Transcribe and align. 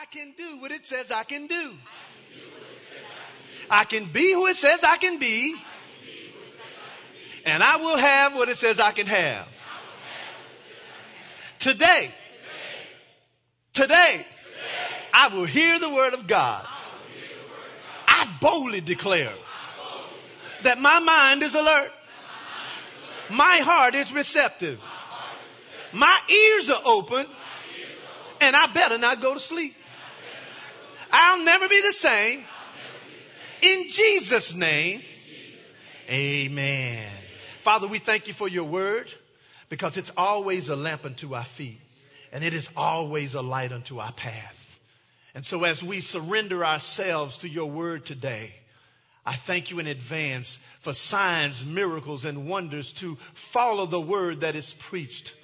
I 0.00 0.06
can 0.06 0.32
do 0.34 0.56
what 0.62 0.72
it 0.72 0.86
says 0.86 1.10
I 1.10 1.24
can 1.24 1.46
do. 1.46 1.74
I 3.68 3.84
can 3.84 4.06
be 4.06 4.32
who 4.32 4.46
it 4.46 4.56
says 4.56 4.82
I 4.82 4.96
can 4.96 5.18
be. 5.18 5.54
And 7.44 7.62
I 7.62 7.76
will 7.76 7.98
have 7.98 8.34
what 8.34 8.48
it 8.48 8.56
says 8.56 8.80
I 8.80 8.92
can 8.92 9.06
have. 9.06 9.46
Today, 11.58 12.10
today, 13.74 14.26
I 15.12 15.28
will 15.28 15.44
hear 15.44 15.78
the 15.78 15.90
word 15.90 16.14
of 16.14 16.26
God. 16.26 16.66
I 18.08 18.26
boldly 18.40 18.80
declare 18.80 19.34
that 20.62 20.80
my 20.80 21.00
mind 21.00 21.42
is 21.42 21.54
alert. 21.54 21.92
My 23.28 23.58
heart 23.58 23.94
is 23.94 24.10
receptive. 24.10 24.80
My 25.92 26.18
ears 26.30 26.70
are 26.70 26.80
open. 26.86 27.26
And 28.40 28.56
I 28.56 28.72
better 28.72 28.96
not 28.96 29.20
go 29.20 29.34
to 29.34 29.40
sleep. 29.40 29.76
I'll 31.12 31.44
never 31.44 31.68
be 31.68 31.80
the 31.80 31.92
same. 31.92 32.44
In 33.62 33.90
Jesus' 33.90 34.54
name, 34.54 35.02
amen. 36.08 37.10
Father, 37.62 37.86
we 37.86 37.98
thank 37.98 38.26
you 38.26 38.34
for 38.34 38.48
your 38.48 38.64
word 38.64 39.12
because 39.68 39.96
it's 39.96 40.12
always 40.16 40.68
a 40.68 40.76
lamp 40.76 41.04
unto 41.04 41.34
our 41.34 41.44
feet 41.44 41.80
and 42.32 42.42
it 42.42 42.54
is 42.54 42.70
always 42.76 43.34
a 43.34 43.42
light 43.42 43.72
unto 43.72 43.98
our 43.98 44.12
path. 44.12 44.56
And 45.34 45.44
so 45.44 45.64
as 45.64 45.82
we 45.82 46.00
surrender 46.00 46.64
ourselves 46.64 47.38
to 47.38 47.48
your 47.48 47.70
word 47.70 48.04
today, 48.04 48.54
I 49.24 49.34
thank 49.34 49.70
you 49.70 49.78
in 49.78 49.86
advance 49.86 50.58
for 50.80 50.94
signs, 50.94 51.64
miracles, 51.64 52.24
and 52.24 52.48
wonders 52.48 52.92
to 52.94 53.16
follow 53.34 53.86
the 53.86 54.00
word 54.00 54.40
that 54.40 54.56
is 54.56 54.72
preached. 54.72 55.34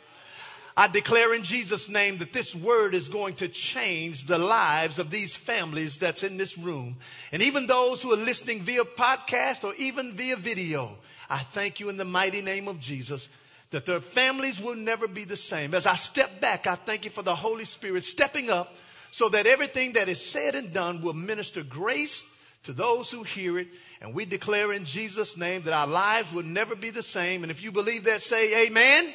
I 0.79 0.89
declare 0.89 1.33
in 1.33 1.43
Jesus' 1.43 1.89
name 1.89 2.19
that 2.19 2.35
this 2.35 2.55
word 2.55 2.95
is 2.95 3.09
going 3.09 3.37
to 3.37 3.49
change 3.49 4.25
the 4.25 4.37
lives 4.37 4.99
of 4.99 5.11
these 5.11 5.35
families 5.35 5.97
that's 5.97 6.23
in 6.23 6.37
this 6.37 6.59
room. 6.59 6.97
And 7.33 7.43
even 7.43 7.67
those 7.67 8.03
who 8.03 8.13
are 8.13 8.25
listening 8.25 8.61
via 8.61 8.85
podcast 8.85 9.65
or 9.65 9.73
even 9.75 10.13
via 10.13 10.37
video, 10.37 10.99
I 11.31 11.39
thank 11.39 11.81
you 11.81 11.89
in 11.89 11.97
the 11.97 12.05
mighty 12.05 12.43
name 12.43 12.69
of 12.69 12.81
Jesus 12.81 13.27
that 13.71 13.87
their 13.87 14.01
families 14.01 14.61
will 14.61 14.77
never 14.77 15.09
be 15.09 15.25
the 15.25 15.37
same. 15.37 15.73
As 15.75 15.87
I 15.87 15.97
step 15.97 16.41
back, 16.41 16.67
I 16.67 16.75
thank 16.75 17.05
you 17.05 17.11
for 17.11 17.23
the 17.23 17.35
Holy 17.35 17.65
Spirit 17.65 18.05
stepping 18.05 18.51
up 18.51 18.75
so 19.13 19.31
that 19.31 19.47
everything 19.47 19.95
that 19.95 20.11
is 20.11 20.21
said 20.21 20.55
and 20.55 20.75
done 20.75 21.01
will 21.01 21.15
minister 21.15 21.63
grace 21.63 22.25
to 22.67 22.73
those 22.73 23.11
who 23.11 23.23
hear 23.23 23.59
it. 23.59 23.69
And 24.01 24.15
we 24.15 24.25
declare 24.25 24.73
in 24.73 24.85
Jesus' 24.85 25.37
name 25.37 25.63
that 25.63 25.73
our 25.73 25.87
lives 25.87 26.33
will 26.33 26.43
never 26.43 26.77
be 26.77 26.91
the 26.91 27.03
same. 27.03 27.43
And 27.43 27.51
if 27.51 27.63
you 27.63 27.73
believe 27.73 28.05
that, 28.05 28.23
say 28.23 28.67
amen. 28.67 29.13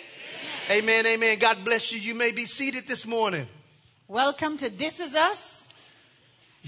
Amen, 0.70 1.06
amen. 1.06 1.40
God 1.40 1.64
bless 1.64 1.92
you. 1.92 2.00
You 2.00 2.16
may 2.16 2.32
be 2.32 2.46
seated 2.46 2.88
this 2.88 3.06
morning. 3.06 3.48
Welcome 4.08 4.58
to 4.58 4.70
This 4.70 5.00
Is 5.00 5.16
Us, 5.16 5.74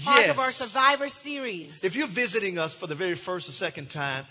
part 0.04 0.20
yes. 0.20 0.30
of 0.30 0.38
our 0.38 0.50
Survivor 0.50 1.08
series. 1.08 1.84
If 1.84 1.96
you're 1.96 2.06
visiting 2.06 2.58
us 2.58 2.72
for 2.72 2.86
the 2.86 2.94
very 2.94 3.14
first 3.14 3.48
or 3.48 3.52
second 3.52 3.90
time, 3.90 4.24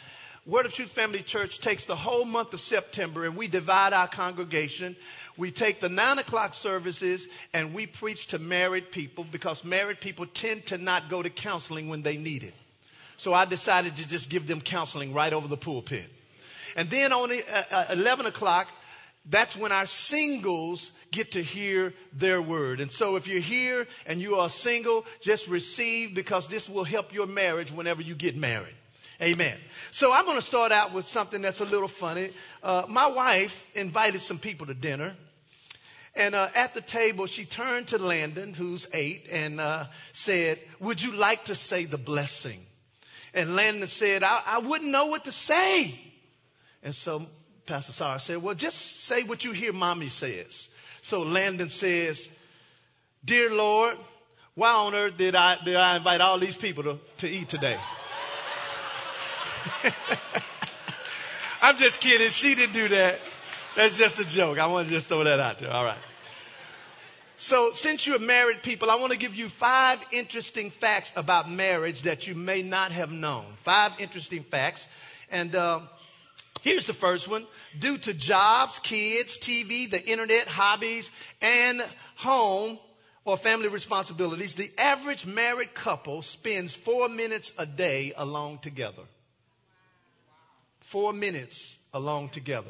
Word 0.45 0.65
of 0.65 0.73
Truth 0.73 0.89
Family 0.89 1.21
Church 1.21 1.59
takes 1.59 1.85
the 1.85 1.95
whole 1.95 2.25
month 2.25 2.53
of 2.53 2.59
September 2.59 3.23
and 3.23 3.37
we 3.37 3.47
divide 3.47 3.93
our 3.93 4.09
congregation. 4.09 4.97
We 5.37 5.51
take 5.51 5.79
the 5.79 5.87
nine 5.87 6.19
o'clock 6.19 6.53
services 6.53 7.29
and 7.53 7.73
we 7.73 7.87
preach 7.87 8.27
to 8.27 8.39
married 8.39 8.91
people 8.91 9.23
because 9.23 9.63
married 9.63 10.01
people 10.01 10.25
tend 10.25 10.65
to 10.65 10.77
not 10.77 11.09
go 11.09 11.23
to 11.23 11.29
counseling 11.29 11.87
when 11.87 12.01
they 12.01 12.17
need 12.17 12.43
it. 12.43 12.53
So 13.15 13.33
I 13.33 13.45
decided 13.45 13.95
to 13.95 14.07
just 14.07 14.29
give 14.29 14.45
them 14.45 14.59
counseling 14.59 15.13
right 15.13 15.31
over 15.31 15.47
the 15.47 15.55
pulpit. 15.55 16.09
And 16.75 16.89
then 16.89 17.13
on 17.13 17.29
the, 17.29 17.41
uh, 17.49 17.63
uh, 17.71 17.85
11 17.93 18.25
o'clock, 18.25 18.67
that's 19.29 19.55
when 19.55 19.71
our 19.71 19.85
singles 19.85 20.91
get 21.09 21.31
to 21.33 21.41
hear 21.41 21.93
their 22.11 22.41
word. 22.41 22.81
And 22.81 22.91
so 22.91 23.15
if 23.15 23.27
you're 23.27 23.39
here 23.39 23.87
and 24.05 24.19
you 24.19 24.35
are 24.35 24.49
single, 24.49 25.05
just 25.21 25.47
receive 25.47 26.13
because 26.13 26.47
this 26.47 26.67
will 26.67 26.83
help 26.83 27.13
your 27.13 27.27
marriage 27.27 27.71
whenever 27.71 28.01
you 28.01 28.13
get 28.13 28.35
married. 28.35 28.75
Amen. 29.21 29.57
So 29.91 30.11
I'm 30.11 30.25
going 30.25 30.37
to 30.37 30.45
start 30.45 30.71
out 30.71 30.93
with 30.93 31.07
something 31.07 31.41
that's 31.41 31.61
a 31.61 31.65
little 31.65 31.87
funny. 31.87 32.31
Uh, 32.61 32.85
my 32.87 33.07
wife 33.07 33.65
invited 33.75 34.21
some 34.21 34.39
people 34.39 34.67
to 34.67 34.73
dinner. 34.73 35.13
And 36.15 36.35
uh, 36.35 36.49
at 36.55 36.73
the 36.73 36.81
table, 36.81 37.25
she 37.25 37.45
turned 37.45 37.87
to 37.87 37.97
Landon, 37.97 38.53
who's 38.53 38.87
eight, 38.93 39.27
and 39.31 39.59
uh, 39.59 39.85
said, 40.13 40.59
Would 40.79 41.01
you 41.01 41.13
like 41.13 41.45
to 41.45 41.55
say 41.55 41.85
the 41.85 41.97
blessing? 41.97 42.59
And 43.33 43.55
Landon 43.55 43.87
said, 43.87 44.21
I, 44.23 44.41
I 44.45 44.57
wouldn't 44.59 44.91
know 44.91 45.07
what 45.07 45.25
to 45.25 45.31
say. 45.31 45.99
And 46.83 46.93
so 46.93 47.25
Pastor 47.65 47.93
Sarah 47.93 48.19
said, 48.19 48.41
Well, 48.43 48.55
just 48.55 49.03
say 49.05 49.23
what 49.23 49.43
you 49.43 49.53
hear 49.53 49.73
mommy 49.73 50.07
says. 50.07 50.69
So 51.01 51.23
Landon 51.23 51.69
says, 51.69 52.29
Dear 53.25 53.51
Lord, 53.51 53.97
why 54.55 54.71
on 54.71 54.93
earth 54.93 55.17
did 55.17 55.35
I, 55.35 55.57
did 55.63 55.75
I 55.75 55.97
invite 55.97 56.21
all 56.21 56.37
these 56.37 56.55
people 56.55 56.83
to, 56.83 56.99
to 57.19 57.29
eat 57.29 57.49
today? 57.49 57.77
I'm 61.61 61.77
just 61.77 62.01
kidding. 62.01 62.29
She 62.29 62.55
didn't 62.55 62.73
do 62.73 62.89
that. 62.89 63.19
That's 63.75 63.97
just 63.97 64.19
a 64.19 64.25
joke. 64.25 64.59
I 64.59 64.67
want 64.67 64.87
to 64.87 64.93
just 64.93 65.07
throw 65.07 65.23
that 65.23 65.39
out 65.39 65.59
there. 65.59 65.71
All 65.71 65.83
right. 65.83 65.97
So, 67.37 67.73
since 67.73 68.05
you're 68.07 68.19
married 68.19 68.63
people, 68.63 68.89
I 68.91 68.95
want 68.95 69.11
to 69.11 69.17
give 69.17 69.35
you 69.35 69.49
five 69.49 70.03
interesting 70.11 70.69
facts 70.69 71.11
about 71.15 71.49
marriage 71.49 72.03
that 72.03 72.27
you 72.27 72.35
may 72.35 72.61
not 72.61 72.91
have 72.91 73.11
known. 73.11 73.45
Five 73.63 73.93
interesting 73.99 74.43
facts. 74.43 74.87
And 75.31 75.55
uh, 75.55 75.81
here's 76.61 76.85
the 76.85 76.93
first 76.93 77.27
one. 77.27 77.45
Due 77.79 77.97
to 77.97 78.13
jobs, 78.13 78.79
kids, 78.79 79.37
TV, 79.37 79.89
the 79.89 80.01
internet, 80.01 80.47
hobbies, 80.47 81.09
and 81.41 81.83
home 82.15 82.77
or 83.25 83.35
family 83.35 83.67
responsibilities, 83.67 84.53
the 84.53 84.71
average 84.77 85.25
married 85.25 85.73
couple 85.73 86.21
spends 86.21 86.75
four 86.75 87.09
minutes 87.09 87.51
a 87.57 87.65
day 87.65 88.13
alone 88.15 88.59
together. 88.59 89.03
Four 90.93 91.11
minutes 91.11 91.75
alone 91.91 92.29
together. 92.29 92.69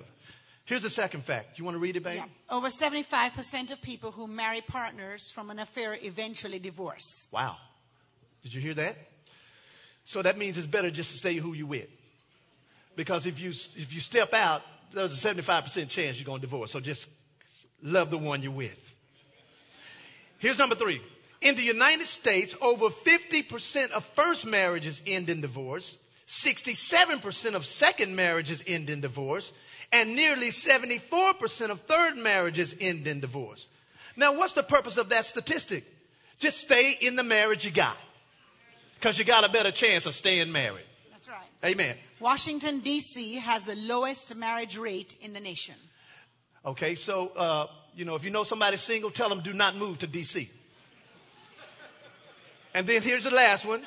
Here's 0.64 0.84
the 0.84 0.90
second 0.90 1.26
fact. 1.26 1.60
You 1.60 1.66
want 1.66 1.76
to 1.76 1.80
read 1.80 1.98
it, 1.98 2.04
babe? 2.04 2.22
Yeah. 2.24 2.56
Over 2.56 2.70
75% 2.70 3.74
of 3.74 3.82
people 3.82 4.12
who 4.12 4.28
marry 4.28 4.62
partners 4.62 5.30
from 5.30 5.50
an 5.50 5.60
affair 5.60 5.98
eventually 6.02 6.58
divorce. 6.58 7.28
Wow. 7.34 7.58
Did 8.42 8.54
you 8.54 8.62
hear 8.62 8.76
that? 8.76 8.96
So 10.06 10.22
that 10.22 10.38
means 10.38 10.58
it's 10.58 10.68
better 10.68 10.90
just 10.90 11.12
to 11.12 11.18
stay 11.18 11.36
who 11.36 11.52
you 11.52 11.66
with. 11.66 11.90
Because 12.96 13.26
if 13.26 13.42
you, 13.42 13.50
if 13.50 13.94
you 13.94 14.00
step 14.00 14.34
out, 14.34 14.62
there's 14.94 15.26
a 15.26 15.34
75% 15.34 15.90
chance 15.90 16.16
you're 16.18 16.24
going 16.24 16.40
to 16.40 16.48
divorce. 16.48 16.72
So 16.72 16.80
just 16.80 17.10
love 17.82 18.10
the 18.10 18.18
one 18.18 18.42
you're 18.42 18.54
with. 18.54 18.96
Here's 20.38 20.60
number 20.60 20.76
three. 20.76 21.02
In 21.42 21.56
the 21.56 21.64
United 21.64 22.08
States, 22.08 22.56
over 22.62 22.86
50% 22.88 23.92
of 23.92 24.06
first 24.16 24.46
marriages 24.46 25.02
end 25.06 25.30
in 25.30 25.42
divorce. 25.42 25.98
67% 26.28 27.56
of 27.56 27.66
second 27.66 28.16
marriages 28.16 28.64
end 28.66 28.90
in 28.90 29.02
divorce, 29.02 29.52
and 29.92 30.16
nearly 30.16 30.50
74% 30.50 31.70
of 31.70 31.82
third 31.82 32.18
marriages 32.18 32.76
end 32.80 33.08
in 33.08 33.20
divorce. 33.20 33.68
Now, 34.16 34.34
what's 34.34 34.54
the 34.54 34.64
purpose 34.64 34.98
of 34.98 35.10
that 35.10 35.26
statistic? 35.26 35.86
Just 36.40 36.60
stay 36.60 36.96
in 37.00 37.16
the 37.16 37.24
marriage 37.24 37.66
you 37.66 37.72
got. 37.72 37.98
Because 38.96 39.20
you 39.20 39.26
got 39.26 39.44
a 39.44 39.50
better 39.50 39.72
chance 39.72 40.06
of 40.06 40.14
staying 40.14 40.52
married. 40.52 40.86
That's 41.12 41.28
right. 41.28 41.72
Amen. 41.72 41.96
Washington, 42.20 42.80
D.C. 42.80 43.36
has 43.36 43.66
the 43.66 43.76
lowest 43.76 44.36
marriage 44.36 44.78
rate 44.78 45.16
in 45.22 45.34
the 45.34 45.40
nation. 45.40 45.76
Okay, 46.66 46.96
so, 46.96 47.28
uh, 47.36 47.68
you 47.96 48.06
know, 48.06 48.16
if 48.16 48.24
you 48.24 48.30
know 48.30 48.44
somebody's 48.44 48.82
single, 48.82 49.12
tell 49.12 49.30
them 49.30 49.42
do 49.42 49.54
not 49.54 49.76
move 49.76 50.00
to 50.00 50.08
D.C. 50.08 50.50
And 52.74 52.88
then 52.88 53.02
here's 53.02 53.26
the 53.26 53.32
last 53.32 53.66
one. 53.66 53.82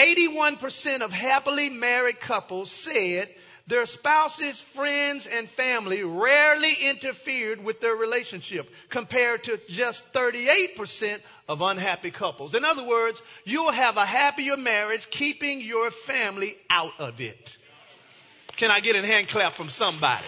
81% 0.00 1.02
of 1.02 1.12
happily 1.12 1.68
married 1.68 2.20
couples 2.20 2.70
said 2.70 3.28
their 3.66 3.86
spouses, 3.86 4.60
friends, 4.60 5.26
and 5.26 5.48
family 5.48 6.02
rarely 6.02 6.72
interfered 6.82 7.62
with 7.62 7.80
their 7.80 7.94
relationship 7.94 8.68
compared 8.88 9.44
to 9.44 9.60
just 9.68 10.12
38% 10.12 11.20
of 11.48 11.60
unhappy 11.60 12.10
couples. 12.10 12.54
In 12.54 12.64
other 12.64 12.82
words, 12.82 13.20
you'll 13.44 13.70
have 13.70 13.96
a 13.96 14.06
happier 14.06 14.56
marriage 14.56 15.08
keeping 15.10 15.60
your 15.60 15.90
family 15.90 16.56
out 16.70 16.94
of 16.98 17.20
it. 17.20 17.56
Can 18.56 18.70
I 18.70 18.80
get 18.80 18.96
a 18.96 19.06
hand 19.06 19.28
clap 19.28 19.52
from 19.52 19.68
somebody? 19.68 20.24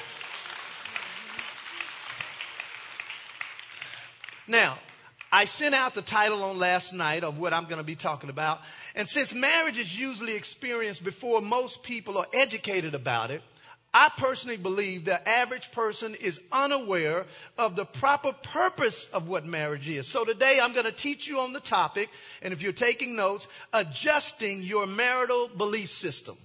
Now, 4.47 4.79
I 5.35 5.47
sent 5.47 5.75
out 5.75 5.95
the 5.95 6.03
title 6.03 6.43
on 6.45 6.59
last 6.59 6.93
night 6.93 7.25
of 7.25 7.39
what 7.39 7.55
I'm 7.55 7.65
going 7.65 7.79
to 7.79 7.83
be 7.83 7.97
talking 7.97 8.29
about. 8.29 8.61
And 8.95 9.09
since 9.09 9.33
marriage 9.33 9.79
is 9.79 9.99
usually 9.99 10.35
experienced 10.35 11.03
before 11.03 11.41
most 11.41 11.83
people 11.83 12.19
are 12.19 12.27
educated 12.35 12.95
about 12.95 13.31
it, 13.31 13.41
I 13.95 14.11
personally 14.15 14.59
believe 14.59 15.07
the 15.07 15.27
average 15.27 15.71
person 15.73 16.15
is 16.15 16.39
unaware 16.51 17.25
of 17.57 17.77
the 17.77 17.87
proper 17.87 18.33
purpose 18.33 19.07
of 19.07 19.27
what 19.27 19.47
marriage 19.47 19.89
is. 19.89 20.07
So 20.07 20.25
today 20.25 20.59
I'm 20.63 20.75
going 20.75 20.87
to 20.87 20.93
teach 20.93 21.27
you 21.27 21.41
on 21.41 21.55
the 21.55 21.61
topic, 21.61 22.11
and 22.43 22.53
if 22.53 22.61
you're 22.61 22.73
taking 22.73 23.17
notes, 23.17 23.47
adjusting 23.73 24.63
your 24.63 24.87
marital 24.87 25.49
belief 25.49 25.93
system. 25.93 26.37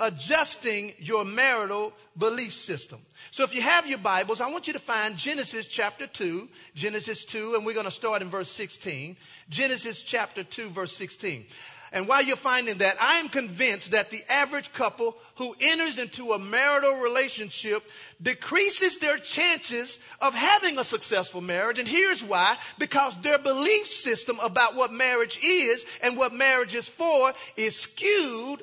Adjusting 0.00 0.92
your 0.98 1.24
marital 1.24 1.92
belief 2.16 2.54
system. 2.54 2.98
So 3.30 3.44
if 3.44 3.54
you 3.54 3.62
have 3.62 3.86
your 3.86 3.98
Bibles, 3.98 4.40
I 4.40 4.50
want 4.50 4.66
you 4.66 4.72
to 4.74 4.78
find 4.78 5.16
Genesis 5.16 5.66
chapter 5.66 6.06
2, 6.06 6.48
Genesis 6.74 7.24
2, 7.24 7.54
and 7.54 7.66
we're 7.66 7.74
going 7.74 7.84
to 7.84 7.90
start 7.90 8.22
in 8.22 8.30
verse 8.30 8.50
16. 8.50 9.16
Genesis 9.48 10.02
chapter 10.02 10.44
2, 10.44 10.70
verse 10.70 10.96
16. 10.96 11.46
And 11.92 12.06
while 12.06 12.22
you're 12.22 12.36
finding 12.36 12.78
that, 12.78 12.96
I 13.00 13.18
am 13.18 13.28
convinced 13.28 13.92
that 13.92 14.10
the 14.10 14.22
average 14.30 14.72
couple 14.72 15.16
who 15.36 15.56
enters 15.60 15.98
into 15.98 16.32
a 16.32 16.38
marital 16.38 16.96
relationship 16.96 17.82
decreases 18.20 18.98
their 18.98 19.18
chances 19.18 19.98
of 20.20 20.34
having 20.34 20.78
a 20.78 20.84
successful 20.84 21.40
marriage. 21.40 21.78
And 21.78 21.88
here's 21.88 22.22
why. 22.22 22.56
Because 22.78 23.16
their 23.22 23.38
belief 23.38 23.86
system 23.86 24.38
about 24.40 24.74
what 24.74 24.92
marriage 24.92 25.38
is 25.42 25.84
and 26.02 26.16
what 26.16 26.34
marriage 26.34 26.74
is 26.74 26.88
for 26.88 27.32
is 27.56 27.76
skewed, 27.76 28.60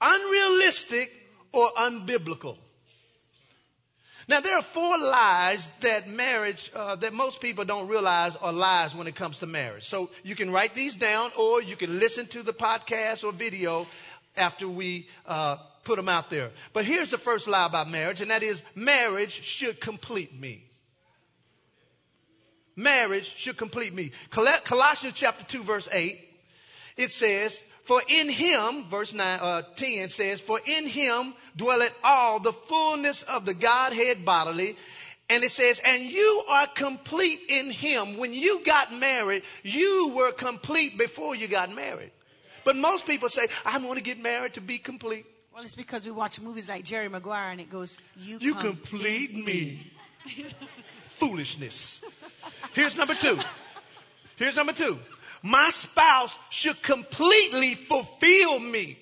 unrealistic, 0.00 1.12
or 1.52 1.70
unbiblical. 1.72 2.56
Now, 4.28 4.40
there 4.40 4.56
are 4.56 4.62
four 4.62 4.96
lies 4.96 5.66
that 5.80 6.08
marriage, 6.08 6.70
uh, 6.72 6.94
that 6.96 7.12
most 7.12 7.40
people 7.40 7.64
don't 7.64 7.88
realize 7.88 8.36
are 8.36 8.52
lies 8.52 8.94
when 8.94 9.08
it 9.08 9.16
comes 9.16 9.40
to 9.40 9.46
marriage. 9.46 9.88
So 9.88 10.10
you 10.22 10.36
can 10.36 10.52
write 10.52 10.72
these 10.74 10.94
down 10.94 11.32
or 11.36 11.60
you 11.60 11.74
can 11.74 11.98
listen 11.98 12.26
to 12.26 12.44
the 12.44 12.52
podcast 12.52 13.24
or 13.24 13.32
video 13.32 13.88
after 14.36 14.68
we 14.68 15.08
uh, 15.26 15.56
put 15.82 15.96
them 15.96 16.08
out 16.08 16.30
there. 16.30 16.50
But 16.72 16.84
here's 16.84 17.10
the 17.10 17.18
first 17.18 17.48
lie 17.48 17.66
about 17.66 17.90
marriage, 17.90 18.20
and 18.20 18.30
that 18.30 18.44
is 18.44 18.62
marriage 18.76 19.32
should 19.42 19.80
complete 19.80 20.38
me. 20.38 20.64
Marriage 22.76 23.34
should 23.36 23.56
complete 23.56 23.92
me. 23.92 24.12
Colossians 24.30 25.14
chapter 25.16 25.44
2 25.44 25.64
verse 25.64 25.88
8, 25.90 26.20
it 26.96 27.10
says, 27.10 27.60
for 27.90 28.00
in 28.06 28.28
him, 28.28 28.84
verse 28.84 29.12
9, 29.12 29.40
uh, 29.42 29.62
10 29.74 30.10
says, 30.10 30.40
for 30.40 30.60
in 30.64 30.86
him 30.86 31.34
dwelleth 31.56 31.92
all 32.04 32.38
the 32.38 32.52
fullness 32.52 33.22
of 33.22 33.44
the 33.44 33.52
Godhead 33.52 34.24
bodily. 34.24 34.76
And 35.28 35.42
it 35.42 35.50
says, 35.50 35.80
and 35.84 36.04
you 36.04 36.44
are 36.48 36.68
complete 36.68 37.40
in 37.48 37.68
him. 37.68 38.16
When 38.16 38.32
you 38.32 38.64
got 38.64 38.94
married, 38.94 39.42
you 39.64 40.12
were 40.14 40.30
complete 40.30 40.98
before 40.98 41.34
you 41.34 41.48
got 41.48 41.74
married. 41.74 42.12
But 42.64 42.76
most 42.76 43.06
people 43.06 43.28
say, 43.28 43.48
I 43.64 43.76
want 43.78 43.98
to 43.98 44.04
get 44.04 44.22
married 44.22 44.54
to 44.54 44.60
be 44.60 44.78
complete. 44.78 45.26
Well, 45.52 45.64
it's 45.64 45.74
because 45.74 46.06
we 46.06 46.12
watch 46.12 46.40
movies 46.40 46.68
like 46.68 46.84
Jerry 46.84 47.08
Maguire 47.08 47.50
and 47.50 47.60
it 47.60 47.70
goes, 47.70 47.98
You, 48.16 48.38
you 48.40 48.54
complete, 48.54 49.32
complete 49.32 49.44
me. 49.44 49.92
Foolishness. 51.08 52.04
Here's 52.72 52.96
number 52.96 53.14
two. 53.14 53.36
Here's 54.36 54.54
number 54.54 54.74
two 54.74 54.96
my 55.42 55.70
spouse 55.70 56.38
should 56.50 56.82
completely 56.82 57.74
fulfill 57.74 58.58
me. 58.58 58.98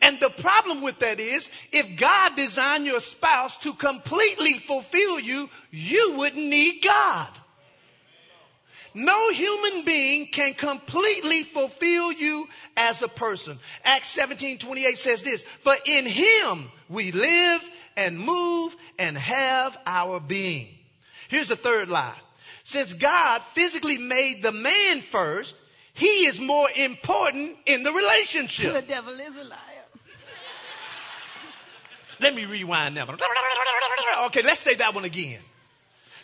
And 0.00 0.20
the 0.20 0.30
problem 0.30 0.80
with 0.80 1.00
that 1.00 1.18
is, 1.18 1.48
if 1.72 1.96
God 1.96 2.36
designed 2.36 2.86
your 2.86 3.00
spouse 3.00 3.56
to 3.58 3.74
completely 3.74 4.54
fulfill 4.54 5.18
you, 5.18 5.50
you 5.70 6.14
wouldn't 6.16 6.46
need 6.46 6.82
God. 6.82 7.32
No 8.94 9.30
human 9.30 9.84
being 9.84 10.28
can 10.28 10.54
completely 10.54 11.42
fulfill 11.42 12.12
you 12.12 12.48
as 12.76 13.02
a 13.02 13.08
person. 13.08 13.58
Acts 13.84 14.08
17, 14.08 14.58
28 14.58 14.96
says 14.96 15.22
this, 15.22 15.42
for 15.62 15.74
in 15.84 16.06
him 16.06 16.70
we 16.88 17.12
live 17.12 17.70
and 17.96 18.18
move 18.18 18.74
and 18.98 19.16
have 19.18 19.78
our 19.86 20.20
being. 20.20 20.68
Here's 21.28 21.48
the 21.48 21.56
third 21.56 21.88
lie. 21.88 22.16
Since 22.68 22.92
God 22.92 23.40
physically 23.54 23.96
made 23.96 24.42
the 24.42 24.52
man 24.52 25.00
first, 25.00 25.56
he 25.94 26.26
is 26.26 26.38
more 26.38 26.68
important 26.70 27.56
in 27.64 27.82
the 27.82 27.90
relationship. 27.90 28.74
The 28.74 28.82
devil 28.82 29.18
is 29.18 29.38
a 29.38 29.44
liar. 29.44 29.84
Let 32.20 32.34
me 32.34 32.44
rewind 32.44 32.98
that 32.98 33.08
one. 33.08 33.16
Okay, 34.26 34.42
let's 34.42 34.60
say 34.60 34.74
that 34.74 34.94
one 34.94 35.06
again. 35.06 35.40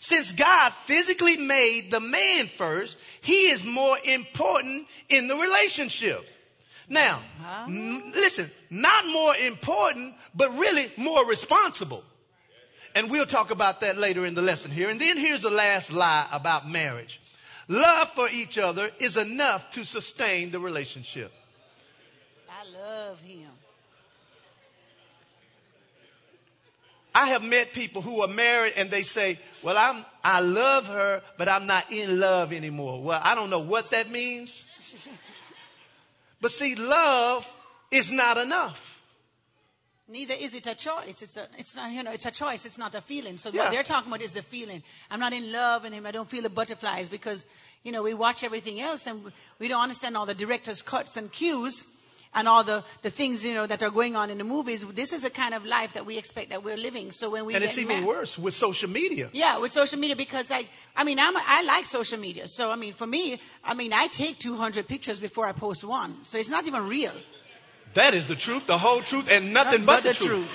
Since 0.00 0.32
God 0.32 0.74
physically 0.84 1.38
made 1.38 1.90
the 1.90 2.00
man 2.00 2.48
first, 2.48 2.98
he 3.22 3.48
is 3.48 3.64
more 3.64 3.96
important 4.04 4.86
in 5.08 5.28
the 5.28 5.36
relationship. 5.36 6.22
Now, 6.90 7.22
uh-huh. 7.40 7.64
n- 7.68 8.12
listen, 8.14 8.50
not 8.68 9.06
more 9.06 9.34
important, 9.34 10.14
but 10.34 10.58
really 10.58 10.92
more 10.98 11.26
responsible. 11.26 12.04
And 12.94 13.10
we'll 13.10 13.26
talk 13.26 13.50
about 13.50 13.80
that 13.80 13.98
later 13.98 14.24
in 14.24 14.34
the 14.34 14.42
lesson 14.42 14.70
here. 14.70 14.88
And 14.88 15.00
then 15.00 15.16
here's 15.16 15.42
the 15.42 15.50
last 15.50 15.92
lie 15.92 16.28
about 16.30 16.68
marriage. 16.68 17.20
Love 17.66 18.10
for 18.12 18.28
each 18.28 18.58
other 18.58 18.90
is 18.98 19.16
enough 19.16 19.70
to 19.72 19.84
sustain 19.84 20.50
the 20.50 20.60
relationship. 20.60 21.32
I 22.48 22.78
love 22.78 23.20
him. 23.20 23.50
I 27.14 27.28
have 27.28 27.42
met 27.42 27.72
people 27.72 28.02
who 28.02 28.22
are 28.22 28.28
married 28.28 28.74
and 28.76 28.90
they 28.90 29.02
say, 29.02 29.38
well, 29.62 29.76
I'm, 29.76 30.04
I 30.22 30.40
love 30.40 30.88
her, 30.88 31.22
but 31.38 31.48
I'm 31.48 31.66
not 31.66 31.92
in 31.92 32.18
love 32.18 32.52
anymore. 32.52 33.00
Well, 33.02 33.20
I 33.22 33.36
don't 33.36 33.50
know 33.50 33.60
what 33.60 33.92
that 33.92 34.10
means. 34.10 34.64
but 36.40 36.50
see, 36.50 36.74
love 36.74 37.50
is 37.92 38.10
not 38.10 38.36
enough. 38.36 38.93
Neither 40.06 40.34
is 40.34 40.54
it 40.54 40.66
a 40.66 40.74
choice. 40.74 41.22
It's 41.22 41.38
a, 41.38 41.46
it's 41.56 41.76
not, 41.76 41.90
you 41.90 42.02
know, 42.02 42.12
it's 42.12 42.26
a 42.26 42.30
choice. 42.30 42.66
It's 42.66 42.76
not 42.76 42.94
a 42.94 43.00
feeling. 43.00 43.38
So 43.38 43.50
yeah. 43.50 43.62
what 43.62 43.70
they're 43.70 43.82
talking 43.82 44.10
about 44.12 44.20
is 44.20 44.32
the 44.32 44.42
feeling. 44.42 44.82
I'm 45.10 45.18
not 45.18 45.32
in 45.32 45.50
love 45.50 45.84
with 45.84 45.94
him. 45.94 46.04
I 46.04 46.10
don't 46.10 46.28
feel 46.28 46.42
the 46.42 46.50
butterflies 46.50 47.08
because, 47.08 47.46
you 47.82 47.90
know, 47.90 48.02
we 48.02 48.12
watch 48.12 48.44
everything 48.44 48.80
else 48.80 49.06
and 49.06 49.32
we 49.58 49.68
don't 49.68 49.80
understand 49.80 50.16
all 50.16 50.26
the 50.26 50.34
director's 50.34 50.82
cuts 50.82 51.16
and 51.16 51.32
cues 51.32 51.86
and 52.34 52.48
all 52.48 52.64
the, 52.64 52.84
the 53.00 53.08
things, 53.08 53.46
you 53.46 53.54
know, 53.54 53.66
that 53.66 53.82
are 53.82 53.90
going 53.90 54.14
on 54.14 54.28
in 54.28 54.36
the 54.36 54.44
movies. 54.44 54.84
This 54.84 55.14
is 55.14 55.22
the 55.22 55.30
kind 55.30 55.54
of 55.54 55.64
life 55.64 55.94
that 55.94 56.04
we 56.04 56.18
expect 56.18 56.50
that 56.50 56.62
we're 56.62 56.76
living. 56.76 57.10
So 57.10 57.30
when 57.30 57.46
we 57.46 57.54
And 57.54 57.64
it's 57.64 57.78
even 57.78 58.04
worse 58.04 58.36
with 58.36 58.52
social 58.52 58.90
media. 58.90 59.30
Yeah, 59.32 59.58
with 59.58 59.72
social 59.72 59.98
media 59.98 60.16
because 60.16 60.50
like, 60.50 60.68
I 60.94 61.04
mean, 61.04 61.18
I'm, 61.18 61.34
I 61.34 61.62
like 61.62 61.86
social 61.86 62.18
media. 62.18 62.46
So 62.48 62.70
I 62.70 62.76
mean, 62.76 62.92
for 62.92 63.06
me, 63.06 63.40
I 63.64 63.72
mean, 63.72 63.94
I 63.94 64.08
take 64.08 64.38
200 64.38 64.86
pictures 64.86 65.18
before 65.18 65.46
I 65.46 65.52
post 65.52 65.82
one. 65.82 66.14
So 66.24 66.36
it's 66.36 66.50
not 66.50 66.66
even 66.66 66.88
real. 66.88 67.12
That 67.94 68.14
is 68.14 68.26
the 68.26 68.36
truth, 68.36 68.66
the 68.66 68.78
whole 68.78 69.00
truth, 69.02 69.28
and 69.30 69.52
nothing 69.52 69.84
but, 69.84 70.02
but, 70.02 70.02
the, 70.02 70.08
the 70.10 70.14
truth. 70.14 70.30
truth. 70.30 70.50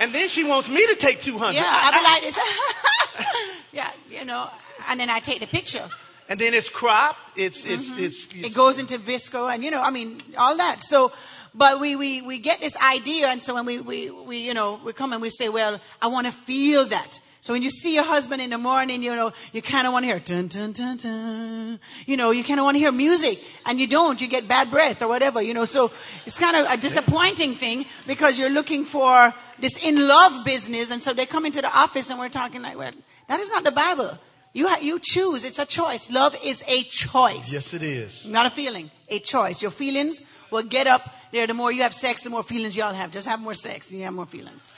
And 0.00 0.12
then 0.12 0.28
she 0.28 0.44
wants 0.44 0.68
me 0.68 0.86
to 0.86 0.96
take 0.96 1.22
200. 1.22 1.54
Yeah, 1.54 1.62
I, 1.66 1.90
will 1.90 1.98
be 1.98 2.04
like 2.04 2.22
this. 2.22 3.64
yeah, 3.72 3.90
you 4.10 4.24
know, 4.24 4.48
and 4.88 5.00
then 5.00 5.10
I 5.10 5.20
take 5.20 5.40
the 5.40 5.46
picture. 5.46 5.84
And 6.28 6.38
then 6.38 6.54
it's 6.54 6.68
cropped. 6.68 7.38
It's, 7.38 7.64
it's, 7.64 7.88
mm-hmm. 7.88 8.04
it's, 8.04 8.26
it's, 8.26 8.46
it 8.48 8.54
goes 8.54 8.78
into 8.78 8.98
VSCO 8.98 9.52
and, 9.52 9.64
you 9.64 9.70
know, 9.70 9.80
I 9.80 9.90
mean, 9.90 10.22
all 10.36 10.56
that. 10.58 10.80
So, 10.80 11.12
but 11.54 11.80
we, 11.80 11.96
we, 11.96 12.22
we 12.22 12.38
get 12.38 12.60
this 12.60 12.76
idea. 12.76 13.28
And 13.28 13.40
so 13.40 13.54
when 13.54 13.64
we, 13.64 13.80
we, 13.80 14.10
we, 14.10 14.38
you 14.38 14.54
know, 14.54 14.78
we 14.84 14.92
come 14.92 15.12
and 15.12 15.22
we 15.22 15.30
say, 15.30 15.48
well, 15.48 15.80
I 16.02 16.08
want 16.08 16.26
to 16.26 16.32
feel 16.32 16.84
that. 16.86 17.20
So 17.40 17.52
when 17.52 17.62
you 17.62 17.70
see 17.70 17.94
your 17.94 18.04
husband 18.04 18.42
in 18.42 18.50
the 18.50 18.58
morning, 18.58 19.02
you 19.02 19.14
know, 19.14 19.32
you 19.52 19.62
kind 19.62 19.86
of 19.86 19.92
want 19.92 20.02
to 20.04 20.08
hear 20.08 20.18
dun 20.18 20.48
dun 20.48 20.72
dun 20.72 20.96
dun. 20.96 21.80
You 22.04 22.16
know, 22.16 22.30
you 22.32 22.42
kind 22.42 22.58
of 22.58 22.64
want 22.64 22.74
to 22.74 22.80
hear 22.80 22.90
music, 22.90 23.42
and 23.64 23.78
you 23.78 23.86
don't. 23.86 24.20
You 24.20 24.26
get 24.26 24.48
bad 24.48 24.70
breath 24.70 25.02
or 25.02 25.08
whatever. 25.08 25.40
You 25.40 25.54
know, 25.54 25.64
so 25.64 25.92
it's 26.26 26.38
kind 26.38 26.56
of 26.56 26.72
a 26.72 26.76
disappointing 26.76 27.54
thing 27.54 27.86
because 28.06 28.38
you're 28.38 28.50
looking 28.50 28.84
for 28.84 29.32
this 29.60 29.76
in 29.76 30.06
love 30.06 30.44
business, 30.44 30.90
and 30.90 31.02
so 31.02 31.12
they 31.14 31.26
come 31.26 31.46
into 31.46 31.62
the 31.62 31.68
office 31.68 32.10
and 32.10 32.18
we're 32.18 32.28
talking 32.28 32.62
like, 32.62 32.76
well, 32.76 32.92
that 33.28 33.40
is 33.40 33.50
not 33.50 33.64
the 33.64 33.72
Bible. 33.72 34.18
You 34.52 34.66
ha- 34.66 34.78
you 34.80 34.98
choose. 34.98 35.44
It's 35.44 35.58
a 35.58 35.66
choice. 35.66 36.10
Love 36.10 36.36
is 36.42 36.64
a 36.66 36.82
choice. 36.82 37.52
Yes, 37.52 37.74
it 37.74 37.82
is. 37.82 38.26
Not 38.26 38.46
a 38.46 38.50
feeling. 38.50 38.90
A 39.08 39.18
choice. 39.20 39.62
Your 39.62 39.70
feelings 39.70 40.20
will 40.50 40.62
get 40.62 40.86
up 40.86 41.08
there. 41.32 41.46
The 41.46 41.54
more 41.54 41.70
you 41.70 41.82
have 41.82 41.94
sex, 41.94 42.24
the 42.24 42.30
more 42.30 42.42
feelings 42.42 42.76
y'all 42.76 42.94
have. 42.94 43.12
Just 43.12 43.28
have 43.28 43.40
more 43.40 43.54
sex, 43.54 43.90
and 43.90 43.98
you 43.98 44.04
have 44.06 44.14
more 44.14 44.26
feelings. 44.26 44.72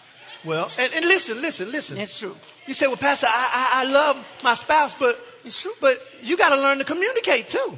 Well, 0.44 0.70
and, 0.78 0.92
and 0.94 1.04
listen, 1.04 1.40
listen, 1.40 1.70
listen. 1.70 1.98
It's 1.98 2.18
true. 2.18 2.34
You 2.66 2.74
say, 2.74 2.86
well, 2.86 2.96
Pastor, 2.96 3.26
I, 3.28 3.32
I, 3.74 3.82
I 3.82 3.92
love 3.92 4.16
my 4.42 4.54
spouse, 4.54 4.94
but 4.94 5.18
it's 5.44 5.60
true. 5.60 5.72
But 5.80 5.98
you 6.22 6.36
got 6.36 6.50
to 6.50 6.56
learn 6.56 6.78
to 6.78 6.84
communicate 6.84 7.50
too. 7.50 7.76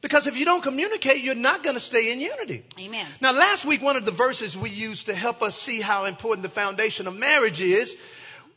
Because 0.00 0.26
if 0.26 0.36
you 0.36 0.44
don't 0.44 0.62
communicate, 0.62 1.22
you're 1.22 1.34
not 1.34 1.62
going 1.62 1.74
to 1.74 1.80
stay 1.80 2.10
in 2.10 2.20
unity. 2.20 2.64
Amen. 2.80 3.06
Now, 3.20 3.32
last 3.32 3.66
week, 3.66 3.82
one 3.82 3.96
of 3.96 4.04
the 4.06 4.10
verses 4.10 4.56
we 4.56 4.70
used 4.70 5.06
to 5.06 5.14
help 5.14 5.42
us 5.42 5.54
see 5.56 5.80
how 5.80 6.06
important 6.06 6.42
the 6.42 6.48
foundation 6.48 7.06
of 7.06 7.14
marriage 7.14 7.60
is, 7.60 7.96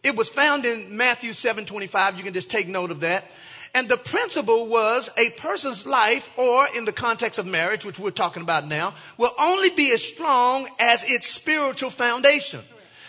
it 0.03 0.15
was 0.15 0.29
found 0.29 0.65
in 0.65 0.95
Matthew 0.95 1.31
7:25. 1.31 2.17
You 2.17 2.23
can 2.23 2.33
just 2.33 2.49
take 2.49 2.67
note 2.67 2.91
of 2.91 3.01
that. 3.01 3.25
And 3.75 3.89
the 3.89 3.97
principle 3.97 4.67
was 4.67 5.09
a 5.17 5.31
person's 5.31 5.85
life, 5.85 6.29
or 6.37 6.67
in 6.75 6.85
the 6.85 6.91
context 6.91 7.39
of 7.39 7.47
marriage, 7.47 7.83
which 7.85 7.97
we're 7.97 8.11
talking 8.11 8.43
about 8.43 8.67
now, 8.67 8.93
will 9.17 9.33
only 9.37 9.71
be 9.71 9.91
as 9.91 10.03
strong 10.03 10.67
as 10.77 11.03
its 11.03 11.27
spiritual 11.27 11.89
foundation. 11.89 12.61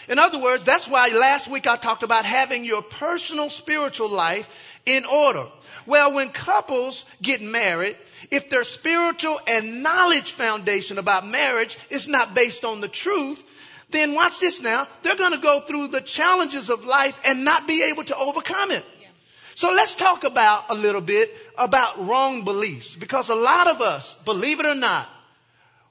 In 0.08 0.18
other 0.18 0.38
words, 0.38 0.64
that's 0.64 0.88
why 0.88 1.08
last 1.08 1.48
week 1.48 1.66
I 1.66 1.76
talked 1.76 2.02
about 2.02 2.24
having 2.24 2.64
your 2.64 2.82
personal 2.82 3.50
spiritual 3.50 4.08
life 4.08 4.48
in 4.86 5.04
order. 5.04 5.46
Well, 5.86 6.12
when 6.12 6.30
couples 6.30 7.04
get 7.20 7.42
married, 7.42 7.96
if 8.30 8.48
their 8.48 8.64
spiritual 8.64 9.40
and 9.46 9.82
knowledge 9.82 10.32
foundation 10.32 10.98
about 10.98 11.26
marriage 11.26 11.76
is 11.90 12.08
not 12.08 12.34
based 12.34 12.64
on 12.64 12.80
the 12.80 12.88
truth, 12.88 13.42
then 13.90 14.14
watch 14.14 14.40
this 14.40 14.60
now, 14.60 14.88
they're 15.02 15.16
going 15.16 15.32
to 15.32 15.38
go 15.38 15.60
through 15.60 15.88
the 15.88 16.00
challenges 16.00 16.70
of 16.70 16.84
life 16.84 17.18
and 17.24 17.44
not 17.44 17.66
be 17.66 17.82
able 17.82 18.04
to 18.04 18.16
overcome 18.16 18.70
it. 18.70 18.84
So 19.54 19.70
let's 19.72 19.94
talk 19.94 20.24
about 20.24 20.70
a 20.70 20.74
little 20.74 21.00
bit 21.00 21.34
about 21.56 22.06
wrong 22.06 22.44
beliefs 22.44 22.94
because 22.94 23.28
a 23.28 23.34
lot 23.34 23.68
of 23.68 23.80
us, 23.80 24.14
believe 24.24 24.60
it 24.60 24.66
or 24.66 24.74
not, 24.74 25.08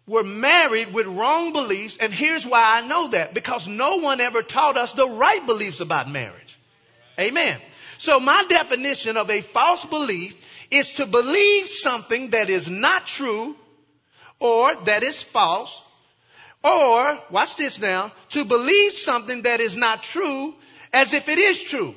were 0.05 0.23
married 0.23 0.93
with 0.93 1.07
wrong 1.07 1.53
beliefs, 1.53 1.95
and 1.97 2.13
here's 2.13 2.45
why 2.45 2.61
I 2.77 2.85
know 2.85 3.07
that. 3.09 3.33
Because 3.33 3.67
no 3.67 3.97
one 3.97 4.19
ever 4.19 4.41
taught 4.41 4.77
us 4.77 4.93
the 4.93 5.07
right 5.07 5.45
beliefs 5.45 5.79
about 5.79 6.09
marriage. 6.09 6.59
Amen. 7.17 7.57
So 7.99 8.19
my 8.19 8.43
definition 8.49 9.15
of 9.15 9.29
a 9.29 9.41
false 9.41 9.85
belief 9.85 10.67
is 10.71 10.91
to 10.93 11.05
believe 11.05 11.67
something 11.67 12.31
that 12.31 12.49
is 12.49 12.69
not 12.69 13.07
true 13.07 13.55
or 14.39 14.75
that 14.85 15.03
is 15.03 15.23
false 15.23 15.81
or, 16.63 17.19
watch 17.29 17.55
this 17.55 17.79
now, 17.79 18.11
to 18.29 18.45
believe 18.45 18.93
something 18.93 19.43
that 19.43 19.59
is 19.59 19.75
not 19.75 20.03
true 20.03 20.53
as 20.91 21.13
if 21.13 21.29
it 21.29 21.37
is 21.37 21.61
true. 21.61 21.93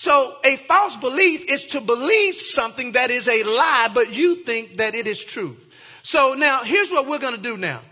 So 0.00 0.34
a 0.42 0.56
false 0.56 0.96
belief 0.96 1.44
is 1.50 1.66
to 1.72 1.80
believe 1.82 2.36
something 2.36 2.92
that 2.92 3.10
is 3.10 3.28
a 3.28 3.42
lie, 3.42 3.90
but 3.92 4.10
you 4.10 4.36
think 4.36 4.78
that 4.78 4.94
it 4.94 5.06
is 5.06 5.22
truth. 5.22 5.66
So 6.02 6.32
now 6.32 6.64
here's 6.64 6.90
what 6.90 7.06
we're 7.06 7.18
going 7.18 7.36
to 7.36 7.42
do 7.42 7.58
now. 7.58 7.82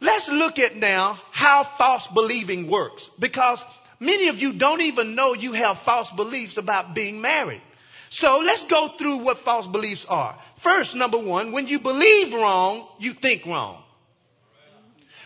Let's 0.00 0.30
look 0.30 0.58
at 0.58 0.76
now 0.76 1.20
how 1.30 1.64
false 1.64 2.08
believing 2.08 2.70
works 2.70 3.10
because 3.18 3.62
many 4.00 4.28
of 4.28 4.40
you 4.40 4.54
don't 4.54 4.80
even 4.80 5.14
know 5.14 5.34
you 5.34 5.52
have 5.52 5.78
false 5.80 6.10
beliefs 6.10 6.56
about 6.56 6.94
being 6.94 7.20
married. 7.20 7.60
So 8.08 8.38
let's 8.38 8.64
go 8.64 8.88
through 8.88 9.18
what 9.18 9.36
false 9.36 9.66
beliefs 9.66 10.06
are. 10.06 10.38
First, 10.60 10.94
number 10.94 11.18
one, 11.18 11.52
when 11.52 11.68
you 11.68 11.80
believe 11.80 12.32
wrong, 12.32 12.86
you 12.98 13.12
think 13.12 13.44
wrong. 13.44 13.76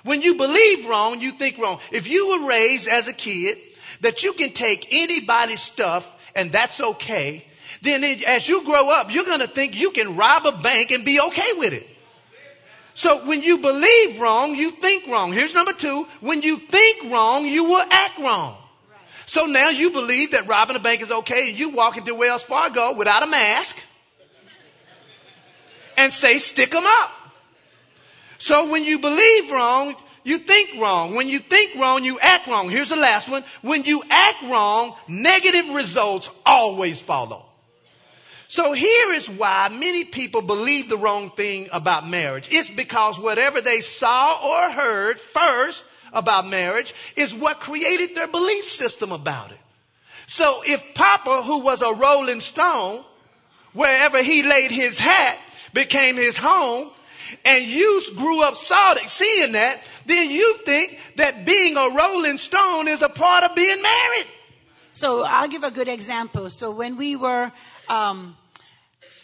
When 0.03 0.23
you 0.23 0.35
believe 0.35 0.89
wrong, 0.89 1.21
you 1.21 1.31
think 1.31 1.59
wrong. 1.59 1.79
If 1.93 2.09
you 2.09 2.31
were 2.31 2.49
raised 2.49 2.89
as 2.89 3.07
a 3.07 3.13
kid 3.13 3.59
that 4.01 4.25
you 4.25 4.33
can 4.33 4.51
take 4.51 4.89
anybody's 4.91 5.63
stuff 5.63 6.11
and 6.35 6.53
that's 6.53 6.81
okay, 6.81 7.45
then 7.81 8.05
as 8.05 8.49
you 8.49 8.65
grow 8.65 8.91
up, 8.91 9.13
you're 9.13 9.25
going 9.25 9.41
to 9.41 9.47
think 9.47 9.79
you 9.79 9.91
can 9.91 10.17
rob 10.17 10.47
a 10.47 10.53
bank 10.53 10.91
and 10.91 11.05
be 11.05 11.21
okay 11.21 11.53
with 11.55 11.73
it. 11.73 11.89
So 12.95 13.25
when 13.25 13.43
you 13.43 13.59
believe 13.59 14.21
wrong, 14.21 14.55
you 14.55 14.71
think 14.71 15.07
wrong. 15.09 15.33
Here's 15.33 15.55
number 15.55 15.73
two. 15.73 16.07
When 16.21 16.43
you 16.43 16.59
think 16.59 17.11
wrong, 17.11 17.47
you 17.47 17.65
will 17.65 17.85
act 17.91 18.19
wrong. 18.19 18.57
So 19.27 19.47
now 19.47 19.71
you 19.71 19.91
believe 19.91 20.33
that 20.33 20.47
robbing 20.47 20.77
a 20.77 20.81
bank 20.81 21.01
is 21.01 21.11
okay 21.11 21.49
and 21.49 21.59
you 21.59 21.71
walk 21.71 21.97
into 21.97 22.15
Wells 22.15 22.43
Fargo 22.43 22.93
without 22.93 23.23
a 23.23 23.27
mask 23.27 23.77
and 25.97 26.13
say, 26.13 26.39
stick 26.39 26.71
them 26.71 26.85
up. 26.85 27.11
So 28.39 28.71
when 28.71 28.85
you 28.85 28.99
believe 28.99 29.51
wrong, 29.51 29.95
you 30.25 30.39
think 30.39 30.81
wrong. 30.81 31.15
When 31.15 31.29
you 31.29 31.39
think 31.39 31.75
wrong, 31.81 32.05
you 32.05 32.19
act 32.21 32.47
wrong. 32.47 32.71
Here's 32.71 32.91
the 32.91 32.97
last 32.97 33.29
one. 33.29 33.45
When 33.63 33.85
you 33.85 34.03
act 34.09 34.43
wrong, 34.43 34.95
negative 35.09 35.71
results 35.71 36.29
always 36.47 37.01
follow. 37.01 37.45
So 38.49 38.73
here 38.73 39.15
is 39.15 39.31
why 39.31 39.71
many 39.71 40.05
people 40.05 40.43
believe 40.43 40.89
the 40.89 40.99
wrong 40.99 41.31
thing 41.31 41.69
about 41.73 42.07
marriage. 42.07 42.49
It's 42.53 42.69
because 42.69 43.19
whatever 43.19 43.63
they 43.63 43.81
saw 43.81 44.41
or 44.43 44.71
heard 44.71 45.19
first 45.19 45.83
about 46.13 46.47
marriage 46.47 46.95
is 47.17 47.35
what 47.35 47.61
created 47.61 48.15
their 48.15 48.29
belief 48.29 48.69
system 48.69 49.11
about 49.11 49.53
it. 49.53 49.59
So 50.27 50.63
if 50.67 50.85
Papa, 50.95 51.43
who 51.43 51.61
was 51.61 51.83
a 51.83 51.95
rolling 51.95 52.41
stone, 52.41 53.03
wherever 53.73 54.23
he 54.23 54.43
laid 54.43 54.71
his 54.71 54.99
hat 54.99 55.39
became 55.73 56.17
his 56.17 56.37
home, 56.37 56.91
and 57.45 57.65
you 57.65 58.03
grew 58.17 58.43
up 58.43 58.57
saw 58.57 58.95
seeing 59.07 59.53
that, 59.53 59.83
then 60.07 60.31
you 60.31 60.59
think 60.65 60.99
that 61.17 61.45
being 61.45 61.77
a 61.77 61.89
rolling 61.91 62.39
stone 62.39 62.89
is 62.89 63.03
a 63.03 63.09
part 63.09 63.45
of 63.45 63.55
being 63.55 63.83
married. 63.83 64.27
So 64.93 65.23
I'll 65.25 65.49
give 65.49 65.65
a 65.65 65.71
good 65.71 65.89
example. 65.89 66.51
So 66.51 66.71
when 66.71 66.97
we 66.97 67.17
were 67.17 67.51
um, 67.89 68.37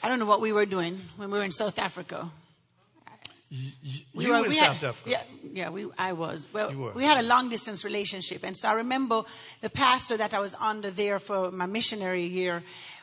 I 0.02 0.08
don't 0.08 0.18
know 0.18 0.26
what 0.26 0.40
we 0.40 0.52
were 0.52 0.66
doing 0.66 1.00
when 1.16 1.30
we 1.30 1.38
were 1.38 1.44
in 1.44 1.52
South 1.52 1.78
Africa. 1.78 2.30
You, 3.50 3.70
we 4.14 4.28
were, 4.28 4.36
in 4.36 4.50
we 4.50 4.56
South 4.56 4.76
had, 4.76 4.88
Africa. 4.90 5.10
Yeah, 5.10 5.22
yeah, 5.54 5.70
we, 5.70 5.86
I 5.96 6.12
was. 6.12 6.46
Well, 6.52 6.92
we 6.94 7.02
had 7.02 7.16
a 7.24 7.26
long 7.26 7.48
distance 7.48 7.82
relationship, 7.82 8.44
and 8.44 8.54
so 8.54 8.68
I 8.68 8.74
remember 8.74 9.24
the 9.62 9.70
pastor 9.70 10.18
that 10.18 10.34
I 10.34 10.40
was 10.40 10.54
under 10.54 10.90
there 10.90 11.18
for 11.18 11.50
my 11.50 11.64
missionary 11.64 12.26
year 12.26 12.62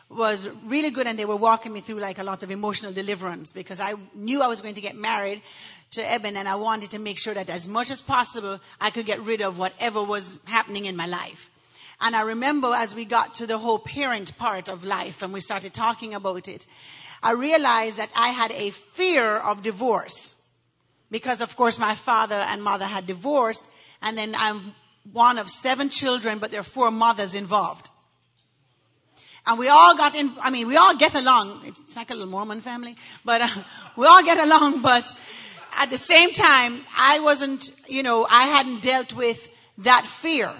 was 0.09 0.47
really 0.65 0.91
good, 0.91 1.07
and 1.07 1.17
they 1.17 1.25
were 1.25 1.35
walking 1.35 1.73
me 1.73 1.79
through 1.79 1.99
like 1.99 2.19
a 2.19 2.23
lot 2.23 2.43
of 2.43 2.51
emotional 2.51 2.93
deliverance 2.93 3.51
because 3.53 3.79
I 3.79 3.95
knew 4.13 4.41
I 4.41 4.47
was 4.47 4.61
going 4.61 4.75
to 4.75 4.81
get 4.81 4.95
married 4.95 5.41
to 5.91 6.11
Eben, 6.11 6.37
and 6.37 6.47
I 6.47 6.55
wanted 6.55 6.91
to 6.91 6.99
make 6.99 7.17
sure 7.17 7.33
that 7.33 7.49
as 7.49 7.67
much 7.67 7.91
as 7.91 8.01
possible 8.01 8.59
I 8.79 8.89
could 8.91 9.05
get 9.05 9.21
rid 9.21 9.41
of 9.41 9.57
whatever 9.57 10.03
was 10.03 10.35
happening 10.45 10.85
in 10.85 10.95
my 10.95 11.07
life. 11.07 11.49
And 12.01 12.15
I 12.15 12.21
remember 12.21 12.73
as 12.73 12.93
we 12.93 13.05
got 13.05 13.35
to 13.35 13.47
the 13.47 13.57
whole 13.57 13.79
parent 13.79 14.37
part 14.37 14.69
of 14.69 14.83
life 14.83 15.21
and 15.21 15.33
we 15.33 15.41
started 15.41 15.73
talking 15.73 16.13
about 16.13 16.47
it, 16.47 16.67
I 17.23 17.31
realized 17.31 17.97
that 17.97 18.11
I 18.15 18.29
had 18.29 18.51
a 18.51 18.71
fear 18.71 19.37
of 19.37 19.63
divorce. 19.63 20.35
Because 21.09 21.41
of 21.41 21.55
course 21.55 21.79
my 21.79 21.95
father 21.95 22.35
and 22.35 22.61
mother 22.61 22.85
had 22.85 23.07
divorced 23.07 23.65
and 24.01 24.17
then 24.17 24.35
I'm 24.37 24.75
one 25.13 25.37
of 25.37 25.49
seven 25.49 25.89
children, 25.89 26.39
but 26.39 26.51
there 26.51 26.59
are 26.59 26.63
four 26.63 26.91
mothers 26.91 27.35
involved. 27.35 27.89
And 29.47 29.59
we 29.59 29.69
all 29.69 29.95
got 29.95 30.15
in, 30.15 30.31
I 30.41 30.49
mean, 30.49 30.67
we 30.67 30.75
all 30.75 30.95
get 30.95 31.13
along. 31.15 31.61
It's 31.65 31.95
like 31.95 32.09
a 32.09 32.13
little 32.13 32.29
Mormon 32.29 32.61
family, 32.61 32.95
but 33.23 33.41
uh, 33.41 33.47
we 33.95 34.07
all 34.07 34.23
get 34.23 34.39
along, 34.39 34.81
but 34.81 35.11
at 35.77 35.89
the 35.89 35.97
same 35.97 36.33
time, 36.33 36.83
I 36.97 37.19
wasn't, 37.19 37.69
you 37.87 38.03
know, 38.03 38.25
I 38.29 38.43
hadn't 38.43 38.81
dealt 38.81 39.13
with 39.13 39.47
that 39.79 40.05
fear. 40.05 40.51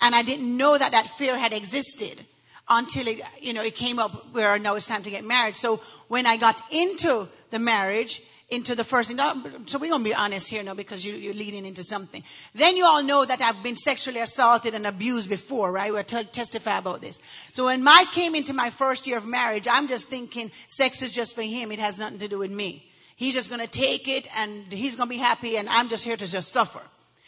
And 0.00 0.14
I 0.14 0.22
didn't 0.22 0.56
know 0.56 0.76
that 0.76 0.92
that 0.92 1.06
fear 1.06 1.38
had 1.38 1.52
existed 1.52 2.24
until 2.68 3.06
it, 3.06 3.20
you 3.40 3.52
know, 3.52 3.62
it 3.62 3.74
came 3.74 3.98
up 3.98 4.32
where 4.32 4.58
now 4.58 4.74
it's 4.74 4.88
time 4.88 5.02
to 5.02 5.10
get 5.10 5.24
married. 5.24 5.56
So 5.56 5.80
when 6.08 6.26
I 6.26 6.36
got 6.36 6.60
into 6.72 7.28
the 7.50 7.58
marriage, 7.58 8.22
into 8.54 8.74
the 8.74 8.84
first 8.84 9.08
thing, 9.08 9.18
so 9.66 9.78
we're 9.78 9.90
going 9.90 10.02
to 10.02 10.08
be 10.08 10.14
honest 10.14 10.48
here 10.48 10.62
now 10.62 10.74
because 10.74 11.04
you, 11.04 11.30
are 11.30 11.34
leading 11.34 11.66
into 11.66 11.82
something. 11.82 12.22
Then 12.54 12.76
you 12.76 12.86
all 12.86 13.02
know 13.02 13.24
that 13.24 13.40
I've 13.40 13.62
been 13.62 13.76
sexually 13.76 14.20
assaulted 14.20 14.74
and 14.74 14.86
abused 14.86 15.28
before, 15.28 15.70
right? 15.70 15.92
We'll 15.92 16.04
t- 16.04 16.24
testify 16.24 16.78
about 16.78 17.00
this. 17.00 17.20
So 17.52 17.66
when 17.66 17.82
Mike 17.82 18.12
came 18.12 18.34
into 18.34 18.52
my 18.52 18.70
first 18.70 19.06
year 19.06 19.18
of 19.18 19.26
marriage, 19.26 19.66
I'm 19.70 19.88
just 19.88 20.08
thinking 20.08 20.50
sex 20.68 21.02
is 21.02 21.12
just 21.12 21.34
for 21.34 21.42
him. 21.42 21.72
It 21.72 21.78
has 21.78 21.98
nothing 21.98 22.18
to 22.18 22.28
do 22.28 22.38
with 22.38 22.50
me. 22.50 22.84
He's 23.16 23.34
just 23.34 23.48
going 23.48 23.60
to 23.60 23.70
take 23.70 24.08
it 24.08 24.28
and 24.36 24.72
he's 24.72 24.96
going 24.96 25.08
to 25.08 25.14
be 25.14 25.18
happy 25.18 25.56
and 25.56 25.68
I'm 25.68 25.88
just 25.88 26.04
here 26.04 26.16
to 26.16 26.26
just 26.26 26.52
suffer. 26.52 26.80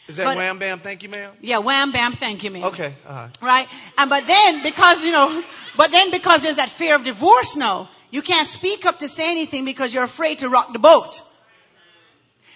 Is 0.07 0.15
that 0.17 0.25
but, 0.25 0.37
wham 0.37 0.57
bam? 0.57 0.79
Thank 0.79 1.03
you, 1.03 1.09
ma'am. 1.09 1.31
Yeah, 1.41 1.57
wham 1.59 1.91
bam. 1.91 2.13
Thank 2.13 2.43
you, 2.43 2.51
ma'am. 2.51 2.63
Okay. 2.65 2.93
Uh-huh. 3.05 3.27
Right. 3.41 3.67
And 3.97 4.09
but 4.09 4.25
then 4.25 4.63
because 4.63 5.03
you 5.03 5.11
know, 5.11 5.43
but 5.75 5.91
then 5.91 6.11
because 6.11 6.43
there's 6.43 6.55
that 6.55 6.69
fear 6.69 6.95
of 6.95 7.03
divorce 7.03 7.57
now, 7.57 7.89
you 8.11 8.21
can't 8.21 8.47
speak 8.47 8.85
up 8.85 8.99
to 8.99 9.07
say 9.07 9.31
anything 9.31 9.65
because 9.65 9.93
you're 9.93 10.03
afraid 10.03 10.39
to 10.39 10.49
rock 10.49 10.73
the 10.73 10.79
boat. 10.79 11.21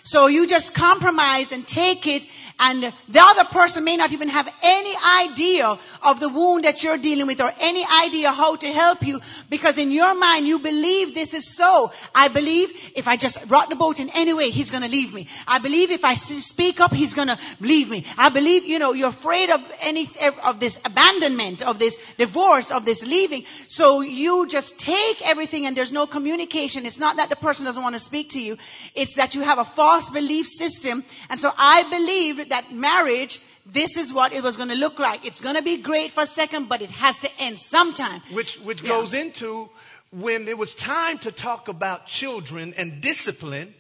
So 0.04 0.28
you 0.28 0.48
just 0.48 0.74
compromise 0.74 1.52
and 1.52 1.66
take 1.66 2.08
it 2.08 2.28
and 2.64 2.94
the 3.10 3.20
other 3.20 3.46
person 3.46 3.84
may 3.84 3.98
not 3.98 4.12
even 4.14 4.30
have 4.30 4.48
any 4.64 4.94
idea 5.22 5.80
of 6.04 6.20
the 6.20 6.30
wound 6.30 6.66
that 6.66 6.84
you're 6.84 6.98
dealing 6.98 7.28
with 7.28 7.42
or 7.42 7.52
any 7.60 7.84
idea 8.06 8.32
how 8.32 8.56
to 8.56 8.68
help 8.68 9.06
you 9.06 9.20
because 9.50 9.80
in 9.80 9.92
your 9.92 10.14
mind 10.14 10.48
you 10.48 10.60
believe 10.60 11.16
this 11.16 11.34
is 11.34 11.48
so. 11.48 11.92
I 12.14 12.28
believe 12.28 12.72
if 12.96 13.08
I 13.08 13.18
just 13.18 13.40
rock 13.48 13.70
the 13.70 13.76
boat 13.76 14.00
in 14.00 14.10
any 14.10 14.34
way, 14.34 14.52
he's 14.52 14.70
gonna 14.70 14.88
leave 14.88 15.14
me. 15.14 15.28
I 15.48 15.58
believe 15.58 15.90
if 15.90 16.06
I 16.06 16.14
speak 16.14 16.80
up, 16.80 16.94
he's 16.94 17.16
gonna 17.16 17.40
leave 17.60 17.90
me. 17.90 18.06
I 18.18 18.30
believe, 18.30 18.66
you 18.66 18.78
know, 18.78 18.94
you're 18.94 19.10
afraid 19.10 19.50
of 19.50 19.60
any, 19.82 20.08
of 20.44 20.60
this 20.60 20.80
abandonment, 20.86 21.64
of 21.64 21.80
this 21.80 21.98
divorce, 22.18 22.72
of 22.72 22.86
this 22.86 23.04
leaving. 23.04 23.46
So 23.68 24.02
you 24.02 24.48
just 24.48 24.78
take 24.78 25.28
everything 25.28 25.66
and 25.66 25.76
there's 25.76 25.92
no 25.92 26.06
communication. 26.06 26.86
It's 26.86 27.00
not 27.00 27.18
that 27.18 27.30
the 27.30 27.36
person 27.36 27.66
doesn't 27.66 27.82
want 27.82 27.96
to 27.96 28.00
speak 28.00 28.30
to 28.32 28.40
you. 28.40 28.58
It's 28.94 29.16
that 29.16 29.34
you 29.34 29.42
have 29.42 29.58
a 29.58 29.66
false 29.66 29.91
belief 30.14 30.48
system. 30.48 31.04
And 31.30 31.40
so 31.40 31.52
I 31.58 31.84
believe 31.84 32.50
that 32.50 32.72
marriage, 32.72 33.42
this 33.66 33.98
is 33.98 34.14
what 34.14 34.34
it 34.34 34.44
was 34.44 34.58
going 34.58 34.70
to 34.70 34.76
look 34.76 35.00
like. 35.00 35.26
It's 35.26 35.42
going 35.42 35.56
to 35.56 35.62
be 35.62 35.78
great 35.78 36.12
for 36.12 36.24
a 36.24 36.28
second, 36.28 36.70
but 36.70 36.82
it 36.82 36.92
has 36.92 37.18
to 37.20 37.30
end 37.40 37.60
sometime. 37.60 38.22
Which, 38.32 38.58
which 38.60 38.82
yeah. 38.82 38.90
goes 38.90 39.14
into 39.14 39.70
when 40.12 40.48
it 40.48 40.58
was 40.58 40.76
time 40.76 41.18
to 41.20 41.32
talk 41.32 41.68
about 41.68 42.08
children 42.08 42.74
and 42.78 43.02
discipline, 43.02 43.74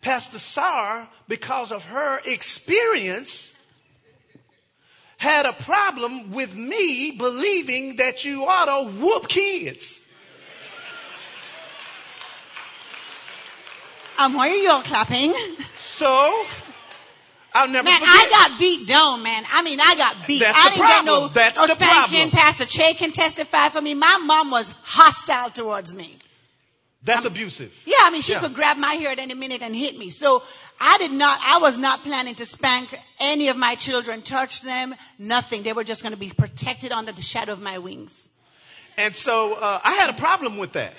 Pastor 0.00 0.38
Sarr, 0.38 1.06
because 1.28 1.72
of 1.72 1.84
her 1.84 2.20
experience, 2.24 3.52
had 5.16 5.46
a 5.46 5.52
problem 5.52 6.32
with 6.32 6.54
me 6.54 7.12
believing 7.12 7.96
that 7.96 8.24
you 8.24 8.44
ought 8.44 8.66
to 8.66 8.90
whoop 8.98 9.28
kids. 9.28 10.02
Um, 14.18 14.34
why 14.34 14.48
are 14.48 14.54
you 14.54 14.70
all 14.70 14.82
clapping? 14.82 15.34
So, 15.78 16.44
I'll 17.54 17.68
never 17.68 17.84
man, 17.84 18.00
forget. 18.00 18.14
I 18.14 18.48
got 18.48 18.58
beat 18.58 18.86
down, 18.86 19.22
man. 19.22 19.44
I 19.50 19.62
mean, 19.62 19.80
I 19.80 19.94
got 19.96 20.26
beat. 20.26 20.40
That's 20.40 20.58
I 20.58 20.68
didn't 20.70 20.78
problem. 20.78 21.04
get 21.04 21.04
no, 21.04 21.28
That's 21.28 21.58
no 21.58 21.66
spanking. 21.66 22.30
Pastor 22.30 22.66
Che 22.66 22.94
can 22.94 23.12
testify 23.12 23.70
for 23.70 23.80
me. 23.80 23.94
My 23.94 24.18
mom 24.24 24.50
was 24.50 24.70
hostile 24.82 25.50
towards 25.50 25.94
me. 25.94 26.18
That's 27.02 27.20
I'm, 27.20 27.28
abusive. 27.28 27.72
Yeah, 27.86 27.94
I 28.00 28.10
mean, 28.10 28.20
she 28.20 28.32
yeah. 28.32 28.40
could 28.40 28.54
grab 28.54 28.76
my 28.76 28.94
hair 28.94 29.10
at 29.10 29.18
any 29.18 29.34
minute 29.34 29.62
and 29.62 29.74
hit 29.74 29.96
me. 29.96 30.10
So 30.10 30.42
I 30.80 30.98
did 30.98 31.12
not, 31.12 31.38
I 31.42 31.58
was 31.58 31.78
not 31.78 32.02
planning 32.02 32.34
to 32.36 32.46
spank 32.46 32.98
any 33.20 33.48
of 33.48 33.56
my 33.56 33.76
children, 33.76 34.22
touch 34.22 34.60
them, 34.62 34.94
nothing. 35.18 35.62
They 35.62 35.72
were 35.72 35.84
just 35.84 36.02
going 36.02 36.14
to 36.14 36.18
be 36.18 36.30
protected 36.30 36.92
under 36.92 37.12
the 37.12 37.22
shadow 37.22 37.52
of 37.52 37.62
my 37.62 37.78
wings. 37.78 38.28
And 38.98 39.14
so 39.14 39.54
uh, 39.54 39.80
I 39.82 39.94
had 39.94 40.10
a 40.10 40.14
problem 40.14 40.58
with 40.58 40.72
that. 40.72 40.94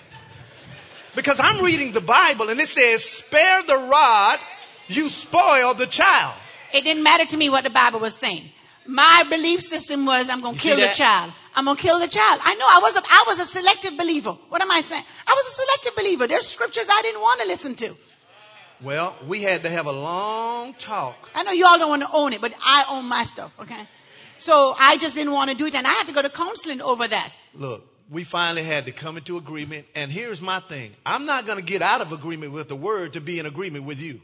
Because 1.18 1.40
I'm 1.40 1.64
reading 1.66 1.94
the 1.94 2.02
Bible 2.02 2.50
and 2.50 2.60
it 2.60 2.68
says, 2.68 3.04
spare 3.04 3.64
the 3.64 3.76
rod 3.76 4.38
you 4.88 5.10
spoil 5.10 5.74
the 5.74 5.88
child. 5.88 6.36
It 6.76 6.84
didn't 6.84 7.02
matter 7.02 7.26
to 7.26 7.38
me 7.38 7.50
what 7.50 7.64
the 7.64 7.72
Bible 7.72 8.00
was 8.00 8.14
saying. 8.14 8.52
My 8.86 9.26
belief 9.28 9.62
system 9.62 10.06
was 10.06 10.30
I'm 10.30 10.42
going 10.42 10.54
to 10.54 10.62
kill 10.62 10.78
the 10.78 10.94
child. 10.94 11.34
I'm 11.56 11.66
going 11.66 11.76
to 11.76 11.82
kill 11.82 12.00
the 12.00 12.08
child. 12.08 12.40
I 12.44 12.54
know 12.54 12.68
I 12.70 12.80
was 12.84 12.98
a, 12.98 13.02
I 13.10 13.24
was 13.26 13.40
a 13.40 13.48
selective 13.48 13.98
believer. 13.98 14.34
What 14.50 14.62
am 14.62 14.70
I 14.70 14.82
saying? 14.82 15.04
I 15.26 15.34
was 15.34 15.48
a 15.48 15.56
selective 15.62 15.96
believer. 15.96 16.28
There's 16.28 16.46
scriptures 16.46 16.88
I 16.88 17.02
didn't 17.02 17.22
want 17.22 17.42
to 17.42 17.48
listen 17.48 17.74
to. 17.76 17.96
Well, 18.84 19.16
we 19.28 19.42
had 19.42 19.64
to 19.64 19.72
have 19.72 19.88
a 19.88 19.92
long 19.92 20.76
talk. 20.76 21.16
I 21.34 21.42
know 21.42 21.52
you 21.52 21.66
all 21.66 21.80
don't 21.80 21.90
want 21.90 22.04
to 22.04 22.12
own 22.14 22.34
it, 22.34 22.42
but 22.42 22.54
I 22.64 22.86
own 22.92 23.10
my 23.10 23.24
stuff, 23.24 23.52
okay? 23.62 23.88
So 24.38 24.76
I 24.78 24.98
just 24.98 25.16
didn't 25.16 25.34
want 25.34 25.50
to 25.50 25.58
do 25.58 25.66
it 25.66 25.74
and 25.74 25.88
I 25.88 25.94
had 25.94 26.06
to 26.08 26.14
go 26.14 26.22
to 26.22 26.30
counseling 26.30 26.80
over 26.80 27.08
that. 27.08 27.36
Look, 27.56 27.84
we 28.10 28.24
finally 28.24 28.64
had 28.64 28.86
to 28.86 28.92
come 28.92 29.18
into 29.18 29.38
agreement. 29.38 29.86
And 29.96 30.12
here's 30.12 30.42
my 30.42 30.60
thing. 30.62 30.92
I'm 31.06 31.26
not 31.26 31.46
going 31.46 31.60
to 31.60 31.66
get 31.66 31.82
out 31.82 32.02
of 32.02 32.12
agreement 32.12 32.52
with 32.54 32.68
the 32.70 32.76
word 32.76 33.14
to 33.14 33.22
be 33.22 33.40
in 33.40 33.46
agreement 33.46 33.86
with 33.86 34.00
you. 34.00 34.22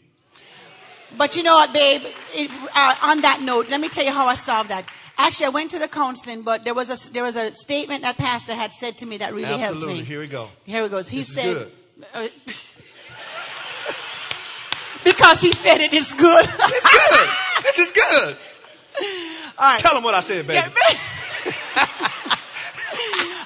But 1.18 1.36
you 1.36 1.44
know 1.44 1.56
what, 1.56 1.74
babe? 1.74 2.02
It, 2.34 2.50
uh, 2.74 2.96
on 3.04 3.22
that 3.22 3.42
note, 3.42 3.70
let 3.70 3.80
me 3.80 3.90
tell 3.90 4.04
you 4.04 4.12
how 4.12 4.26
I 4.26 4.36
solved 4.36 4.70
that. 4.70 4.86
Actually, 5.16 5.46
I 5.48 5.50
went 5.50 5.72
to 5.72 5.80
the 5.80 5.88
counseling, 5.88 6.42
but 6.42 6.64
there 6.64 6.74
was 6.74 6.90
a 6.90 7.12
there 7.12 7.24
was 7.24 7.36
a 7.36 7.54
statement 7.56 8.02
that 8.02 8.18
pastor 8.18 8.56
had 8.56 8.72
said 8.74 8.98
to 8.98 9.06
me 9.06 9.18
that 9.18 9.32
really 9.32 9.48
helped 9.48 9.76
Absolutely. 9.76 10.02
me. 10.02 10.06
Here 10.06 10.20
we 10.20 10.28
go. 10.28 10.50
Here 10.64 10.84
it 10.86 10.90
goes. 10.90 11.08
He 11.08 11.20
This 11.20 11.36
said, 11.36 11.72
uh, 12.16 12.28
because 15.04 15.40
he 15.40 15.54
said 15.54 15.82
it 15.82 15.94
is 15.94 16.16
good. 16.16 16.46
It's 16.50 16.90
good. 16.90 17.30
this 17.62 17.78
is 17.78 17.92
good. 17.92 18.38
All 19.60 19.70
right. 19.70 19.80
Tell 19.80 19.96
him 19.96 20.04
what 20.04 20.16
I 20.16 20.22
said, 20.22 20.48
baby. 20.48 20.68
Yeah. 21.46 22.08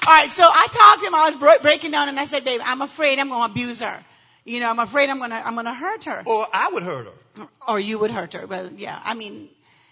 All 0.08 0.14
right, 0.14 0.32
so 0.32 0.42
I 0.42 0.66
talked 0.70 1.00
to 1.00 1.06
him. 1.06 1.14
I 1.14 1.26
was 1.28 1.36
bro- 1.36 1.58
breaking 1.60 1.90
down, 1.90 2.08
and 2.08 2.18
I 2.18 2.24
said, 2.24 2.42
"Babe, 2.42 2.62
I'm 2.64 2.80
afraid 2.80 3.18
I'm 3.18 3.28
going 3.28 3.46
to 3.46 3.52
abuse 3.52 3.80
her. 3.80 4.02
You 4.46 4.60
know, 4.60 4.70
I'm 4.70 4.78
afraid 4.78 5.10
I'm 5.10 5.18
going 5.18 5.32
to 5.32 5.46
I'm 5.46 5.52
going 5.52 5.66
to 5.66 5.74
hurt 5.74 6.04
her, 6.04 6.22
or 6.24 6.46
I 6.50 6.70
would 6.70 6.82
hurt 6.82 7.08
her. 7.36 7.48
or 7.66 7.78
you 7.78 7.98
would 7.98 8.10
hurt 8.10 8.32
her." 8.32 8.46
Well, 8.46 8.70
yeah, 8.74 8.98
I 9.04 9.12
mean, 9.12 9.50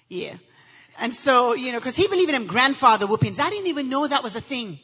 yeah. 0.08 0.36
And 0.98 1.12
so, 1.12 1.52
you 1.52 1.70
know, 1.70 1.78
because 1.78 1.96
he 1.96 2.08
believed 2.08 2.30
in 2.30 2.46
grandfather 2.46 3.06
whoopings. 3.06 3.38
I 3.38 3.50
didn't 3.50 3.66
even 3.66 3.90
know 3.90 4.06
that 4.06 4.22
was 4.22 4.36
a 4.36 4.40
thing. 4.40 4.78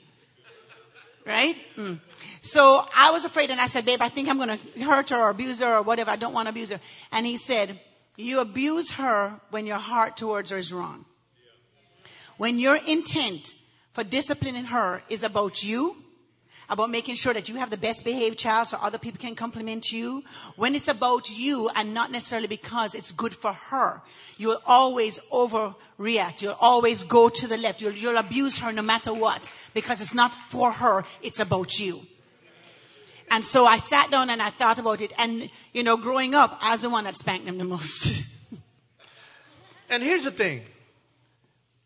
Right? 1.25 1.57
Mm. 1.79 1.99
So 2.43 2.87
I 2.95 3.13
was 3.13 3.25
afraid, 3.25 3.51
and 3.51 3.59
I 3.59 3.69
said, 3.69 3.87
"Babe, 3.87 4.03
I 4.03 4.11
think 4.11 4.29
I'm 4.29 4.37
going 4.37 4.59
to 4.59 4.85
hurt 4.85 5.09
her 5.09 5.17
or 5.17 5.31
abuse 5.31 5.61
her 5.61 5.77
or 5.77 5.81
whatever. 5.81 6.11
I 6.11 6.17
don't 6.17 6.35
want 6.35 6.45
to 6.49 6.51
abuse 6.51 6.73
her." 6.73 6.81
And 7.11 7.25
he 7.25 7.39
said, 7.39 7.81
"You 8.19 8.41
abuse 8.41 8.91
her 8.91 9.41
when 9.49 9.65
your 9.65 9.79
heart 9.79 10.19
towards 10.19 10.51
her 10.51 10.59
is 10.59 10.75
wrong." 10.75 11.07
when 12.37 12.59
your 12.59 12.77
intent 12.77 13.55
for 13.93 14.05
disciplining 14.05 14.65
her 14.67 15.03
is 15.09 15.23
about 15.23 15.63
you, 15.63 15.97
about 16.69 16.91
making 16.91 17.15
sure 17.15 17.35
that 17.35 17.49
you 17.49 17.57
have 17.57 17.71
the 17.71 17.77
best 17.77 18.05
behaved 18.05 18.39
child 18.39 18.69
so 18.69 18.79
other 18.81 18.99
people 18.99 19.21
can 19.21 19.35
compliment 19.35 19.93
you, 19.93 20.23
when 20.57 20.75
it's 20.75 20.89
about 20.89 21.31
you 21.31 21.69
and 21.69 21.93
not 21.93 22.11
necessarily 22.11 22.47
because 22.47 22.95
it's 22.95 23.13
good 23.13 23.35
for 23.35 23.53
her, 23.53 24.01
you'll 24.39 24.61
always 24.67 25.19
overreact. 25.31 26.41
You'll 26.41 26.57
always 26.59 27.03
go 27.03 27.29
to 27.29 27.47
the 27.47 27.59
left. 27.59 27.83
You'll, 27.83 27.93
you'll 27.93 28.17
abuse 28.17 28.59
her 28.59 28.73
no 28.73 28.83
matter 28.83 29.13
what 29.13 29.49
because 29.75 30.01
it's 30.01 30.15
not 30.15 30.35
for 30.35 30.73
her, 30.73 31.05
it's 31.23 31.41
about 31.41 31.79
you. 31.79 32.01
And 33.31 33.45
so 33.45 33.65
I 33.67 33.79
sat 33.79 34.11
down 34.11 34.31
and 34.31 34.43
I 34.43 34.51
thought 34.51 34.79
about 34.79 35.01
it. 35.01 35.13
And, 35.19 35.49
you 35.73 35.83
know, 35.83 35.97
growing 35.97 36.35
up, 36.35 36.59
I 36.61 36.73
was 36.73 36.83
the 36.83 36.91
one 36.91 37.05
that 37.05 37.17
spanked 37.17 37.47
them 37.47 37.59
the 37.59 37.65
most. 37.65 38.25
And 39.93 40.03
here's 40.03 40.25
the 40.25 40.31
thing. 40.31 40.63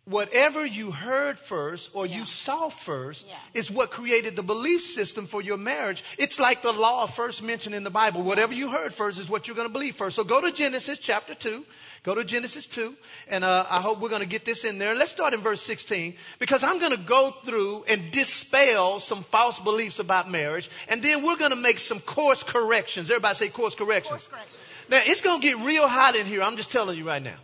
Whatever 0.09 0.65
you 0.65 0.93
heard 0.93 1.37
first 1.37 1.91
or 1.93 2.07
Yeah. 2.07 2.19
you 2.19 2.27
saw 2.27 2.69
first 2.69 3.27
Yeah. 3.27 3.35
is 3.55 3.73
what 3.73 3.91
created 3.91 4.37
the 4.37 4.43
belief 4.45 4.85
system 4.85 5.27
for 5.27 5.43
your 5.43 5.57
marriage. 5.57 6.05
It's 6.17 6.39
like 6.39 6.63
the 6.63 6.73
law 6.73 7.07
first 7.07 7.43
mentioned 7.43 7.75
in 7.75 7.83
the 7.83 7.91
Bible. 7.91 8.23
Whatever 8.23 8.55
you 8.55 8.69
heard 8.71 8.95
first 8.95 9.19
is 9.19 9.29
what 9.29 9.49
you're 9.49 9.57
going 9.57 9.67
to 9.67 9.73
believe 9.73 9.97
first. 9.97 10.15
So 10.15 10.23
go 10.23 10.41
to 10.41 10.53
Genesis 10.53 11.01
chapter 11.01 11.35
2. 11.35 11.65
Go 12.05 12.15
to 12.15 12.25
Genesis 12.25 12.69
2. 12.69 12.95
And 13.27 13.43
uh, 13.43 13.67
I 13.69 13.81
hope 13.81 13.99
we're 13.99 14.09
going 14.09 14.23
to 14.23 14.29
get 14.29 14.45
this 14.45 14.63
in 14.63 14.79
there. 14.79 14.95
Let's 14.95 15.11
start 15.11 15.35
in 15.35 15.41
verse 15.41 15.61
16 15.63 16.15
because 16.39 16.63
I'm 16.63 16.79
going 16.79 16.93
to 16.93 17.03
go 17.03 17.33
through 17.45 17.83
and 17.89 18.13
dispel 18.13 19.01
some 19.01 19.25
false 19.25 19.59
beliefs 19.59 19.99
about 19.99 20.31
marriage. 20.31 20.71
And 20.87 21.03
then 21.03 21.25
we're 21.27 21.37
going 21.37 21.51
to 21.51 21.57
make 21.57 21.81
some 21.81 21.99
course 21.99 22.45
corrections. 22.45 23.11
Everybody 23.11 23.35
say 23.35 23.49
course 23.49 23.75
corrections. 23.75 24.29
Now, 24.89 25.03
it's 25.05 25.21
going 25.21 25.41
to 25.41 25.49
get 25.49 25.59
real 25.67 25.89
hot 25.89 26.15
in 26.15 26.27
here. 26.27 26.43
I'm 26.43 26.57
just 26.57 26.71
telling 26.71 26.97
you 26.97 27.05
right 27.09 27.21
now. 27.25 27.39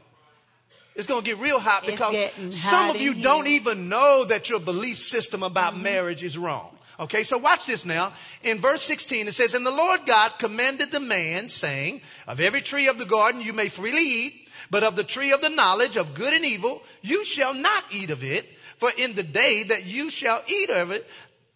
It's 0.94 1.06
going 1.06 1.22
to 1.22 1.26
get 1.26 1.38
real 1.38 1.58
hot 1.58 1.88
It's 1.88 1.92
because 1.92 2.54
some 2.54 2.90
of 2.90 3.00
you 3.00 3.14
don't 3.14 3.46
even 3.46 3.88
know 3.88 4.24
that 4.24 4.50
your 4.50 4.60
belief 4.60 4.98
system 4.98 5.42
about 5.42 5.78
marriage 5.78 6.22
is 6.22 6.36
wrong. 6.36 6.68
Okay, 7.00 7.22
so 7.22 7.38
watch 7.38 7.66
this 7.66 7.86
now. 7.86 8.12
In 8.42 8.60
verse 8.60 8.82
16, 8.82 9.26
it 9.26 9.34
says, 9.34 9.54
And 9.54 9.64
the 9.64 9.70
Lord 9.70 10.06
God 10.06 10.38
commanded 10.38 10.90
the 10.90 11.00
man, 11.00 11.48
saying, 11.48 12.02
Of 12.28 12.40
every 12.40 12.60
tree 12.60 12.88
of 12.88 12.98
the 12.98 13.06
garden 13.06 13.40
you 13.40 13.52
may 13.52 13.68
freely 13.68 14.26
eat, 14.26 14.48
but 14.70 14.84
of 14.84 14.94
the 14.94 15.04
tree 15.04 15.32
of 15.32 15.40
the 15.40 15.48
knowledge 15.48 15.96
of 15.96 16.14
good 16.14 16.34
and 16.34 16.44
evil 16.44 16.82
you 17.00 17.24
shall 17.24 17.54
not 17.54 17.84
eat 17.90 18.10
of 18.10 18.22
it, 18.22 18.46
for 18.76 18.90
in 18.90 19.14
the 19.14 19.22
day 19.22 19.64
that 19.64 19.86
you 19.86 20.10
shall 20.10 20.42
eat 20.46 20.70
of 20.70 20.90
it, 20.90 21.06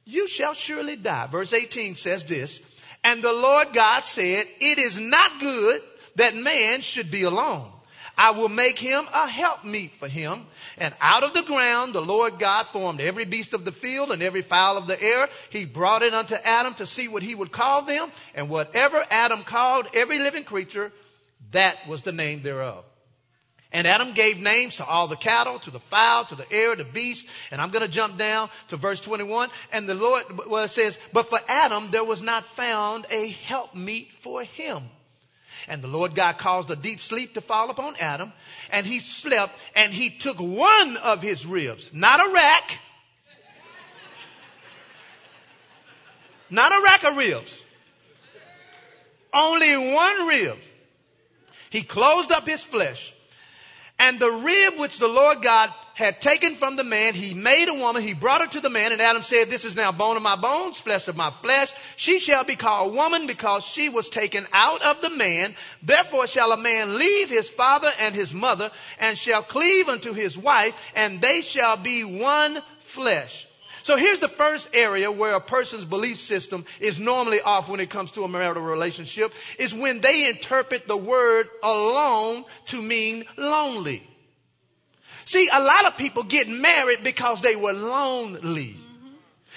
you 0.04 0.26
shall 0.28 0.54
surely 0.54 0.96
die. 0.96 1.26
Verse 1.26 1.52
18 1.52 1.94
says 1.94 2.24
this, 2.24 2.60
And 3.04 3.22
the 3.22 3.32
Lord 3.32 3.72
God 3.72 4.04
said, 4.04 4.46
It 4.60 4.78
is 4.78 4.98
not 4.98 5.40
good 5.40 5.82
that 6.16 6.34
man 6.34 6.80
should 6.80 7.10
be 7.10 7.24
alone. 7.24 7.70
I 8.18 8.30
will 8.30 8.48
make 8.48 8.78
him 8.78 9.06
a 9.12 9.28
helpmeet 9.28 9.92
for 9.96 10.08
him. 10.08 10.46
And 10.78 10.94
out 11.00 11.22
of 11.22 11.34
the 11.34 11.42
ground 11.42 11.92
the 11.92 12.00
Lord 12.00 12.38
God 12.38 12.66
formed 12.68 13.00
every 13.00 13.26
beast 13.26 13.52
of 13.52 13.64
the 13.64 13.72
field 13.72 14.10
and 14.10 14.22
every 14.22 14.42
fowl 14.42 14.78
of 14.78 14.86
the 14.86 15.00
air. 15.00 15.28
He 15.50 15.64
brought 15.64 16.02
it 16.02 16.14
unto 16.14 16.34
Adam 16.34 16.74
to 16.74 16.86
see 16.86 17.08
what 17.08 17.22
he 17.22 17.34
would 17.34 17.52
call 17.52 17.82
them. 17.82 18.10
And 18.34 18.48
whatever 18.48 19.04
Adam 19.10 19.44
called 19.44 19.88
every 19.94 20.18
living 20.18 20.44
creature, 20.44 20.92
that 21.52 21.76
was 21.86 22.02
the 22.02 22.12
name 22.12 22.42
thereof. 22.42 22.84
And 23.72 23.86
Adam 23.86 24.12
gave 24.12 24.38
names 24.38 24.76
to 24.76 24.86
all 24.86 25.08
the 25.08 25.16
cattle, 25.16 25.58
to 25.58 25.70
the 25.70 25.80
fowl, 25.80 26.24
to 26.26 26.34
the 26.34 26.50
air, 26.50 26.74
the 26.76 26.84
beast. 26.84 27.26
And 27.50 27.60
I'm 27.60 27.70
going 27.70 27.84
to 27.84 27.90
jump 27.90 28.16
down 28.16 28.48
to 28.68 28.76
verse 28.76 29.00
21. 29.00 29.50
And 29.72 29.86
the 29.86 29.94
Lord, 29.94 30.24
well, 30.46 30.66
says, 30.68 30.96
but 31.12 31.28
for 31.28 31.40
Adam 31.48 31.90
there 31.90 32.04
was 32.04 32.22
not 32.22 32.44
found 32.44 33.06
a 33.10 33.28
helpmeet 33.28 34.12
for 34.20 34.42
him. 34.42 34.84
And 35.68 35.82
the 35.82 35.88
Lord 35.88 36.14
God 36.14 36.38
caused 36.38 36.70
a 36.70 36.76
deep 36.76 37.00
sleep 37.00 37.34
to 37.34 37.40
fall 37.40 37.70
upon 37.70 37.96
Adam, 37.96 38.32
and 38.70 38.86
he 38.86 39.00
slept, 39.00 39.52
and 39.74 39.92
he 39.92 40.10
took 40.10 40.38
one 40.38 40.96
of 40.96 41.22
his 41.22 41.44
ribs, 41.44 41.90
not 41.92 42.20
a 42.20 42.32
rack, 42.32 42.78
not 46.50 46.72
a 46.72 46.82
rack 46.84 47.04
of 47.04 47.16
ribs, 47.16 47.64
only 49.32 49.76
one 49.92 50.26
rib. 50.28 50.58
He 51.70 51.82
closed 51.82 52.30
up 52.30 52.46
his 52.46 52.62
flesh, 52.62 53.12
and 53.98 54.20
the 54.20 54.30
rib 54.30 54.78
which 54.78 54.98
the 54.98 55.08
Lord 55.08 55.42
God 55.42 55.72
had 55.96 56.20
taken 56.20 56.56
from 56.56 56.76
the 56.76 56.84
man, 56.84 57.14
he 57.14 57.32
made 57.32 57.68
a 57.68 57.74
woman, 57.74 58.02
he 58.02 58.12
brought 58.12 58.42
her 58.42 58.46
to 58.48 58.60
the 58.60 58.68
man, 58.68 58.92
and 58.92 59.00
Adam 59.00 59.22
said, 59.22 59.48
This 59.48 59.64
is 59.64 59.74
now 59.74 59.92
bone 59.92 60.18
of 60.18 60.22
my 60.22 60.36
bones, 60.36 60.76
flesh 60.76 61.08
of 61.08 61.16
my 61.16 61.30
flesh. 61.30 61.72
She 61.96 62.18
shall 62.18 62.44
be 62.44 62.54
called 62.54 62.94
woman 62.94 63.26
because 63.26 63.64
she 63.64 63.88
was 63.88 64.10
taken 64.10 64.46
out 64.52 64.82
of 64.82 65.00
the 65.00 65.08
man. 65.08 65.56
Therefore 65.82 66.26
shall 66.26 66.52
a 66.52 66.58
man 66.58 66.98
leave 66.98 67.30
his 67.30 67.48
father 67.48 67.90
and 67.98 68.14
his 68.14 68.34
mother, 68.34 68.70
and 69.00 69.16
shall 69.16 69.42
cleave 69.42 69.88
unto 69.88 70.12
his 70.12 70.36
wife, 70.36 70.74
and 70.94 71.22
they 71.22 71.40
shall 71.40 71.78
be 71.78 72.04
one 72.04 72.60
flesh. 72.80 73.46
So 73.82 73.96
here's 73.96 74.20
the 74.20 74.28
first 74.28 74.68
area 74.74 75.10
where 75.10 75.32
a 75.32 75.40
person's 75.40 75.86
belief 75.86 76.18
system 76.18 76.66
is 76.78 76.98
normally 76.98 77.40
off 77.40 77.70
when 77.70 77.80
it 77.80 77.88
comes 77.88 78.10
to 78.10 78.24
a 78.24 78.28
marital 78.28 78.62
relationship, 78.62 79.32
is 79.58 79.72
when 79.72 80.02
they 80.02 80.28
interpret 80.28 80.86
the 80.86 80.96
word 80.96 81.48
alone 81.62 82.44
to 82.66 82.82
mean 82.82 83.24
lonely. 83.38 84.02
See, 85.26 85.48
a 85.52 85.60
lot 85.60 85.86
of 85.86 85.96
people 85.96 86.22
get 86.22 86.48
married 86.48 87.02
because 87.02 87.42
they 87.42 87.56
were 87.56 87.72
lonely. 87.72 88.76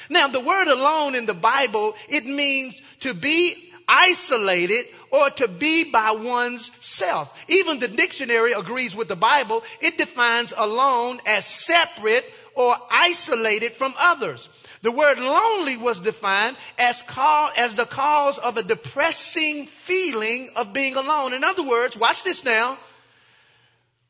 Now, 0.10 0.28
the 0.28 0.40
word 0.40 0.68
alone 0.68 1.14
in 1.14 1.28
the 1.28 1.36
Bible, 1.36 1.96
it 2.10 2.26
means 2.26 2.76
to 3.02 3.14
be 3.14 3.56
isolated 3.88 4.86
or 5.12 5.30
to 5.30 5.48
be 5.48 5.92
by 5.92 6.12
one's 6.12 6.72
self. 6.84 7.32
Even 7.50 7.78
the 7.80 7.88
dictionary 7.88 8.54
agrees 8.54 8.96
with 8.96 9.08
the 9.08 9.16
Bible. 9.16 9.64
It 9.80 9.98
defines 9.98 10.54
alone 10.56 11.20
as 11.28 11.46
separate 11.46 12.26
or 12.56 12.76
isolated 12.92 13.74
from 13.74 13.94
others. 13.98 14.50
The 14.82 14.92
word 14.92 15.20
lonely 15.20 15.78
was 15.78 16.00
defined 16.00 16.58
as, 16.80 17.02
call, 17.04 17.52
as 17.56 17.76
the 17.76 17.86
cause 17.86 18.40
of 18.40 18.58
a 18.58 18.64
depressing 18.64 19.68
feeling 19.68 20.50
of 20.56 20.74
being 20.74 20.96
alone. 20.96 21.34
In 21.34 21.44
other 21.44 21.64
words, 21.64 21.96
watch 21.96 22.24
this 22.24 22.44
now. 22.44 22.78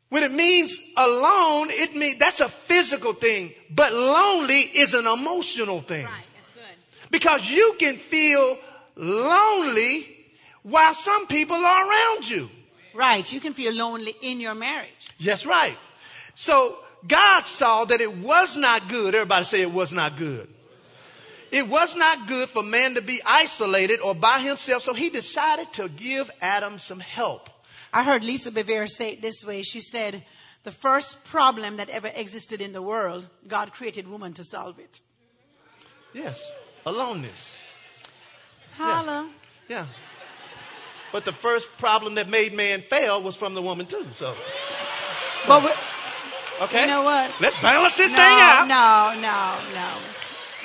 When 0.10 0.24
it 0.24 0.32
means 0.32 0.78
alone, 0.98 1.70
it 1.70 1.96
means 1.96 2.18
that's 2.18 2.40
a 2.40 2.50
physical 2.50 3.14
thing, 3.14 3.54
but 3.70 3.94
lonely 3.94 4.62
is 4.62 4.96
an 4.96 5.06
emotional 5.06 5.82
thing. 5.82 6.06
Right, 6.06 6.24
that's 6.36 6.50
good. 6.50 7.12
Because 7.12 7.50
you 7.50 7.76
can 7.80 7.98
feel 7.98 8.58
lonely 8.96 10.06
while 10.64 10.96
some 10.96 11.28
people 11.28 11.58
are 11.58 11.90
around 11.90 12.28
you. 12.28 12.50
Right, 12.96 13.32
you 13.32 13.40
can 13.40 13.54
feel 13.54 13.74
lonely 13.76 14.16
in 14.22 14.40
your 14.42 14.56
marriage. 14.56 15.12
Yes, 15.20 15.46
right. 15.46 15.78
So 16.34 16.76
God 17.08 17.46
saw 17.46 17.86
that 17.86 18.02
it 18.02 18.18
was 18.18 18.58
not 18.58 18.90
good. 18.90 19.14
Everybody 19.14 19.46
say 19.46 19.62
it 19.62 19.72
was 19.72 19.94
not 19.94 20.18
good. 20.18 20.48
It 21.52 21.68
was 21.68 21.96
not 21.96 22.28
good 22.28 22.50
for 22.50 22.64
man 22.64 22.96
to 22.96 23.02
be 23.02 23.22
isolated 23.26 24.02
or 24.02 24.14
by 24.16 24.40
himself, 24.40 24.84
so 24.84 24.94
he 24.94 25.10
decided 25.10 25.72
to 25.74 25.88
give 25.88 26.30
Adam 26.42 26.80
some 26.80 27.00
help. 27.00 27.50
I 27.92 28.04
heard 28.04 28.24
Lisa 28.24 28.52
Bevere 28.52 28.88
say 28.88 29.12
it 29.14 29.22
this 29.22 29.46
way. 29.46 29.62
She 29.64 29.82
said, 29.82 30.24
the 30.64 30.72
first 30.72 31.24
problem 31.26 31.78
that 31.78 31.90
ever 31.90 32.10
existed 32.14 32.62
in 32.62 32.74
the 32.74 32.82
world, 32.82 33.28
God 33.48 33.74
created 33.74 34.08
woman 34.08 34.34
to 34.34 34.44
solve 34.44 34.80
it. 34.80 35.02
Yes. 36.14 36.52
Aloneness. 36.86 37.56
Holla. 38.78 39.30
Yeah. 39.68 39.86
But 41.12 41.26
the 41.26 41.32
first 41.32 41.78
problem 41.78 42.16
that 42.16 42.30
made 42.30 42.54
man 42.54 42.82
fail 42.82 43.22
was 43.22 43.36
from 43.36 43.54
the 43.54 43.62
woman 43.62 43.86
too. 43.86 44.06
So. 44.18 44.36
But 45.48 45.64
we, 45.64 45.70
Okay. 46.62 46.82
you 46.82 46.88
know 46.88 47.04
what? 47.04 47.32
Let's 47.40 47.56
balance 47.62 47.96
this 47.96 48.12
no, 48.12 48.18
thing 48.18 48.28
out. 48.28 48.68
no, 48.68 49.22
no, 49.22 49.56
no. 49.74 49.90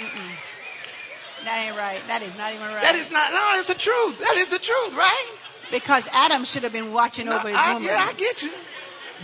Mm-mm. 0.05 0.31
That 1.45 1.67
ain't 1.67 1.77
right. 1.77 2.01
That 2.09 2.23
is 2.23 2.37
not 2.37 2.53
even 2.53 2.67
right. 2.67 2.83
That 2.83 2.95
is 2.97 3.11
not. 3.13 3.33
No, 3.33 3.53
that's 3.55 3.69
the 3.69 3.75
truth. 3.75 4.19
That 4.19 4.37
is 4.37 4.49
the 4.49 4.59
truth, 4.59 4.95
right? 4.95 5.27
Because 5.75 6.09
Adam 6.13 6.45
should 6.45 6.63
have 6.63 6.73
been 6.73 6.93
watching 6.93 7.27
No, 7.27 7.37
over 7.37 7.49
his 7.49 7.57
I, 7.57 7.75
woman. 7.75 7.89
yeah, 7.89 8.07
I 8.09 8.13
get 8.13 8.43
you. 8.43 8.51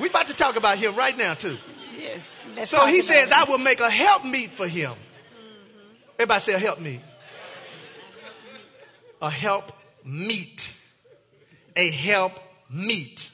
We 0.00 0.08
about 0.08 0.26
to 0.26 0.34
talk 0.34 0.56
about 0.56 0.78
him 0.78 0.96
right 0.96 1.16
now 1.16 1.34
too. 1.34 1.56
yes. 1.98 2.26
So 2.64 2.86
he 2.86 3.02
says, 3.02 3.30
it. 3.30 3.36
I 3.36 3.44
will 3.44 3.58
make 3.58 3.78
a 3.80 3.88
help 3.88 4.24
meet 4.24 4.50
for 4.50 4.66
him. 4.66 4.92
Everybody 6.18 6.40
say 6.40 6.52
a 6.54 6.58
help 6.58 6.80
meet. 6.80 7.00
A 9.22 9.30
help 9.30 9.72
meet. 10.04 10.74
A 11.76 11.88
help 11.90 12.32
meet. 12.68 13.30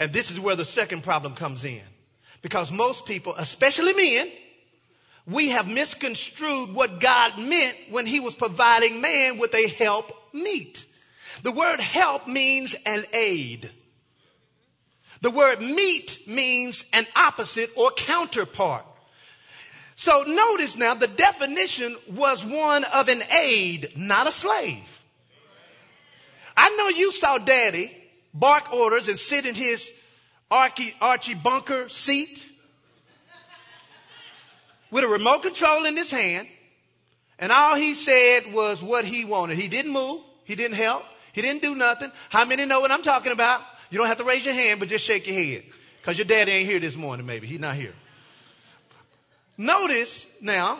And 0.00 0.12
this 0.12 0.30
is 0.32 0.40
where 0.40 0.56
the 0.56 0.64
second 0.64 1.04
problem 1.04 1.34
comes 1.36 1.62
in. 1.64 1.80
Because 2.42 2.72
most 2.72 3.06
people, 3.06 3.34
especially 3.36 3.94
men, 3.94 4.28
we 5.26 5.50
have 5.50 5.68
misconstrued 5.68 6.74
what 6.74 6.98
God 7.00 7.38
meant 7.38 7.76
when 7.90 8.06
he 8.06 8.18
was 8.20 8.34
providing 8.34 9.00
man 9.00 9.38
with 9.38 9.54
a 9.54 9.68
help 9.68 10.12
meet. 10.32 10.84
The 11.42 11.52
word 11.52 11.80
help 11.80 12.26
means 12.26 12.74
an 12.86 13.04
aid. 13.12 13.70
The 15.20 15.30
word 15.30 15.60
meet 15.60 16.26
means 16.26 16.84
an 16.92 17.06
opposite 17.16 17.70
or 17.76 17.90
counterpart. 17.90 18.84
So 19.96 20.22
notice 20.22 20.76
now 20.76 20.94
the 20.94 21.08
definition 21.08 21.96
was 22.12 22.44
one 22.44 22.84
of 22.84 23.08
an 23.08 23.22
aid, 23.32 23.94
not 23.96 24.28
a 24.28 24.32
slave. 24.32 25.00
I 26.56 26.70
know 26.70 26.88
you 26.88 27.12
saw 27.12 27.38
daddy 27.38 27.96
bark 28.32 28.72
orders 28.72 29.08
and 29.08 29.18
sit 29.18 29.44
in 29.46 29.54
his 29.54 29.90
Archie, 30.50 31.34
Bunker 31.34 31.88
seat 31.88 32.44
with 34.90 35.04
a 35.04 35.08
remote 35.08 35.42
control 35.42 35.84
in 35.84 35.96
his 35.96 36.10
hand. 36.10 36.48
And 37.38 37.52
all 37.52 37.76
he 37.76 37.94
said 37.94 38.52
was 38.52 38.82
what 38.82 39.04
he 39.04 39.24
wanted. 39.24 39.58
He 39.58 39.68
didn't 39.68 39.92
move. 39.92 40.20
He 40.44 40.54
didn't 40.54 40.76
help. 40.76 41.04
He 41.32 41.42
didn't 41.42 41.62
do 41.62 41.74
nothing. 41.74 42.10
How 42.28 42.44
many 42.44 42.64
know 42.64 42.80
what 42.80 42.90
I'm 42.90 43.02
talking 43.02 43.32
about? 43.32 43.62
You 43.90 43.98
don't 43.98 44.06
have 44.06 44.18
to 44.18 44.24
raise 44.24 44.44
your 44.44 44.54
hand, 44.54 44.80
but 44.80 44.88
just 44.88 45.04
shake 45.04 45.26
your 45.26 45.36
head. 45.36 45.64
Cause 46.02 46.18
your 46.18 46.24
daddy 46.24 46.52
ain't 46.52 46.68
here 46.68 46.78
this 46.78 46.96
morning, 46.96 47.26
maybe. 47.26 47.46
He's 47.46 47.60
not 47.60 47.76
here. 47.76 47.94
Notice 49.56 50.24
now, 50.40 50.78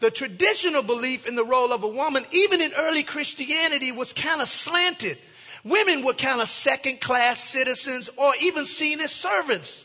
the 0.00 0.10
traditional 0.10 0.82
belief 0.82 1.26
in 1.26 1.34
the 1.36 1.44
role 1.44 1.72
of 1.72 1.82
a 1.84 1.88
woman, 1.88 2.24
even 2.32 2.60
in 2.60 2.72
early 2.72 3.02
Christianity, 3.02 3.92
was 3.92 4.12
kind 4.12 4.42
of 4.42 4.48
slanted. 4.48 5.18
Women 5.64 6.04
were 6.04 6.14
kind 6.14 6.40
of 6.40 6.48
second 6.48 7.00
class 7.00 7.40
citizens 7.40 8.10
or 8.16 8.32
even 8.42 8.64
seen 8.64 9.00
as 9.00 9.12
servants. 9.12 9.84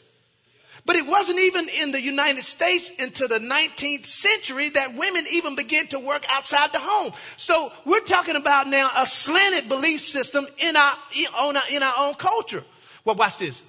But 0.85 0.97
it 0.97 1.07
wasn't 1.07 1.39
even 1.39 1.69
in 1.69 1.91
the 1.91 2.01
United 2.01 2.43
States 2.43 2.91
until 2.99 3.29
the 3.29 3.39
19th 3.39 4.05
century 4.05 4.69
that 4.69 4.95
women 4.95 5.25
even 5.31 5.55
began 5.55 5.87
to 5.87 5.99
work 5.99 6.25
outside 6.29 6.73
the 6.73 6.79
home. 6.79 7.13
So 7.37 7.71
we're 7.85 8.01
talking 8.01 8.35
about 8.35 8.67
now 8.67 8.91
a 8.97 9.05
slanted 9.05 9.69
belief 9.69 10.01
system 10.01 10.45
in 10.57 10.75
our, 10.75 10.95
in 11.71 11.83
our 11.83 11.93
own 11.99 12.15
culture. 12.15 12.63
Well, 13.05 13.15
watch 13.15 13.37
this. 13.37 13.61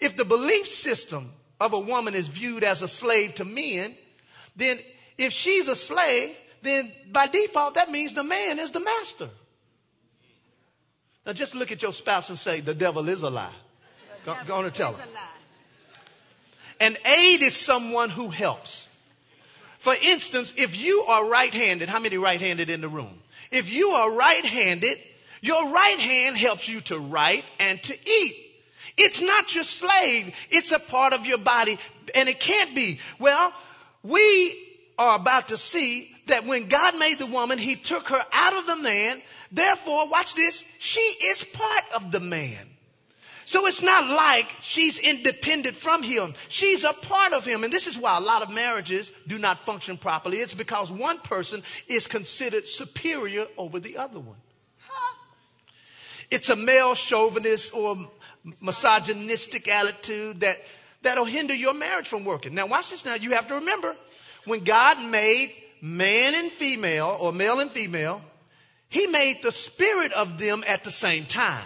If 0.00 0.16
the 0.16 0.26
belief 0.26 0.66
system 0.68 1.32
of 1.58 1.72
a 1.72 1.80
woman 1.80 2.14
is 2.14 2.28
viewed 2.28 2.62
as 2.62 2.82
a 2.82 2.88
slave 2.88 3.36
to 3.36 3.46
men, 3.46 3.94
then 4.56 4.78
if 5.16 5.32
she's 5.32 5.68
a 5.68 5.76
slave, 5.76 6.34
then 6.62 6.92
by 7.10 7.26
default 7.26 7.74
that 7.74 7.90
means 7.90 8.12
the 8.12 8.24
man 8.24 8.58
is 8.58 8.72
the 8.72 8.80
master. 8.80 9.30
Now 11.24 11.32
just 11.32 11.54
look 11.54 11.72
at 11.72 11.80
your 11.80 11.92
spouse 11.94 12.28
and 12.28 12.38
say, 12.38 12.60
the 12.60 12.74
devil 12.74 13.08
is 13.08 13.22
a 13.22 13.30
lie. 13.30 13.52
Go, 14.26 14.36
go 14.46 14.54
on 14.56 14.64
and 14.66 14.74
tell 14.74 14.92
her. 14.92 15.04
An 16.80 16.96
aid 17.04 17.42
is 17.42 17.54
someone 17.54 18.10
who 18.10 18.28
helps. 18.30 18.86
For 19.80 19.94
instance, 20.02 20.54
if 20.56 20.76
you 20.76 21.02
are 21.02 21.26
right-handed, 21.26 21.88
how 21.88 22.00
many 22.00 22.16
right-handed 22.16 22.70
in 22.70 22.80
the 22.80 22.88
room? 22.88 23.18
If 23.50 23.70
you 23.70 23.90
are 23.90 24.10
right-handed, 24.10 24.98
your 25.42 25.70
right 25.70 25.98
hand 25.98 26.36
helps 26.36 26.68
you 26.68 26.80
to 26.82 26.98
write 26.98 27.44
and 27.58 27.82
to 27.84 27.92
eat. 27.92 28.36
It's 28.96 29.20
not 29.20 29.54
your 29.54 29.64
slave. 29.64 30.34
It's 30.50 30.72
a 30.72 30.78
part 30.78 31.12
of 31.12 31.26
your 31.26 31.38
body 31.38 31.78
and 32.14 32.28
it 32.28 32.40
can't 32.40 32.74
be. 32.74 33.00
Well, 33.18 33.52
we 34.02 34.54
are 34.98 35.16
about 35.16 35.48
to 35.48 35.56
see 35.56 36.10
that 36.26 36.46
when 36.46 36.68
God 36.68 36.98
made 36.98 37.18
the 37.18 37.26
woman, 37.26 37.58
he 37.58 37.76
took 37.76 38.08
her 38.08 38.24
out 38.32 38.56
of 38.58 38.66
the 38.66 38.76
man. 38.76 39.22
Therefore, 39.52 40.08
watch 40.08 40.34
this. 40.34 40.64
She 40.78 41.00
is 41.00 41.42
part 41.44 41.84
of 41.94 42.12
the 42.12 42.20
man. 42.20 42.66
So 43.44 43.66
it's 43.66 43.82
not 43.82 44.08
like 44.08 44.48
she's 44.60 44.98
independent 44.98 45.76
from 45.76 46.02
him. 46.02 46.34
She's 46.48 46.84
a 46.84 46.92
part 46.92 47.32
of 47.32 47.44
him. 47.44 47.64
And 47.64 47.72
this 47.72 47.86
is 47.86 47.98
why 47.98 48.16
a 48.16 48.20
lot 48.20 48.42
of 48.42 48.50
marriages 48.50 49.10
do 49.26 49.38
not 49.38 49.64
function 49.64 49.96
properly. 49.96 50.38
It's 50.38 50.54
because 50.54 50.92
one 50.92 51.18
person 51.18 51.62
is 51.88 52.06
considered 52.06 52.66
superior 52.66 53.46
over 53.56 53.80
the 53.80 53.96
other 53.98 54.20
one. 54.20 54.36
It's 56.30 56.48
a 56.48 56.56
male 56.56 56.94
chauvinist 56.94 57.74
or 57.74 58.08
misogynistic 58.62 59.68
attitude 59.68 60.40
that, 60.40 60.58
that'll 61.02 61.24
hinder 61.24 61.54
your 61.54 61.74
marriage 61.74 62.06
from 62.06 62.24
working. 62.24 62.54
Now 62.54 62.66
watch 62.66 62.90
this 62.90 63.04
now. 63.04 63.14
You 63.14 63.32
have 63.32 63.48
to 63.48 63.56
remember 63.56 63.96
when 64.44 64.64
God 64.64 65.02
made 65.02 65.52
man 65.80 66.34
and 66.34 66.52
female 66.52 67.16
or 67.20 67.32
male 67.32 67.58
and 67.60 67.70
female, 67.70 68.22
he 68.88 69.06
made 69.06 69.42
the 69.42 69.52
spirit 69.52 70.12
of 70.12 70.38
them 70.38 70.64
at 70.66 70.84
the 70.84 70.90
same 70.90 71.24
time. 71.24 71.64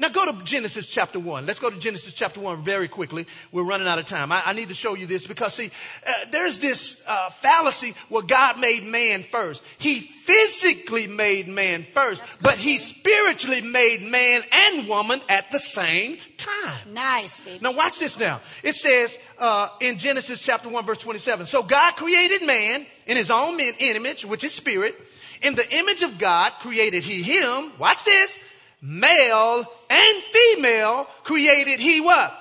That's. 0.00 0.14
Now 0.14 0.24
go 0.24 0.32
to 0.32 0.44
Genesis 0.44 0.86
chapter 0.86 1.18
1. 1.18 1.46
Let's 1.46 1.60
go 1.60 1.70
to 1.70 1.78
Genesis 1.78 2.12
chapter 2.12 2.40
1 2.40 2.62
very 2.62 2.88
quickly. 2.88 3.26
We're 3.52 3.64
running 3.64 3.86
out 3.86 3.98
of 3.98 4.06
time. 4.06 4.32
I, 4.32 4.42
I 4.44 4.52
need 4.52 4.68
to 4.68 4.74
show 4.74 4.94
you 4.94 5.06
this 5.06 5.26
because 5.26 5.54
see, 5.54 5.70
uh, 6.06 6.12
there's 6.30 6.58
this 6.58 7.02
uh, 7.06 7.30
fallacy 7.30 7.94
where 8.08 8.22
God 8.22 8.58
made 8.58 8.84
man 8.84 9.22
first. 9.22 9.62
He 9.78 10.00
physically 10.00 11.06
made 11.06 11.48
man 11.48 11.86
first, 11.94 12.22
but 12.40 12.56
he 12.56 12.78
spiritually 12.78 13.60
made 13.60 14.02
man 14.02 14.42
and 14.52 14.88
woman 14.88 15.20
at 15.28 15.50
the 15.50 15.58
same 15.58 16.18
time. 16.36 16.94
Nice, 16.94 17.40
baby. 17.40 17.60
Now 17.62 17.72
watch 17.72 17.98
this 17.98 18.18
now. 18.18 18.40
It 18.62 18.74
says 18.74 19.16
uh, 19.38 19.68
in 19.80 19.98
Genesis 19.98 20.40
chapter 20.40 20.68
1 20.68 20.86
verse 20.86 20.98
27. 20.98 21.46
So 21.46 21.62
God 21.62 21.92
created 21.96 22.46
man 22.46 22.86
in 23.06 23.16
his 23.16 23.30
own 23.30 23.58
image, 23.60 24.24
which 24.24 24.44
is 24.44 24.52
spirit. 24.54 24.94
In 25.42 25.54
the 25.54 25.76
image 25.76 26.02
of 26.02 26.18
God 26.18 26.52
created 26.60 27.02
he 27.02 27.22
him. 27.22 27.72
Watch 27.78 28.04
this. 28.04 28.38
Male 28.82 29.66
and 29.90 30.22
female 30.22 31.08
created 31.24 31.80
he 31.80 32.00
what? 32.00 32.32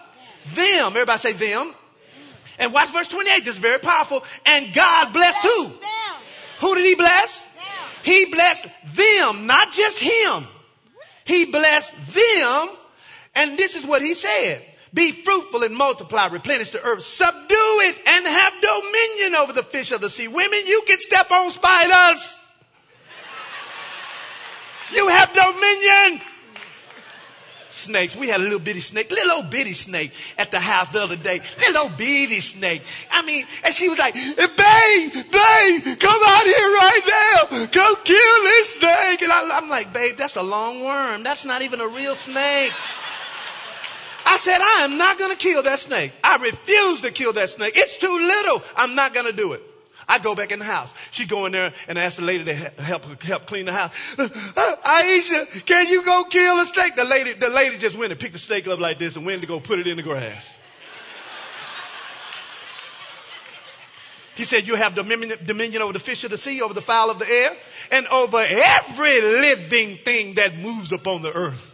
Them. 0.54 0.88
Everybody 0.88 1.20
say 1.20 1.34
them. 1.34 1.74
And 2.60 2.74
watch 2.74 2.90
verse 2.90 3.08
28. 3.08 3.46
This 3.46 3.56
is 3.56 3.60
very 3.60 3.80
powerful. 3.80 4.24
And 4.46 4.74
God 4.74 5.14
blessed 5.14 5.42
who? 5.42 5.64
Them. 5.66 5.74
Who 6.60 6.76
did 6.76 6.86
he 6.86 6.96
bless? 6.96 7.42
Them. 7.42 7.52
He 8.04 8.26
blessed 8.26 8.68
them, 8.96 9.48
not 9.48 9.72
just 9.72 10.00
him. 10.00 10.46
He 11.26 11.46
blessed 11.46 11.94
them. 12.14 12.70
And 13.36 13.58
this 13.58 13.76
is 13.76 13.86
what 13.86 14.02
he 14.02 14.14
said. 14.14 14.66
Be 14.94 15.12
fruitful 15.12 15.64
and 15.64 15.76
multiply, 15.76 16.28
replenish 16.28 16.72
the 16.72 16.82
earth, 16.82 17.04
subdue 17.04 17.80
it, 17.84 17.96
and 18.08 18.26
have 18.26 18.54
dominion 18.60 19.36
over 19.36 19.54
the 19.54 19.64
fish 19.64 19.92
of 19.92 20.02
the 20.02 20.10
sea. 20.10 20.28
Women, 20.28 20.66
you 20.66 20.84
can 20.88 21.00
step 21.00 21.32
on 21.32 21.52
spiders. 21.52 22.38
You 24.92 25.08
have 25.08 25.32
dominion. 25.32 26.22
Snakes. 27.90 28.16
We 28.16 28.28
had 28.28 28.40
a 28.40 28.44
little 28.44 28.60
bitty 28.60 28.82
snake, 28.82 29.10
little 29.10 29.32
old 29.32 29.50
bitty 29.50 29.74
snake 29.74 30.12
at 30.38 30.52
the 30.52 30.60
house 30.60 30.90
the 30.90 31.02
other 31.02 31.16
day. 31.16 31.42
Little 31.58 31.84
old 31.84 31.98
bitty 31.98 32.40
snake. 32.40 32.84
I 33.10 33.24
mean, 33.24 33.46
and 33.64 33.74
she 33.74 33.90
was 33.90 33.98
like, 33.98 34.14
babe, 34.14 34.48
babe, 34.56 36.00
come 36.00 36.22
out 36.24 36.44
here 36.44 36.70
right 36.86 37.02
now. 37.08 37.66
Go 37.66 37.96
kill 37.96 38.44
this 38.44 38.76
snake. 38.76 39.24
And 39.24 39.32
I, 39.32 39.58
I'm 39.58 39.70
like, 39.70 39.92
babe, 39.92 40.18
that's 40.18 40.36
a 40.36 40.44
long 40.44 40.84
worm. 40.84 41.24
That's 41.24 41.46
not 41.46 41.64
even 41.64 41.82
a 41.82 41.88
real 41.88 42.16
snake. 42.16 42.74
I 44.24 44.38
said, 44.38 44.62
I 44.62 44.82
am 44.84 45.00
not 45.00 45.18
going 45.18 45.32
to 45.32 45.38
kill 45.38 45.64
that 45.64 45.80
snake. 45.80 46.12
I 46.24 46.36
refuse 46.36 47.02
to 47.02 47.10
kill 47.10 47.34
that 47.34 47.50
snake. 47.50 47.74
It's 47.76 47.98
too 47.98 48.16
little. 48.16 48.62
I'm 48.76 48.94
not 48.94 49.16
going 49.16 49.26
to 49.26 49.34
do 49.34 49.54
it. 49.54 49.64
I 50.10 50.18
go 50.18 50.34
back 50.36 50.52
in 50.52 50.58
the 50.60 50.66
house. 50.66 50.92
She 51.12 51.26
go 51.26 51.46
in 51.46 51.52
there 51.52 51.72
and 51.88 51.98
ask 52.00 52.18
the 52.18 52.26
lady 52.26 52.44
to 52.46 52.54
help 52.56 53.22
help 53.22 53.46
clean 53.46 53.66
the 53.66 53.74
house. 53.74 53.94
Aisha, 54.18 55.66
can 55.66 55.88
you 55.88 56.04
go 56.04 56.24
kill 56.24 56.60
a 56.60 56.66
snake? 56.66 56.96
The 56.96 57.06
lady, 57.06 57.34
the 57.34 57.50
lady 57.50 57.78
just 57.78 57.96
went 57.96 58.12
and 58.12 58.20
picked 58.20 58.34
the 58.34 58.40
snake 58.40 58.68
up 58.68 58.80
like 58.80 58.98
this 58.98 59.16
and 59.16 59.26
went 59.26 59.42
to 59.42 59.48
go 59.48 59.60
put 59.60 59.78
it 59.78 59.88
in 59.88 59.98
the 59.98 60.04
grass. 60.04 60.58
He 64.36 64.46
said, 64.46 64.68
you 64.68 64.76
have 64.76 64.96
dominion, 64.96 65.38
dominion 65.46 65.82
over 65.82 65.92
the 65.92 66.00
fish 66.00 66.24
of 66.24 66.32
the 66.32 66.38
sea, 66.38 66.62
over 66.62 66.74
the 66.74 66.82
fowl 66.82 67.10
of 67.10 67.20
the 67.20 67.30
air, 67.30 67.58
and 67.92 68.08
over 68.08 68.40
every 68.40 69.22
living 69.22 69.98
thing 69.98 70.36
that 70.36 70.58
moves 70.58 70.94
upon 70.94 71.22
the 71.22 71.34
earth. 71.34 71.66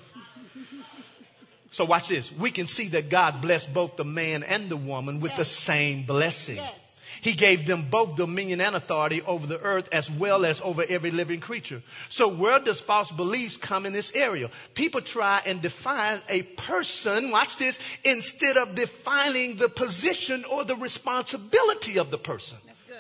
So 1.74 1.86
watch 1.86 2.08
this. 2.08 2.32
We 2.32 2.50
can 2.50 2.66
see 2.66 2.88
that 2.90 3.10
God 3.10 3.42
blessed 3.42 3.72
both 3.72 3.98
the 3.98 4.04
man 4.06 4.42
and 4.42 4.68
the 4.68 4.78
woman 4.78 5.20
with 5.20 5.34
Yes. 5.34 5.38
the 5.38 5.46
same 5.46 6.04
blessing. 6.04 6.56
Yes. 6.56 6.85
He 7.26 7.34
gave 7.34 7.66
them 7.66 7.88
both 7.90 8.18
dominion 8.18 8.62
and 8.62 8.76
authority 8.76 9.24
over 9.24 9.48
the 9.48 9.60
earth 9.60 9.90
as 9.92 10.12
well 10.12 10.46
as 10.46 10.62
over 10.62 10.86
every 10.88 11.10
living 11.10 11.40
creature. 11.40 11.82
So 12.10 12.28
where 12.28 12.60
does 12.60 12.80
false 12.80 13.12
beliefs 13.12 13.58
come 13.58 13.88
in 13.88 13.94
this 13.94 14.14
area? 14.14 14.52
People 14.76 15.02
try 15.02 15.42
and 15.44 15.60
define 15.60 16.22
a 16.30 16.44
person, 16.44 17.32
watch 17.32 17.58
this, 17.58 17.80
instead 18.04 18.58
of 18.58 18.76
defining 18.76 19.56
the 19.56 19.70
position 19.70 20.46
or 20.46 20.66
the 20.66 20.76
responsibility 20.76 21.98
of 21.98 22.12
the 22.12 22.20
person. 22.20 22.60
That's 22.68 22.84
good. 22.84 22.98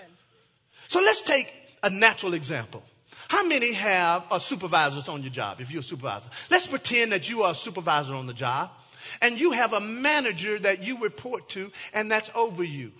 So 0.87 1.01
let's 1.01 1.21
take 1.21 1.47
a 1.83 1.91
natural 1.91 2.33
example. 2.33 2.81
How 3.27 3.45
many 3.45 3.73
have 3.73 4.23
a 4.31 4.39
supervisors 4.39 5.07
on 5.07 5.21
your 5.21 5.33
job 5.33 5.61
if 5.61 5.69
you're 5.69 5.81
a 5.81 5.83
supervisor? 5.83 6.25
Let's 6.49 6.65
pretend 6.65 7.11
that 7.11 7.29
you 7.29 7.43
are 7.43 7.51
a 7.51 7.55
supervisor 7.55 8.15
on 8.15 8.25
the 8.25 8.33
job 8.33 8.71
and 9.21 9.39
you 9.39 9.51
have 9.51 9.73
a 9.73 9.79
manager 9.79 10.57
that 10.57 10.83
you 10.83 10.97
report 11.03 11.49
to 11.49 11.71
and 11.93 12.09
that's 12.09 12.31
over 12.33 12.63
you. 12.63 12.91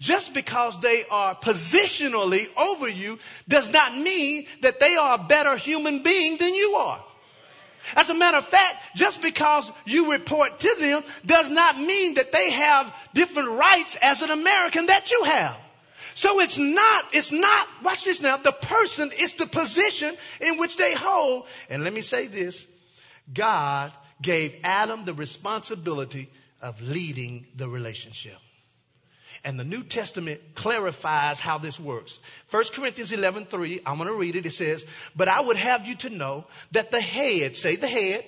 Just 0.00 0.32
because 0.32 0.78
they 0.80 1.04
are 1.10 1.34
positionally 1.34 2.48
over 2.56 2.88
you 2.88 3.18
does 3.48 3.68
not 3.68 3.96
mean 3.96 4.46
that 4.62 4.78
they 4.78 4.94
are 4.94 5.16
a 5.16 5.24
better 5.24 5.56
human 5.56 6.02
being 6.02 6.36
than 6.36 6.54
you 6.54 6.74
are. 6.76 7.04
As 7.96 8.08
a 8.08 8.14
matter 8.14 8.36
of 8.36 8.44
fact, 8.44 8.76
just 8.96 9.22
because 9.22 9.70
you 9.86 10.12
report 10.12 10.60
to 10.60 10.76
them 10.78 11.02
does 11.26 11.48
not 11.48 11.78
mean 11.78 12.14
that 12.14 12.32
they 12.32 12.50
have 12.50 12.94
different 13.14 13.50
rights 13.50 13.96
as 14.00 14.22
an 14.22 14.30
American 14.30 14.86
that 14.86 15.10
you 15.10 15.24
have. 15.24 15.56
So 16.14 16.40
it's 16.40 16.58
not, 16.58 17.04
it's 17.12 17.32
not, 17.32 17.68
watch 17.82 18.04
this 18.04 18.20
now, 18.20 18.36
the 18.36 18.52
person 18.52 19.10
is 19.18 19.34
the 19.34 19.46
position 19.46 20.16
in 20.40 20.58
which 20.58 20.76
they 20.76 20.94
hold. 20.94 21.46
And 21.70 21.84
let 21.84 21.92
me 21.92 22.00
say 22.00 22.26
this, 22.26 22.66
God 23.32 23.92
gave 24.20 24.54
Adam 24.64 25.04
the 25.04 25.14
responsibility 25.14 26.28
of 26.60 26.80
leading 26.82 27.46
the 27.56 27.68
relationship. 27.68 28.36
And 29.44 29.58
the 29.58 29.64
New 29.64 29.82
Testament 29.82 30.40
clarifies 30.54 31.40
how 31.40 31.58
this 31.58 31.78
works. 31.78 32.18
1 32.50 32.64
Corinthians 32.72 33.12
11:3, 33.12 33.80
I'm 33.86 33.96
going 33.96 34.08
to 34.08 34.14
read 34.14 34.36
it. 34.36 34.46
It 34.46 34.52
says, 34.52 34.84
"But 35.14 35.28
I 35.28 35.40
would 35.40 35.56
have 35.56 35.86
you 35.86 35.94
to 35.96 36.10
know 36.10 36.44
that 36.72 36.90
the 36.90 37.00
head, 37.00 37.56
say 37.56 37.76
the 37.76 37.86
head, 37.86 38.24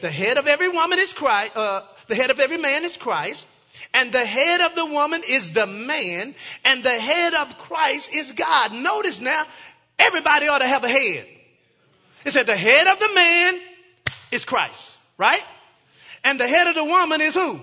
the 0.00 0.10
head 0.10 0.36
of 0.36 0.46
every 0.46 0.68
woman 0.68 0.98
is 0.98 1.12
Christ, 1.12 1.56
uh, 1.56 1.82
the 2.06 2.14
head 2.14 2.30
of 2.30 2.40
every 2.40 2.58
man 2.58 2.84
is 2.84 2.96
Christ, 2.96 3.46
and 3.92 4.12
the 4.12 4.24
head 4.24 4.60
of 4.60 4.74
the 4.74 4.86
woman 4.86 5.22
is 5.26 5.50
the 5.50 5.66
man, 5.66 6.34
and 6.64 6.82
the 6.82 6.98
head 6.98 7.34
of 7.34 7.58
Christ 7.58 8.14
is 8.14 8.32
God." 8.32 8.72
Notice 8.72 9.20
now, 9.20 9.46
everybody 9.98 10.48
ought 10.48 10.58
to 10.58 10.68
have 10.68 10.84
a 10.84 10.88
head. 10.88 11.26
It 12.24 12.32
said 12.32 12.46
the 12.46 12.56
head 12.56 12.86
of 12.86 12.98
the 12.98 13.12
man 13.14 13.60
is 14.30 14.44
Christ, 14.44 14.94
right? 15.18 15.42
And 16.24 16.40
the 16.40 16.48
head 16.48 16.66
of 16.66 16.74
the 16.74 16.84
woman 16.84 17.20
is 17.20 17.34
who? 17.34 17.60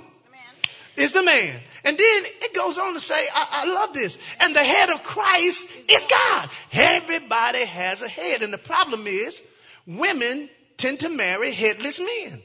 Is 0.95 1.11
the 1.11 1.23
man. 1.23 1.59
And 1.83 1.97
then 1.97 2.23
it 2.41 2.53
goes 2.53 2.77
on 2.77 2.93
to 2.93 2.99
say, 2.99 3.15
I, 3.33 3.63
I 3.63 3.73
love 3.73 3.93
this. 3.93 4.17
And 4.39 4.55
the 4.55 4.63
head 4.63 4.89
of 4.89 5.03
Christ 5.03 5.69
is 5.89 6.05
God. 6.05 6.49
Everybody 6.71 7.65
has 7.65 8.01
a 8.01 8.07
head. 8.07 8.43
And 8.43 8.53
the 8.53 8.57
problem 8.57 9.07
is, 9.07 9.41
women 9.85 10.49
tend 10.77 11.01
to 11.01 11.09
marry 11.09 11.51
headless 11.51 11.99
men. 11.99 12.41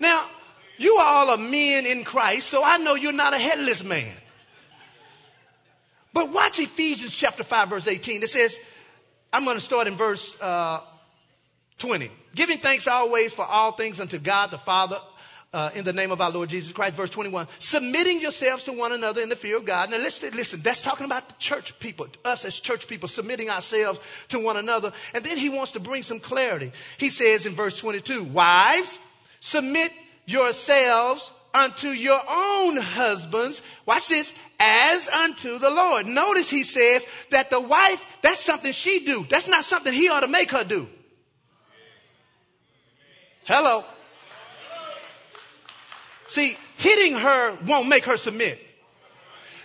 Now, 0.00 0.24
you 0.78 0.94
are 0.96 1.06
all 1.06 1.30
are 1.30 1.38
men 1.38 1.86
in 1.86 2.04
Christ, 2.04 2.48
so 2.48 2.62
I 2.62 2.78
know 2.78 2.94
you're 2.94 3.12
not 3.12 3.34
a 3.34 3.38
headless 3.38 3.82
man. 3.82 4.14
But 6.12 6.32
watch 6.32 6.58
Ephesians 6.58 7.12
chapter 7.12 7.42
5 7.42 7.68
verse 7.68 7.86
18. 7.86 8.22
It 8.22 8.30
says, 8.30 8.56
I'm 9.32 9.44
going 9.44 9.56
to 9.56 9.60
start 9.60 9.86
in 9.88 9.94
verse, 9.94 10.36
uh, 10.40 10.80
20. 11.78 12.10
Giving 12.34 12.58
thanks 12.58 12.86
always 12.86 13.32
for 13.32 13.44
all 13.44 13.72
things 13.72 14.00
unto 14.00 14.18
God 14.18 14.50
the 14.50 14.58
Father 14.58 15.00
uh, 15.52 15.70
in 15.74 15.84
the 15.84 15.92
name 15.92 16.12
of 16.12 16.20
our 16.20 16.30
Lord 16.30 16.50
Jesus 16.50 16.72
Christ. 16.72 16.94
Verse 16.94 17.10
21. 17.10 17.48
Submitting 17.58 18.20
yourselves 18.20 18.64
to 18.64 18.72
one 18.72 18.92
another 18.92 19.22
in 19.22 19.28
the 19.28 19.36
fear 19.36 19.56
of 19.56 19.64
God. 19.64 19.90
Now 19.90 19.98
listen, 19.98 20.34
listen, 20.36 20.60
that's 20.62 20.82
talking 20.82 21.06
about 21.06 21.28
the 21.28 21.34
church 21.38 21.78
people, 21.78 22.08
us 22.24 22.44
as 22.44 22.58
church 22.58 22.86
people, 22.86 23.08
submitting 23.08 23.48
ourselves 23.48 24.00
to 24.28 24.38
one 24.38 24.56
another. 24.56 24.92
And 25.14 25.24
then 25.24 25.38
he 25.38 25.48
wants 25.48 25.72
to 25.72 25.80
bring 25.80 26.02
some 26.02 26.20
clarity. 26.20 26.72
He 26.98 27.08
says 27.08 27.46
in 27.46 27.54
verse 27.54 27.78
22, 27.78 28.24
Wives, 28.24 28.98
submit 29.40 29.92
yourselves 30.26 31.30
unto 31.54 31.88
your 31.88 32.20
own 32.28 32.76
husbands. 32.76 33.62
Watch 33.86 34.08
this. 34.08 34.34
As 34.60 35.08
unto 35.08 35.58
the 35.58 35.70
Lord. 35.70 36.06
Notice 36.06 36.50
he 36.50 36.64
says 36.64 37.06
that 37.30 37.48
the 37.48 37.60
wife, 37.60 38.04
that's 38.20 38.40
something 38.40 38.72
she 38.72 39.04
do. 39.06 39.26
That's 39.28 39.48
not 39.48 39.64
something 39.64 39.92
he 39.92 40.10
ought 40.10 40.20
to 40.20 40.28
make 40.28 40.50
her 40.50 40.64
do. 40.64 40.88
Hello. 43.48 43.82
See, 46.26 46.54
hitting 46.76 47.14
her 47.14 47.56
won't 47.66 47.88
make 47.88 48.04
her 48.04 48.18
submit. 48.18 48.62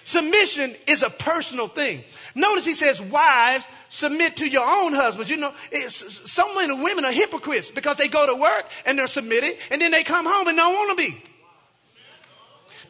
Submission 0.06 0.74
is 0.88 1.04
a 1.04 1.10
personal 1.10 1.67
thing. 1.67 2.02
Notice 2.34 2.63
he 2.63 2.76
says, 2.76 3.02
wives, 3.02 3.65
submit 3.89 4.38
to 4.38 4.48
your 4.48 4.65
own 4.65 4.93
husbands. 4.93 5.30
You 5.30 5.36
know, 5.36 5.54
it's, 5.69 6.32
so 6.32 6.56
many 6.56 6.74
women 6.74 7.04
are 7.04 7.12
hypocrites 7.12 7.72
because 7.72 7.98
they 7.98 8.08
go 8.08 8.26
to 8.26 8.36
work 8.36 8.65
and 8.86 8.98
they're 8.98 9.08
submitting 9.08 9.54
and 9.69 9.82
then 9.82 9.91
they 9.91 10.04
come 10.04 10.26
home 10.26 10.48
and 10.48 10.56
don't 10.56 10.74
want 10.74 10.98
to 10.98 11.04
be. 11.04 11.22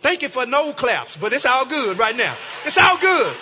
Thank 0.02 0.22
you 0.22 0.30
for 0.30 0.46
no 0.46 0.74
claps, 0.74 1.18
but 1.18 1.34
it's 1.34 1.48
all 1.48 1.66
good 1.66 1.98
right 1.98 2.16
now. 2.16 2.36
It's 2.66 2.78
all 2.78 3.00
good. 3.00 3.36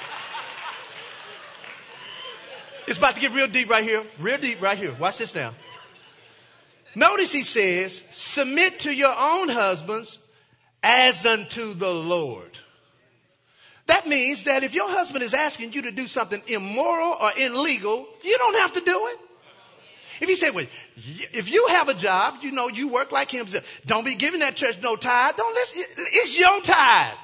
It's 2.87 2.97
about 2.97 3.15
to 3.15 3.21
get 3.21 3.33
real 3.33 3.47
deep 3.47 3.69
right 3.69 3.83
here. 3.83 4.03
Real 4.19 4.37
deep 4.37 4.61
right 4.61 4.77
here. 4.77 4.93
Watch 4.93 5.17
this 5.17 5.35
now. 5.35 5.53
Notice 6.95 7.31
he 7.31 7.43
says, 7.43 8.03
submit 8.13 8.81
to 8.81 8.93
your 8.93 9.15
own 9.17 9.49
husbands 9.49 10.17
as 10.83 11.25
unto 11.25 11.73
the 11.73 11.91
Lord. 11.91 12.51
That 13.87 14.07
means 14.07 14.43
that 14.43 14.63
if 14.63 14.73
your 14.73 14.89
husband 14.89 15.23
is 15.23 15.33
asking 15.33 15.73
you 15.73 15.83
to 15.83 15.91
do 15.91 16.07
something 16.07 16.41
immoral 16.47 17.17
or 17.19 17.31
illegal, 17.37 18.07
you 18.23 18.37
don't 18.37 18.55
have 18.57 18.73
to 18.73 18.81
do 18.81 19.07
it. 19.07 19.19
If 20.21 20.29
he 20.29 20.35
said, 20.35 20.53
well, 20.53 20.67
if 20.95 21.49
you 21.49 21.67
have 21.67 21.89
a 21.89 21.93
job, 21.93 22.35
you 22.41 22.51
know, 22.51 22.67
you 22.67 22.89
work 22.89 23.11
like 23.11 23.31
him, 23.31 23.47
don't 23.85 24.05
be 24.05 24.15
giving 24.15 24.41
that 24.41 24.55
church 24.55 24.79
no 24.81 24.95
tithe. 24.95 25.35
Don't 25.35 25.53
listen. 25.55 25.83
It's 25.97 26.37
your 26.37 26.61
tithe. 26.61 27.17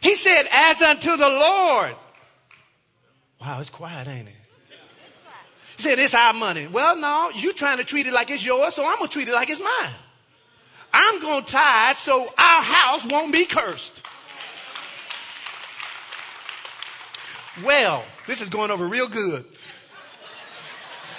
He 0.00 0.16
said, 0.16 0.46
as 0.50 0.80
unto 0.80 1.16
the 1.16 1.28
Lord. 1.28 1.94
Wow, 3.40 3.60
it's 3.60 3.70
quiet, 3.70 4.08
ain't 4.08 4.28
it? 4.28 4.34
He 5.76 5.82
said, 5.82 5.98
it's 5.98 6.14
our 6.14 6.32
money. 6.32 6.66
Well, 6.66 6.96
no, 6.96 7.30
you're 7.34 7.52
trying 7.52 7.78
to 7.78 7.84
treat 7.84 8.06
it 8.06 8.12
like 8.12 8.30
it's 8.30 8.44
yours, 8.44 8.74
so 8.74 8.86
I'm 8.86 8.98
going 8.98 9.08
to 9.08 9.12
treat 9.12 9.28
it 9.28 9.32
like 9.34 9.50
it's 9.50 9.60
mine. 9.60 9.94
I'm 10.92 11.20
going 11.20 11.44
to 11.44 11.50
tithe 11.50 11.96
so 11.96 12.32
our 12.38 12.62
house 12.62 13.04
won't 13.04 13.32
be 13.32 13.44
cursed. 13.44 13.92
Well, 17.64 18.04
this 18.26 18.40
is 18.40 18.48
going 18.48 18.70
over 18.70 18.86
real 18.86 19.08
good. 19.08 19.44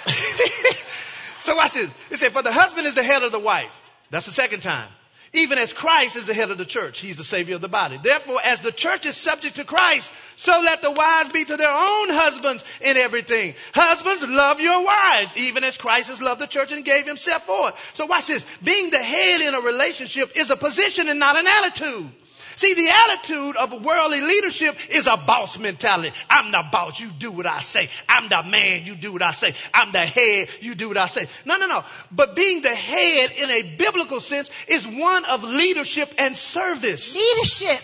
so 1.40 1.58
I 1.58 1.68
said, 1.68 1.90
it 2.10 2.16
said, 2.16 2.32
for 2.32 2.42
the 2.42 2.52
husband 2.52 2.86
is 2.86 2.94
the 2.94 3.02
head 3.02 3.22
of 3.22 3.32
the 3.32 3.38
wife. 3.38 3.82
That's 4.10 4.26
the 4.26 4.32
second 4.32 4.60
time. 4.60 4.88
Even 5.36 5.58
as 5.58 5.74
Christ 5.74 6.16
is 6.16 6.24
the 6.24 6.32
head 6.32 6.50
of 6.50 6.56
the 6.56 6.64
church, 6.64 6.98
he's 6.98 7.16
the 7.16 7.24
savior 7.24 7.56
of 7.56 7.60
the 7.60 7.68
body. 7.68 8.00
Therefore, 8.02 8.40
as 8.42 8.60
the 8.60 8.72
church 8.72 9.04
is 9.04 9.18
subject 9.18 9.56
to 9.56 9.64
Christ, 9.64 10.10
so 10.36 10.52
let 10.64 10.80
the 10.80 10.90
wives 10.90 11.28
be 11.28 11.44
to 11.44 11.56
their 11.58 11.70
own 11.70 12.08
husbands 12.08 12.64
in 12.80 12.96
everything. 12.96 13.54
Husbands, 13.74 14.26
love 14.26 14.60
your 14.60 14.82
wives, 14.82 15.32
even 15.36 15.62
as 15.62 15.76
Christ 15.76 16.08
has 16.08 16.22
loved 16.22 16.40
the 16.40 16.46
church 16.46 16.72
and 16.72 16.86
gave 16.86 17.06
himself 17.06 17.44
for 17.44 17.68
it. 17.68 17.74
So 17.94 18.06
watch 18.06 18.28
this. 18.28 18.46
Being 18.64 18.90
the 18.90 18.98
head 18.98 19.42
in 19.42 19.54
a 19.54 19.60
relationship 19.60 20.36
is 20.36 20.48
a 20.48 20.56
position 20.56 21.08
and 21.08 21.20
not 21.20 21.36
an 21.36 21.46
attitude. 21.46 22.10
See, 22.56 22.72
the 22.72 22.88
attitude 22.88 23.56
of 23.56 23.84
worldly 23.84 24.22
leadership 24.22 24.76
is 24.88 25.06
a 25.06 25.16
boss 25.18 25.58
mentality. 25.58 26.12
I'm 26.30 26.50
the 26.52 26.64
boss. 26.72 26.98
You 26.98 27.10
do 27.10 27.30
what 27.30 27.46
I 27.46 27.60
say. 27.60 27.90
I'm 28.08 28.30
the 28.30 28.42
man. 28.42 28.86
You 28.86 28.94
do 28.94 29.12
what 29.12 29.20
I 29.20 29.32
say. 29.32 29.54
I'm 29.74 29.92
the 29.92 30.00
head. 30.00 30.48
You 30.60 30.74
do 30.74 30.88
what 30.88 30.96
I 30.96 31.06
say. 31.06 31.26
No, 31.44 31.58
no, 31.58 31.66
no. 31.66 31.84
But 32.10 32.34
being 32.34 32.62
the 32.62 32.74
head 32.74 33.32
in 33.32 33.50
a 33.50 33.76
biblical 33.76 34.20
sense 34.20 34.50
is 34.68 34.86
one 34.86 35.26
of 35.26 35.44
leadership 35.44 36.14
and 36.16 36.34
service. 36.34 37.14
Leadership. 37.14 37.82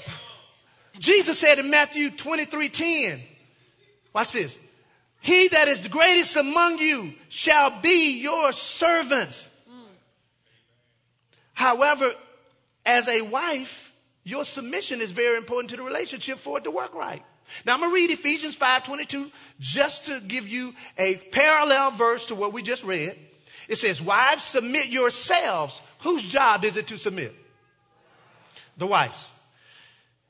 Jesus 0.98 1.38
said 1.38 1.58
in 1.58 1.70
Matthew 1.70 2.10
23, 2.10 2.68
10, 2.70 3.20
watch 4.14 4.32
this. 4.32 4.56
He 5.20 5.48
that 5.48 5.68
is 5.68 5.82
the 5.82 5.90
greatest 5.90 6.36
among 6.36 6.78
you 6.78 7.12
shall 7.28 7.80
be 7.80 8.20
your 8.20 8.52
servant. 8.52 9.30
Mm. 9.70 9.84
However, 11.52 12.12
as 12.84 13.06
a 13.08 13.20
wife, 13.20 13.91
your 14.24 14.44
submission 14.44 15.00
is 15.00 15.10
very 15.10 15.36
important 15.36 15.70
to 15.70 15.76
the 15.76 15.82
relationship 15.82 16.38
for 16.38 16.58
it 16.58 16.64
to 16.64 16.70
work 16.70 16.94
right. 16.94 17.22
Now 17.66 17.74
I'm 17.74 17.80
going 17.80 17.90
to 17.90 17.94
read 17.94 18.10
Ephesians 18.10 18.56
5:22 18.56 19.30
just 19.60 20.06
to 20.06 20.20
give 20.20 20.48
you 20.48 20.74
a 20.96 21.16
parallel 21.16 21.90
verse 21.92 22.26
to 22.26 22.34
what 22.34 22.52
we 22.52 22.62
just 22.62 22.84
read. 22.84 23.18
It 23.68 23.76
says, 23.76 24.00
"Wives, 24.00 24.44
submit 24.44 24.88
yourselves." 24.88 25.80
Whose 26.00 26.22
job 26.22 26.64
is 26.64 26.76
it 26.76 26.88
to 26.88 26.98
submit? 26.98 27.34
The 28.76 28.86
wife's. 28.86 29.30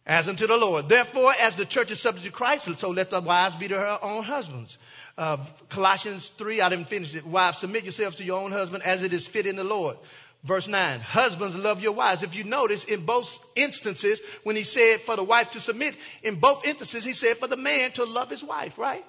As 0.05 0.29
unto 0.29 0.49
the 0.49 0.57
Lord. 0.57 0.89
Therefore, 0.89 1.33
as 1.33 1.55
the 1.55 1.65
church 1.65 1.93
is 1.93 2.01
subject 2.01 2.27
to 2.27 2.33
Christ, 2.33 2.69
so 2.77 2.91
let 2.91 3.11
the 3.11 3.21
wives 3.21 3.57
be 3.57 3.69
to 3.69 3.79
her 3.79 3.99
own 4.03 4.25
husbands. 4.25 4.77
Uh, 5.17 5.37
Colossians 5.69 6.29
3, 6.31 6.61
I 6.61 6.69
didn't 6.71 6.89
finish 6.89 7.15
it. 7.15 7.25
Wives, 7.25 7.59
submit 7.59 7.85
yourselves 7.85 8.17
to 8.17 8.25
your 8.25 8.43
own 8.43 8.51
husband 8.51 8.83
as 8.83 9.05
it 9.05 9.13
is 9.13 9.29
fit 9.29 9.47
in 9.47 9.55
the 9.55 9.65
Lord. 9.65 9.97
Verse 10.45 10.67
9, 10.67 10.99
husbands 11.01 11.55
love 11.55 11.81
your 11.83 11.93
wives. 11.93 12.25
If 12.25 12.35
you 12.35 12.43
notice, 12.43 12.83
in 12.83 13.05
both 13.05 13.39
instances, 13.55 14.21
when 14.43 14.57
he 14.57 14.65
said 14.65 15.01
for 15.01 15.15
the 15.15 15.23
wife 15.23 15.53
to 15.53 15.61
submit, 15.61 15.95
in 16.25 16.35
both 16.37 16.65
instances, 16.65 17.05
he 17.05 17.13
said 17.13 17.37
for 17.37 17.47
the 17.47 17.57
man 17.57 17.93
to 17.93 18.05
love 18.05 18.29
his 18.29 18.43
wife, 18.43 18.77
right? 18.77 19.05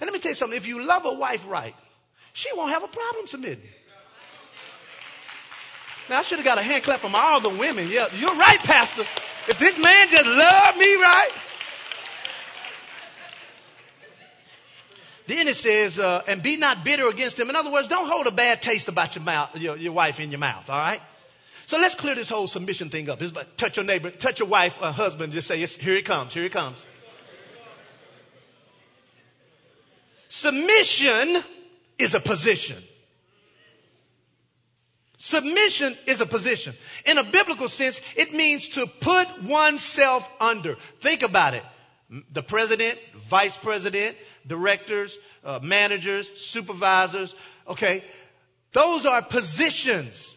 And 0.00 0.06
let 0.06 0.12
me 0.12 0.20
tell 0.20 0.30
you 0.30 0.36
something. 0.36 0.56
If 0.56 0.68
you 0.68 0.84
love 0.84 1.04
a 1.04 1.14
wife 1.14 1.44
right, 1.48 1.74
she 2.34 2.50
won't 2.54 2.70
have 2.70 2.84
a 2.84 2.88
problem 2.88 3.26
submitting. 3.26 3.68
Now, 6.08 6.20
I 6.20 6.22
should 6.22 6.38
have 6.38 6.44
got 6.44 6.58
a 6.58 6.62
hand 6.62 6.84
clap 6.84 7.00
from 7.00 7.16
all 7.16 7.40
the 7.40 7.48
women. 7.48 7.88
Yeah, 7.90 8.06
you're 8.16 8.36
right, 8.36 8.60
Pastor. 8.60 9.02
If 9.48 9.58
this 9.58 9.76
man 9.76 10.08
just 10.08 10.26
loved 10.26 10.78
me 10.78 10.94
right. 10.94 11.30
Then 15.26 15.48
it 15.48 15.56
says, 15.56 15.98
uh, 15.98 16.22
and 16.28 16.42
be 16.42 16.56
not 16.56 16.84
bitter 16.84 17.08
against 17.08 17.38
him. 17.38 17.50
In 17.50 17.56
other 17.56 17.70
words, 17.70 17.88
don't 17.88 18.08
hold 18.08 18.26
a 18.26 18.30
bad 18.30 18.62
taste 18.62 18.88
about 18.88 19.16
your 19.16 19.24
mouth, 19.24 19.56
your, 19.58 19.76
your 19.76 19.92
wife 19.92 20.20
in 20.20 20.30
your 20.30 20.38
mouth, 20.38 20.70
all 20.70 20.78
right? 20.78 21.00
So 21.66 21.78
let's 21.78 21.96
clear 21.96 22.14
this 22.14 22.28
whole 22.28 22.46
submission 22.46 22.90
thing 22.90 23.10
up. 23.10 23.20
It's 23.20 23.32
touch 23.56 23.76
your 23.76 23.84
neighbor, 23.84 24.10
touch 24.10 24.38
your 24.38 24.48
wife 24.48 24.78
or 24.80 24.92
husband, 24.92 25.32
just 25.32 25.48
say, 25.48 25.58
here 25.58 25.96
it 25.96 26.04
comes, 26.04 26.32
here 26.32 26.44
it 26.44 26.52
comes. 26.52 26.78
Submission 30.28 31.42
is 31.98 32.14
a 32.14 32.20
position. 32.20 32.76
Submission 35.18 35.96
is 36.06 36.20
a 36.20 36.26
position. 36.26 36.74
In 37.04 37.18
a 37.18 37.24
biblical 37.24 37.68
sense, 37.68 38.00
it 38.16 38.32
means 38.32 38.68
to 38.70 38.86
put 38.86 39.42
oneself 39.42 40.30
under. 40.38 40.76
Think 41.00 41.22
about 41.22 41.54
it. 41.54 41.64
The 42.30 42.42
president, 42.42 42.96
vice 43.28 43.56
president, 43.56 44.16
directors, 44.46 45.16
uh, 45.44 45.60
managers, 45.62 46.28
supervisors, 46.36 47.34
okay? 47.68 48.04
Those 48.72 49.06
are 49.06 49.22
positions. 49.22 50.36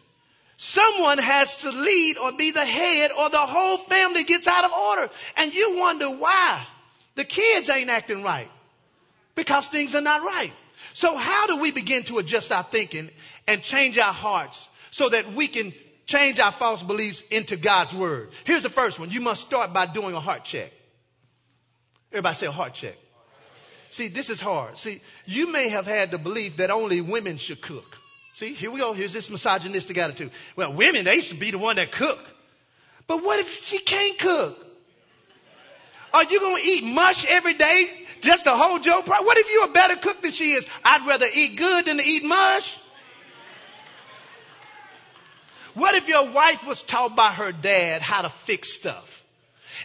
Someone 0.56 1.18
has 1.18 1.58
to 1.58 1.70
lead 1.70 2.18
or 2.18 2.32
be 2.32 2.50
the 2.50 2.64
head 2.64 3.10
or 3.16 3.30
the 3.30 3.38
whole 3.38 3.78
family 3.78 4.24
gets 4.24 4.46
out 4.46 4.64
of 4.64 4.72
order. 4.72 5.10
And 5.36 5.54
you 5.54 5.78
wonder 5.78 6.10
why 6.10 6.66
the 7.14 7.24
kids 7.24 7.68
ain't 7.68 7.90
acting 7.90 8.22
right. 8.22 8.50
Because 9.34 9.68
things 9.68 9.94
are 9.94 10.02
not 10.02 10.22
right. 10.22 10.52
So 10.92 11.16
how 11.16 11.46
do 11.46 11.58
we 11.58 11.70
begin 11.70 12.02
to 12.04 12.18
adjust 12.18 12.52
our 12.52 12.62
thinking 12.62 13.10
and 13.46 13.62
change 13.62 13.98
our 13.98 14.12
hearts 14.12 14.68
so 14.90 15.08
that 15.08 15.32
we 15.32 15.48
can 15.48 15.72
change 16.06 16.40
our 16.40 16.52
false 16.52 16.82
beliefs 16.82 17.22
into 17.30 17.56
God's 17.56 17.94
word? 17.94 18.30
Here's 18.44 18.62
the 18.62 18.70
first 18.70 18.98
one. 18.98 19.10
You 19.10 19.20
must 19.20 19.42
start 19.42 19.72
by 19.72 19.86
doing 19.86 20.14
a 20.14 20.20
heart 20.20 20.44
check. 20.44 20.72
Everybody 22.12 22.34
say 22.34 22.46
a 22.46 22.52
heart 22.52 22.74
check. 22.74 22.96
See, 23.90 24.08
this 24.08 24.30
is 24.30 24.40
hard. 24.40 24.78
See, 24.78 25.00
you 25.26 25.50
may 25.50 25.68
have 25.68 25.86
had 25.86 26.10
the 26.10 26.18
belief 26.18 26.58
that 26.58 26.70
only 26.70 27.00
women 27.00 27.38
should 27.38 27.60
cook. 27.60 27.98
See, 28.34 28.54
here 28.54 28.70
we 28.70 28.78
go. 28.80 28.92
Here's 28.92 29.12
this 29.12 29.28
misogynistic 29.28 29.98
attitude. 29.98 30.30
Well, 30.56 30.72
women, 30.72 31.04
they 31.04 31.20
should 31.20 31.40
be 31.40 31.50
the 31.50 31.58
one 31.58 31.76
that 31.76 31.90
cook. 31.90 32.18
But 33.06 33.24
what 33.24 33.40
if 33.40 33.64
she 33.64 33.78
can't 33.78 34.18
cook? 34.18 34.66
Are 36.12 36.24
you 36.24 36.40
going 36.40 36.62
to 36.62 36.68
eat 36.68 36.84
mush 36.84 37.26
every 37.28 37.54
day 37.54 37.86
just 38.20 38.44
to 38.44 38.52
hold 38.52 38.86
your 38.86 39.02
pride? 39.02 39.24
What 39.24 39.38
if 39.38 39.50
you're 39.50 39.66
a 39.66 39.72
better 39.72 39.96
cook 39.96 40.22
than 40.22 40.32
she 40.32 40.52
is? 40.52 40.66
I'd 40.84 41.06
rather 41.06 41.26
eat 41.32 41.56
good 41.56 41.86
than 41.86 41.98
to 41.98 42.04
eat 42.04 42.24
mush. 42.24 42.78
What 45.74 45.94
if 45.94 46.08
your 46.08 46.30
wife 46.30 46.66
was 46.66 46.82
taught 46.82 47.14
by 47.14 47.32
her 47.32 47.52
dad 47.52 48.02
how 48.02 48.22
to 48.22 48.28
fix 48.28 48.72
stuff? 48.72 49.24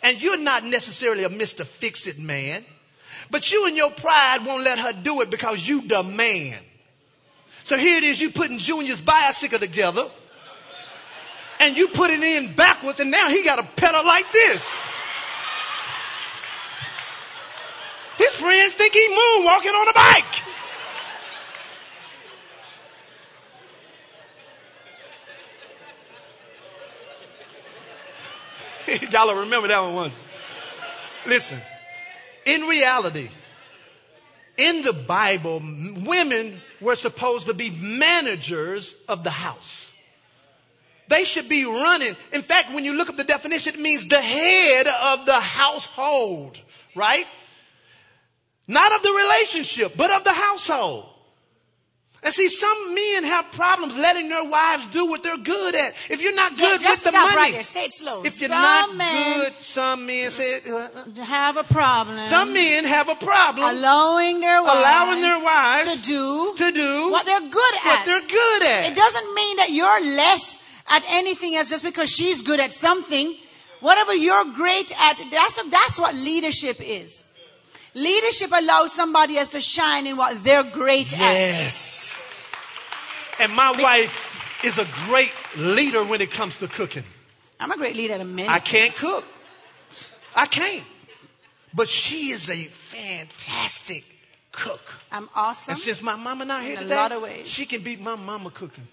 And 0.02 0.22
you're 0.22 0.38
not 0.38 0.63
necessarily 0.63 1.24
a 1.24 1.30
Mr. 1.30 1.65
Fix 1.65 2.08
It 2.08 2.20
man, 2.20 2.65
but 3.31 3.51
you 3.51 3.65
and 3.67 3.75
your 3.75 3.91
pride 3.91 4.45
won't 4.45 4.63
let 4.63 4.79
her 4.79 4.93
do 4.93 5.21
it 5.21 5.29
because 5.29 5.65
you 5.67 5.81
the 5.88 6.03
man. 6.03 6.57
So 7.63 7.77
here 7.77 7.97
it 7.97 8.03
is, 8.03 8.21
you 8.21 8.31
putting 8.31 8.59
Junior's 8.59 9.01
bicycle 9.01 9.59
together, 9.59 10.07
and 11.59 11.75
you 11.75 11.88
put 11.88 12.11
it 12.11 12.21
in 12.21 12.53
backwards, 12.53 12.99
and 12.99 13.09
now 13.09 13.29
he 13.29 13.43
got 13.43 13.59
a 13.59 13.63
pedal 13.63 14.05
like 14.05 14.31
this. 14.31 14.71
His 18.17 18.29
friends 18.29 18.73
think 18.73 18.93
he 18.93 19.07
moonwalking 19.09 19.73
on 19.73 19.88
a 19.89 19.93
bike. 19.93 20.25
Y'all 29.11 29.35
remember 29.35 29.67
that 29.67 29.81
one 29.81 29.95
once. 29.95 30.15
Listen, 31.25 31.59
in 32.45 32.62
reality, 32.63 33.29
in 34.58 34.81
the 34.84 34.93
Bible, 34.93 35.60
women 35.60 36.62
were 36.79 36.95
supposed 36.95 37.47
to 37.47 37.53
be 37.53 37.69
managers 37.69 38.95
of 39.08 39.23
the 39.23 39.29
house. 39.29 39.91
They 41.08 41.23
should 41.23 41.49
be 41.49 41.65
running. 41.65 42.15
In 42.34 42.41
fact, 42.41 42.73
when 42.73 42.84
you 42.84 42.93
look 42.93 43.10
up 43.10 43.17
the 43.17 43.23
definition, 43.23 43.75
it 43.75 43.79
means 43.79 44.08
the 44.08 44.21
head 44.21 44.88
of 44.88 45.25
the 45.25 45.39
household, 45.39 46.60
right? 46.95 47.27
Not 48.67 48.95
of 48.95 49.03
the 49.03 49.12
relationship, 49.12 49.95
but 49.95 50.10
of 50.10 50.23
the 50.23 50.34
household. 50.34 51.05
And 52.23 52.34
see, 52.34 52.49
some 52.49 52.95
men 52.95 53.23
have 53.23 53.51
problems 53.51 53.95
letting 53.95 54.30
their 54.30 54.43
wives 54.43 54.86
do 54.91 55.06
what 55.06 55.21
they're 55.21 55.38
good 55.38 55.75
at. 55.75 55.93
If 56.10 56.23
you're 56.23 56.34
not 56.34 56.58
good 56.58 56.82
yeah, 56.82 56.89
with 56.89 57.04
the 57.04 57.12
money, 57.12 57.36
right. 57.36 57.65
Say 57.65 57.86
it 57.86 57.93
slow. 57.93 58.23
if 58.23 58.41
you're 58.41 58.49
some 58.49 58.62
not 58.62 58.95
men 58.95 59.39
good, 59.41 59.54
some 59.62 60.06
men 60.08 60.32
say, 60.32 60.60
uh, 60.67 60.88
have 61.23 61.58
a 61.58 61.63
problem. 61.63 62.17
some 62.21 62.54
men 62.54 62.84
have 62.86 63.10
a 63.10 63.15
problem 63.15 63.78
allowing 63.78 64.39
their 64.39 64.63
wives, 64.63 64.80
allowing 64.80 65.21
their 65.21 65.43
wives 65.43 65.95
to 65.95 66.01
do 66.01 66.56
to 66.58 66.71
do 66.71 67.12
what 67.12 67.28
they're 67.28 67.47
good 67.47 67.75
at. 67.75 67.86
what 67.86 68.06
they're 68.06 68.28
good 68.28 68.63
at. 68.63 68.91
It 68.91 68.95
doesn't 68.95 69.34
mean 69.36 69.58
that 69.58 69.69
you're 69.69 70.01
less 70.15 70.60
at 70.88 71.04
anything 71.10 71.56
else 71.56 71.69
just 71.69 71.84
because 71.84 72.10
she's 72.10 72.41
good 72.41 72.60
at 72.60 72.71
something. 72.71 73.36
Whatever 73.82 74.15
you're 74.15 74.45
great 74.56 74.91
at, 74.99 75.21
that's, 75.32 75.62
that's 75.69 75.99
what 75.99 76.15
leadership 76.15 76.78
is. 76.80 77.23
Leadership 77.93 78.51
allows 78.51 78.91
somebody 78.93 79.38
else 79.38 79.49
to 79.49 79.62
shine 79.62 80.06
in 80.06 80.17
what 80.17 80.43
they're 80.43 80.63
great 80.63 81.13
at. 81.13 81.19
Yes. 81.19 82.05
And 83.39 83.54
my 83.54 83.71
wife 83.71 84.63
is 84.63 84.78
a 84.78 84.86
great 85.08 85.32
leader 85.58 86.04
when 86.04 86.21
it 86.21 86.32
comes 86.32 86.58
to 86.58 86.67
cooking. 86.67 87.04
I'm 87.60 87.71
a 87.71 87.78
great 87.78 87.95
leader 87.95 88.15
at 88.15 88.26
many 88.26 88.48
I 88.48 88.60
can't 88.60 88.93
things. 88.93 89.00
cook. 89.00 89.26
I 90.36 90.45
can't. 90.45 90.84
But 91.74 91.88
she 91.89 92.30
is 92.32 92.50
a 92.50 92.63
fantastic 92.65 94.04
cook. 94.52 94.82
I'm 95.12 95.28
awesome. 95.36 95.71
And 95.74 95.80
since 95.80 96.02
my 96.02 96.15
mama 96.15 96.45
not 96.45 96.63
here 96.63 96.78
a 96.78 96.84
today, 96.84 96.95
lot 96.95 97.12
of 97.12 97.21
ways. 97.21 97.48
she 97.48 97.65
can 97.65 97.82
beat 97.82 98.00
my 98.00 98.15
mama 98.15 98.50
cooking. 98.50 98.88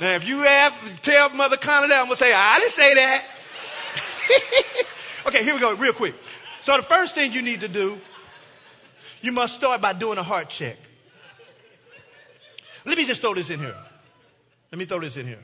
Now, 0.00 0.12
if 0.14 0.26
you 0.28 0.40
have 0.40 1.02
tell 1.02 1.30
Mother 1.30 1.56
Connor 1.56 1.88
that, 1.88 1.98
I'm 1.98 2.04
gonna 2.06 2.16
say 2.16 2.32
I 2.34 2.58
didn't 2.58 2.72
say 2.72 2.94
that. 2.94 3.26
okay, 5.26 5.42
here 5.42 5.54
we 5.54 5.60
go, 5.60 5.74
real 5.74 5.94
quick. 5.94 6.14
So 6.60 6.76
the 6.76 6.82
first 6.82 7.14
thing 7.14 7.32
you 7.32 7.40
need 7.42 7.60
to 7.60 7.68
do, 7.68 7.98
you 9.22 9.32
must 9.32 9.54
start 9.54 9.80
by 9.80 9.92
doing 9.94 10.18
a 10.18 10.22
heart 10.22 10.50
check. 10.50 10.76
Let 12.86 12.96
me 12.96 13.04
just 13.04 13.20
throw 13.20 13.34
this 13.34 13.50
in 13.50 13.58
here. 13.58 13.74
Let 14.70 14.78
me 14.78 14.84
throw 14.84 15.00
this 15.00 15.16
in 15.16 15.26
here. 15.26 15.42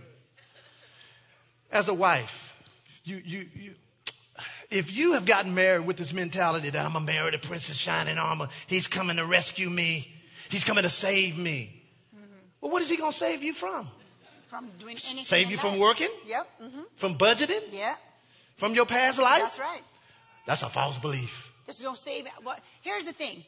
As 1.73 1.89
a 1.89 1.95
wife, 1.95 2.55
you, 3.05 3.21
you, 3.25 3.49
you, 3.55 3.75
if 4.71 4.93
you 4.93 5.15
have 5.15 5.25
gotten 5.27 5.53
married 5.55 5.85
with 5.85 5.97
this 5.97 6.13
mentality 6.13 6.71
that 6.71 6.87
I'm 6.87 6.93
gonna 6.93 7.05
marry 7.05 7.33
the 7.33 7.39
prince 7.39 7.69
in 7.69 7.75
shining 7.75 8.17
armor, 8.17 8.49
he's 8.69 8.87
coming 8.87 9.17
to 9.17 9.27
rescue 9.27 9.69
me, 9.69 10.07
he's 10.51 10.65
coming 10.65 10.85
to 10.85 10.91
save 10.91 11.37
me. 11.37 11.83
Well, 12.61 12.71
what 12.71 12.81
is 12.83 12.89
he 12.89 12.97
gonna 12.97 13.13
save 13.13 13.43
you 13.43 13.53
from? 13.55 13.89
From 14.47 14.69
doing 14.79 14.97
anything. 15.07 15.25
Save 15.25 15.51
you 15.51 15.57
from 15.57 15.73
life. 15.73 15.81
working? 15.81 16.11
Yep. 16.29 16.49
hmm 16.61 16.81
From 16.97 17.19
budgeting? 17.19 17.63
Yeah. 17.73 17.95
From 18.57 18.75
your 18.75 18.87
past 18.87 19.19
life? 19.21 19.43
That's 19.43 19.59
right. 19.59 19.83
That's 20.47 20.63
a 20.63 20.69
false 20.69 20.97
belief. 20.99 21.51
Just 21.67 21.83
don't 21.83 21.99
save. 21.99 22.27
But 22.45 22.61
here's 22.83 23.07
the 23.07 23.13
thing. 23.13 23.43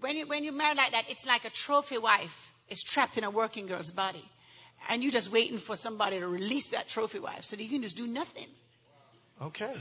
When 0.00 0.16
you, 0.16 0.26
when 0.26 0.42
you 0.42 0.50
marry 0.50 0.74
like 0.74 0.92
that, 0.92 1.04
it's 1.10 1.26
like 1.26 1.44
a 1.44 1.50
trophy 1.50 1.98
wife 1.98 2.52
is 2.70 2.82
trapped 2.82 3.18
in 3.18 3.24
a 3.24 3.30
working 3.30 3.66
girl's 3.66 3.90
body. 3.90 4.24
And 4.88 5.02
you're 5.02 5.12
just 5.12 5.30
waiting 5.30 5.58
for 5.58 5.76
somebody 5.76 6.18
to 6.20 6.26
release 6.26 6.68
that 6.68 6.88
trophy 6.88 7.18
wife 7.18 7.44
so 7.44 7.56
that 7.56 7.62
you 7.62 7.68
can 7.68 7.82
just 7.82 7.96
do 7.96 8.06
nothing. 8.06 8.46
Okay. 9.42 9.72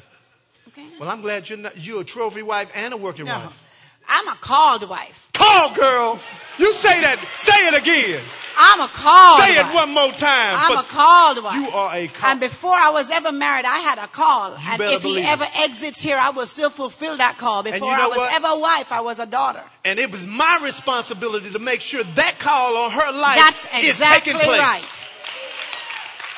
Okay? 0.70 0.86
Well, 1.00 1.10
I'm 1.10 1.22
glad 1.22 1.50
you're 1.50 1.58
not, 1.58 1.78
you're 1.78 2.02
a 2.02 2.06
trophy 2.06 2.42
wife 2.44 2.70
and 2.76 2.94
a 2.94 2.98
working 2.98 3.26
No. 3.26 3.36
wife. 3.36 3.64
I'm 4.08 4.28
a 4.28 4.36
called 4.36 4.88
wife. 4.89 5.30
Call, 5.34 5.74
girl. 5.76 6.20
You 6.58 6.74
say 6.74 7.02
that. 7.02 7.20
Say 7.38 7.68
it 7.68 7.74
again. 7.74 8.22
I'm 8.62 8.82
a 8.82 8.88
called 8.89 9.39
Say 9.39 9.56
wife. 9.56 9.72
it 9.72 9.74
one 9.74 9.93
more 9.93 10.12
time. 10.12 10.56
I'm 10.60 10.78
a 10.80 10.84
called 10.84 11.41
wife. 11.41 11.56
you 11.56 11.70
are 11.70 11.95
a 11.95 12.08
call. 12.08 12.32
And 12.32 12.39
before 12.41 12.74
I 12.74 12.89
was 12.89 13.10
ever 13.10 13.32
married, 13.32 13.64
I 13.66 13.78
had 13.78 13.97
a 14.00 14.08
call. 14.08 14.54
and 14.56 14.78
better 14.78 14.95
if 14.97 15.02
he 15.04 15.08
believe 15.10 15.24
it. 15.24 15.28
ever 15.30 15.45
exits 15.56 16.02
here, 16.02 16.18
I 16.18 16.32
will 16.32 16.47
still 16.47 16.70
fulfill 16.70 17.16
that 17.18 17.38
call. 17.38 17.64
Before 17.64 17.78
you 17.78 17.86
know 17.97 18.04
I 18.04 18.08
was 18.08 18.18
what? 18.18 18.34
ever 18.34 18.47
a 18.47 18.60
wife, 18.60 18.91
I 18.91 19.02
was 19.02 19.20
a 19.20 19.26
daughter. 19.26 19.64
And 19.86 19.97
it 20.00 20.12
was 20.12 20.26
my 20.26 20.60
responsibility 20.62 21.52
to 21.52 21.60
make 21.60 21.80
sure 21.80 22.04
that 22.04 22.39
call 22.39 22.76
on 22.76 22.91
her 22.91 23.12
life 23.14 23.38
That's 23.38 23.66
is 23.78 23.89
exactly 23.91 24.34
taking 24.34 24.45
place. 24.47 24.60
right. 24.60 25.08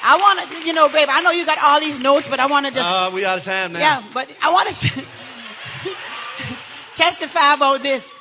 I 0.04 0.18
want 0.18 0.50
to, 0.52 0.68
you 0.68 0.74
know, 0.74 0.90
babe, 0.90 1.08
I 1.12 1.22
know 1.22 1.32
you 1.32 1.46
got 1.46 1.58
all 1.64 1.80
these 1.80 2.00
notes, 2.00 2.28
but 2.28 2.40
I 2.40 2.48
want 2.48 2.66
to 2.68 2.72
just. 2.72 2.88
Uh, 2.90 3.12
we 3.14 3.26
out 3.26 3.38
of 3.38 3.44
time 3.44 3.74
now. 3.74 3.80
Yeah, 3.80 4.04
but 4.14 4.30
I 4.42 4.52
want 4.52 4.70
to 4.70 5.06
testify 6.96 7.54
about 7.54 7.82
this. 7.82 8.14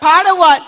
Part 0.00 0.26
of 0.26 0.38
what, 0.38 0.66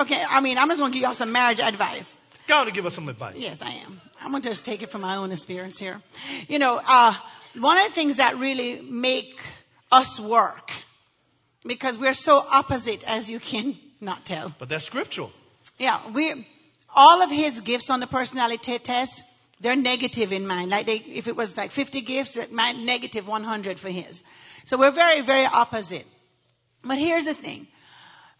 okay, 0.00 0.24
I 0.28 0.40
mean, 0.40 0.58
I'm 0.58 0.68
just 0.68 0.80
going 0.80 0.92
to 0.92 0.96
give 0.96 1.02
y'all 1.02 1.14
some 1.14 1.32
marriage 1.32 1.60
advice. 1.60 2.18
On 2.50 2.64
to 2.64 2.72
give 2.72 2.86
us 2.86 2.94
some 2.94 3.08
advice. 3.08 3.36
Yes, 3.36 3.60
I 3.60 3.70
am. 3.70 4.00
I'm 4.20 4.30
going 4.30 4.42
to 4.42 4.48
just 4.48 4.64
take 4.64 4.82
it 4.82 4.90
from 4.90 5.02
my 5.02 5.16
own 5.16 5.32
experience 5.32 5.78
here. 5.78 6.00
You 6.48 6.58
know, 6.58 6.80
uh, 6.82 7.14
one 7.58 7.76
of 7.76 7.86
the 7.86 7.92
things 7.92 8.16
that 8.16 8.38
really 8.38 8.80
make 8.80 9.38
us 9.92 10.18
work, 10.18 10.70
because 11.66 11.98
we're 11.98 12.14
so 12.14 12.38
opposite 12.38 13.06
as 13.06 13.28
you 13.28 13.38
can 13.38 13.76
not 14.00 14.24
tell. 14.24 14.54
But 14.58 14.70
that's 14.70 14.86
scriptural. 14.86 15.30
Yeah, 15.78 16.00
we, 16.12 16.46
all 16.94 17.22
of 17.22 17.30
his 17.30 17.60
gifts 17.60 17.90
on 17.90 18.00
the 18.00 18.06
personality 18.06 18.78
test, 18.78 19.24
they're 19.60 19.76
negative 19.76 20.32
in 20.32 20.46
mine. 20.46 20.70
Like 20.70 20.86
they, 20.86 20.96
if 20.96 21.28
it 21.28 21.36
was 21.36 21.56
like 21.56 21.70
50 21.70 22.00
gifts, 22.00 22.38
my 22.50 22.72
negative 22.72 23.28
100 23.28 23.78
for 23.78 23.90
his. 23.90 24.22
So 24.66 24.76
we're 24.78 24.90
very, 24.90 25.20
very 25.20 25.46
opposite. 25.46 26.06
But 26.88 26.98
here's 26.98 27.26
the 27.26 27.34
thing. 27.34 27.66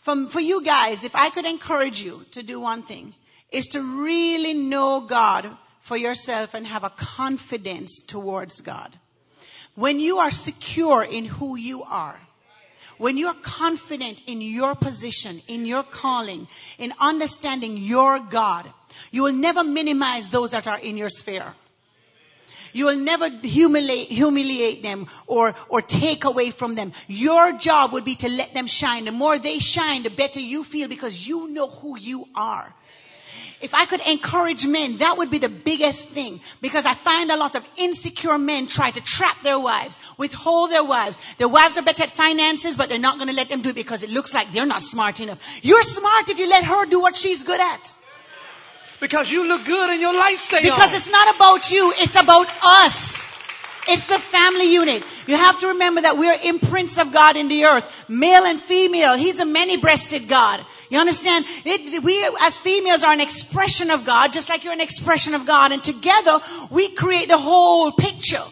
From, 0.00 0.28
for 0.28 0.40
you 0.40 0.62
guys, 0.62 1.04
if 1.04 1.14
I 1.14 1.28
could 1.28 1.44
encourage 1.44 2.00
you 2.00 2.24
to 2.30 2.42
do 2.42 2.58
one 2.58 2.82
thing, 2.82 3.14
is 3.52 3.68
to 3.68 3.82
really 3.82 4.54
know 4.54 5.02
God 5.02 5.46
for 5.82 5.98
yourself 5.98 6.54
and 6.54 6.66
have 6.66 6.82
a 6.82 6.90
confidence 6.90 8.02
towards 8.02 8.62
God. 8.62 8.96
When 9.74 10.00
you 10.00 10.18
are 10.18 10.30
secure 10.30 11.02
in 11.02 11.26
who 11.26 11.56
you 11.56 11.82
are, 11.82 12.18
when 12.96 13.18
you're 13.18 13.34
confident 13.34 14.22
in 14.26 14.40
your 14.40 14.74
position, 14.74 15.42
in 15.46 15.66
your 15.66 15.82
calling, 15.82 16.48
in 16.78 16.92
understanding 16.98 17.76
your 17.76 18.18
God, 18.18 18.66
you 19.10 19.24
will 19.24 19.34
never 19.34 19.62
minimize 19.62 20.30
those 20.30 20.52
that 20.52 20.66
are 20.66 20.78
in 20.78 20.96
your 20.96 21.10
sphere. 21.10 21.54
You 22.72 22.86
will 22.86 22.98
never 22.98 23.28
humiliate, 23.28 24.08
humiliate 24.08 24.82
them 24.82 25.06
or, 25.26 25.54
or 25.68 25.82
take 25.82 26.24
away 26.24 26.50
from 26.50 26.74
them. 26.74 26.92
Your 27.06 27.52
job 27.52 27.92
would 27.92 28.04
be 28.04 28.16
to 28.16 28.28
let 28.28 28.54
them 28.54 28.66
shine. 28.66 29.04
The 29.04 29.12
more 29.12 29.38
they 29.38 29.58
shine, 29.58 30.02
the 30.02 30.10
better 30.10 30.40
you 30.40 30.64
feel 30.64 30.88
because 30.88 31.26
you 31.26 31.48
know 31.48 31.68
who 31.68 31.98
you 31.98 32.26
are. 32.34 32.74
If 33.60 33.74
I 33.74 33.86
could 33.86 34.00
encourage 34.00 34.66
men, 34.66 34.98
that 34.98 35.18
would 35.18 35.30
be 35.30 35.38
the 35.38 35.48
biggest 35.48 36.06
thing 36.06 36.40
because 36.60 36.86
I 36.86 36.94
find 36.94 37.30
a 37.30 37.36
lot 37.36 37.56
of 37.56 37.68
insecure 37.76 38.38
men 38.38 38.68
try 38.68 38.90
to 38.90 39.00
trap 39.00 39.42
their 39.42 39.58
wives, 39.58 39.98
withhold 40.16 40.70
their 40.70 40.84
wives. 40.84 41.18
Their 41.38 41.48
wives 41.48 41.76
are 41.76 41.82
better 41.82 42.04
at 42.04 42.10
finances, 42.10 42.76
but 42.76 42.88
they're 42.88 43.00
not 43.00 43.16
going 43.16 43.28
to 43.28 43.34
let 43.34 43.48
them 43.48 43.62
do 43.62 43.70
it 43.70 43.74
because 43.74 44.04
it 44.04 44.10
looks 44.10 44.32
like 44.32 44.52
they're 44.52 44.66
not 44.66 44.82
smart 44.84 45.18
enough. 45.18 45.64
You're 45.64 45.82
smart 45.82 46.28
if 46.28 46.38
you 46.38 46.48
let 46.48 46.64
her 46.64 46.86
do 46.86 47.00
what 47.00 47.16
she's 47.16 47.42
good 47.42 47.60
at. 47.60 47.94
Because 49.00 49.30
you 49.30 49.46
look 49.46 49.64
good 49.64 49.90
and 49.90 50.00
your 50.00 50.14
lights 50.14 50.40
stay 50.40 50.62
Because 50.62 50.90
on. 50.90 50.96
it's 50.96 51.10
not 51.10 51.36
about 51.36 51.70
you, 51.70 51.92
it's 51.96 52.16
about 52.16 52.48
us. 52.64 53.28
It's 53.90 54.06
the 54.06 54.18
family 54.18 54.70
unit. 54.70 55.02
You 55.26 55.36
have 55.36 55.60
to 55.60 55.68
remember 55.68 56.02
that 56.02 56.18
we're 56.18 56.38
imprints 56.44 56.98
of 56.98 57.10
God 57.10 57.38
in 57.38 57.48
the 57.48 57.64
earth. 57.64 58.04
Male 58.08 58.44
and 58.44 58.60
female. 58.60 59.14
He's 59.14 59.40
a 59.40 59.46
many-breasted 59.46 60.28
God. 60.28 60.64
You 60.90 60.98
understand? 60.98 61.46
It, 61.64 62.02
we 62.02 62.30
as 62.42 62.58
females 62.58 63.02
are 63.02 63.12
an 63.14 63.22
expression 63.22 63.90
of 63.90 64.04
God, 64.04 64.34
just 64.34 64.50
like 64.50 64.64
you're 64.64 64.74
an 64.74 64.82
expression 64.82 65.32
of 65.32 65.46
God. 65.46 65.72
And 65.72 65.82
together, 65.82 66.40
we 66.70 66.90
create 66.90 67.28
the 67.28 67.38
whole 67.38 67.92
picture. 67.92 68.42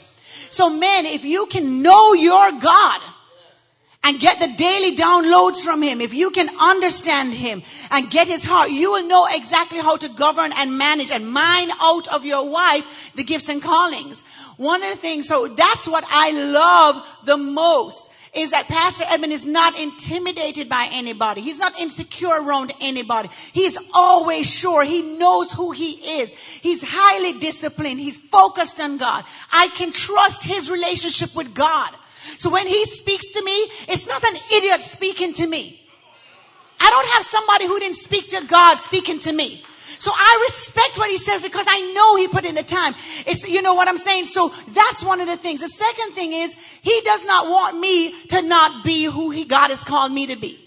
So 0.49 0.71
men, 0.71 1.05
if 1.05 1.27
you 1.27 1.45
can 1.47 1.83
know 1.83 2.15
your 2.15 2.53
God, 2.53 3.01
and 4.07 4.21
get 4.21 4.39
the 4.39 4.47
daily 4.47 4.95
downloads 4.95 5.65
from 5.65 5.83
Him, 5.83 6.01
if 6.01 6.15
you 6.15 6.31
can 6.31 6.49
understand 6.61 7.35
Him 7.35 7.65
and 7.91 8.09
get 8.09 8.29
His 8.29 8.45
heart, 8.45 8.71
you 8.71 8.93
will 8.93 9.09
know 9.09 9.27
exactly 9.29 9.81
how 9.81 9.97
to 9.97 10.09
govern 10.09 10.53
and 10.57 10.79
manage 10.79 11.11
and 11.11 11.29
mine 11.29 11.71
out 11.83 12.07
of 12.07 12.25
your 12.25 12.49
wife 12.49 13.13
the 13.17 13.25
gifts 13.25 13.49
and 13.49 13.61
callings. 13.61 14.23
One 14.59 14.85
of 14.85 14.91
the 14.91 14.97
things, 14.97 15.27
so 15.27 15.49
that's 15.49 15.89
what 15.89 16.05
I 16.09 16.31
love 16.31 17.05
the 17.25 17.37
most 17.37 18.09
is 18.33 18.51
that 18.51 18.69
Pastor 18.69 19.05
Eben 19.09 19.33
is 19.33 19.45
not 19.45 19.81
intimidated 19.81 20.69
by 20.69 20.89
anybody. 20.93 21.41
He's 21.41 21.59
not 21.59 21.81
insecure 21.81 22.29
around 22.29 22.73
anybody. 22.81 23.31
He's 23.53 23.77
always 23.93 24.49
sure. 24.49 24.85
He 24.85 25.03
knows 25.03 25.51
who 25.51 25.73
he 25.73 26.21
is. 26.21 26.33
He's 26.33 26.85
highly 26.87 27.41
disciplined. 27.41 27.99
He's 27.99 28.19
focused 28.19 28.79
on 28.79 28.99
God. 28.99 29.25
I 29.51 29.69
can 29.69 29.91
trust 29.91 30.45
his 30.45 30.71
relationship 30.71 31.35
with 31.35 31.55
God. 31.55 31.93
So 32.39 32.51
when 32.51 32.66
he 32.66 32.85
speaks 32.85 33.29
to 33.29 33.43
me, 33.43 33.53
it's 33.89 34.07
not 34.07 34.22
an 34.22 34.37
idiot 34.55 34.83
speaking 34.83 35.35
to 35.35 35.47
me. 35.47 35.81
I 36.81 36.91
don't 36.91 37.09
have 37.14 37.24
somebody 37.24 37.66
who 37.66 37.79
didn't 37.79 37.97
speak 37.97 38.29
to 38.31 38.45
God 38.47 38.79
speaking 38.81 39.18
to 39.20 39.33
me. 39.33 39.62
So 39.99 40.12
I 40.14 40.47
respect 40.49 40.99
what 40.99 41.11
he 41.11 41.16
says 41.16 41.43
because 41.43 41.66
I 41.68 41.93
know 41.93 42.16
he 42.16 42.29
put 42.29 42.45
in 42.45 42.55
the 42.55 42.62
time. 42.62 42.95
It's, 43.27 43.49
you 43.49 43.62
know 43.62 43.74
what 43.74 43.89
I'm 43.89 43.99
saying? 43.99 44.27
So 44.27 44.53
that's 44.68 45.03
one 45.03 45.20
of 45.20 45.27
the 45.27 45.37
things. 45.37 45.61
The 45.61 45.68
second 45.68 46.12
thing 46.12 46.33
is, 46.33 46.55
he 46.83 47.01
does 47.03 47.24
not 47.24 47.47
want 47.47 47.79
me 47.79 48.12
to 48.29 48.43
not 48.43 48.85
be 48.85 49.05
who 49.05 49.31
he, 49.31 49.45
God 49.45 49.70
has 49.70 49.85
called 49.85 50.12
me 50.12 50.27
to 50.27 50.37
be. 50.37 50.61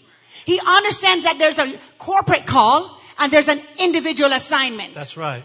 He 0.46 0.60
understands 0.66 1.26
that 1.26 1.38
there's 1.38 1.60
a 1.60 1.78
corporate 1.98 2.48
call 2.48 2.98
and 3.20 3.32
there's 3.32 3.50
an 3.50 3.62
individual 3.78 4.32
assignment. 4.32 4.96
That's 4.96 5.18
right. 5.18 5.44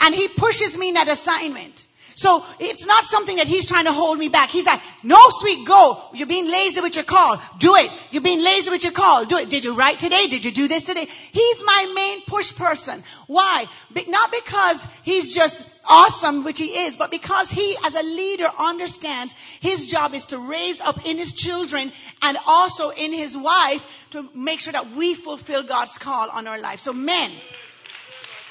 And 0.00 0.14
he 0.14 0.28
pushes 0.28 0.78
me 0.78 0.88
in 0.88 0.94
that 0.94 1.08
assignment. 1.08 1.86
So 2.18 2.44
it's 2.58 2.84
not 2.84 3.04
something 3.04 3.36
that 3.36 3.46
he's 3.46 3.64
trying 3.64 3.84
to 3.84 3.92
hold 3.92 4.18
me 4.18 4.28
back. 4.28 4.50
He's 4.50 4.66
like, 4.66 4.80
no 5.04 5.20
sweet, 5.28 5.64
go. 5.64 6.02
You're 6.12 6.26
being 6.26 6.50
lazy 6.50 6.80
with 6.80 6.96
your 6.96 7.04
call. 7.04 7.40
Do 7.60 7.76
it. 7.76 7.92
You're 8.10 8.24
being 8.24 8.42
lazy 8.42 8.70
with 8.70 8.82
your 8.82 8.92
call. 8.92 9.24
Do 9.24 9.36
it. 9.38 9.48
Did 9.48 9.64
you 9.64 9.74
write 9.76 10.00
today? 10.00 10.26
Did 10.26 10.44
you 10.44 10.50
do 10.50 10.66
this 10.66 10.82
today? 10.82 11.04
He's 11.04 11.64
my 11.64 11.92
main 11.94 12.22
push 12.22 12.56
person. 12.56 13.04
Why? 13.28 13.66
Be- 13.92 14.06
not 14.08 14.32
because 14.32 14.84
he's 15.04 15.32
just 15.32 15.62
awesome, 15.84 16.42
which 16.42 16.58
he 16.58 16.86
is, 16.86 16.96
but 16.96 17.12
because 17.12 17.52
he 17.52 17.76
as 17.84 17.94
a 17.94 18.02
leader 18.02 18.50
understands 18.58 19.32
his 19.60 19.86
job 19.86 20.12
is 20.12 20.26
to 20.26 20.38
raise 20.38 20.80
up 20.80 21.06
in 21.06 21.18
his 21.18 21.32
children 21.34 21.92
and 22.22 22.36
also 22.48 22.90
in 22.90 23.12
his 23.12 23.36
wife 23.36 24.06
to 24.10 24.28
make 24.34 24.58
sure 24.58 24.72
that 24.72 24.90
we 24.90 25.14
fulfill 25.14 25.62
God's 25.62 25.98
call 25.98 26.30
on 26.30 26.48
our 26.48 26.60
life. 26.60 26.80
So 26.80 26.92
men, 26.92 27.30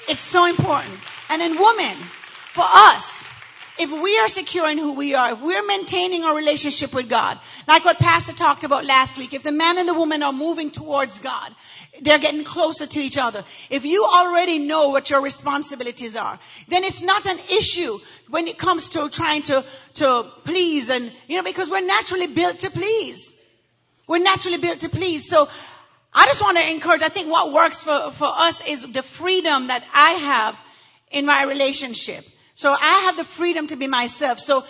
it's 0.08 0.22
so 0.22 0.46
important. 0.46 0.98
And 1.28 1.42
then 1.42 1.60
women, 1.60 1.96
for 2.54 2.64
us, 2.66 3.17
if 3.78 3.90
we 3.90 4.18
are 4.18 4.28
secure 4.28 4.68
in 4.68 4.78
who 4.78 4.92
we 4.92 5.14
are, 5.14 5.32
if 5.32 5.40
we're 5.40 5.66
maintaining 5.66 6.24
our 6.24 6.34
relationship 6.34 6.92
with 6.92 7.08
God, 7.08 7.38
like 7.66 7.84
what 7.84 7.98
Pastor 7.98 8.32
talked 8.32 8.64
about 8.64 8.84
last 8.84 9.16
week, 9.16 9.34
if 9.34 9.42
the 9.42 9.52
man 9.52 9.78
and 9.78 9.88
the 9.88 9.94
woman 9.94 10.22
are 10.22 10.32
moving 10.32 10.70
towards 10.70 11.20
God, 11.20 11.54
they're 12.02 12.18
getting 12.18 12.44
closer 12.44 12.86
to 12.86 13.00
each 13.00 13.18
other. 13.18 13.44
If 13.70 13.84
you 13.84 14.04
already 14.04 14.58
know 14.58 14.88
what 14.88 15.10
your 15.10 15.20
responsibilities 15.20 16.16
are, 16.16 16.38
then 16.68 16.84
it's 16.84 17.02
not 17.02 17.26
an 17.26 17.38
issue 17.56 17.98
when 18.28 18.48
it 18.48 18.58
comes 18.58 18.90
to 18.90 19.08
trying 19.08 19.42
to, 19.42 19.64
to 19.94 20.30
please 20.44 20.90
and, 20.90 21.12
you 21.28 21.36
know, 21.36 21.44
because 21.44 21.70
we're 21.70 21.86
naturally 21.86 22.26
built 22.26 22.60
to 22.60 22.70
please. 22.70 23.34
We're 24.06 24.18
naturally 24.22 24.58
built 24.58 24.80
to 24.80 24.88
please. 24.88 25.28
So 25.28 25.48
I 26.12 26.26
just 26.26 26.42
want 26.42 26.58
to 26.58 26.70
encourage, 26.70 27.02
I 27.02 27.08
think 27.08 27.30
what 27.30 27.52
works 27.52 27.84
for, 27.84 28.10
for 28.10 28.28
us 28.28 28.66
is 28.66 28.82
the 28.90 29.02
freedom 29.02 29.68
that 29.68 29.84
I 29.94 30.10
have 30.12 30.60
in 31.10 31.26
my 31.26 31.44
relationship. 31.44 32.24
So 32.58 32.72
I 32.72 33.02
have 33.06 33.16
the 33.16 33.22
freedom 33.22 33.68
to 33.68 33.76
be 33.76 33.86
myself. 33.86 34.40
So, 34.40 34.64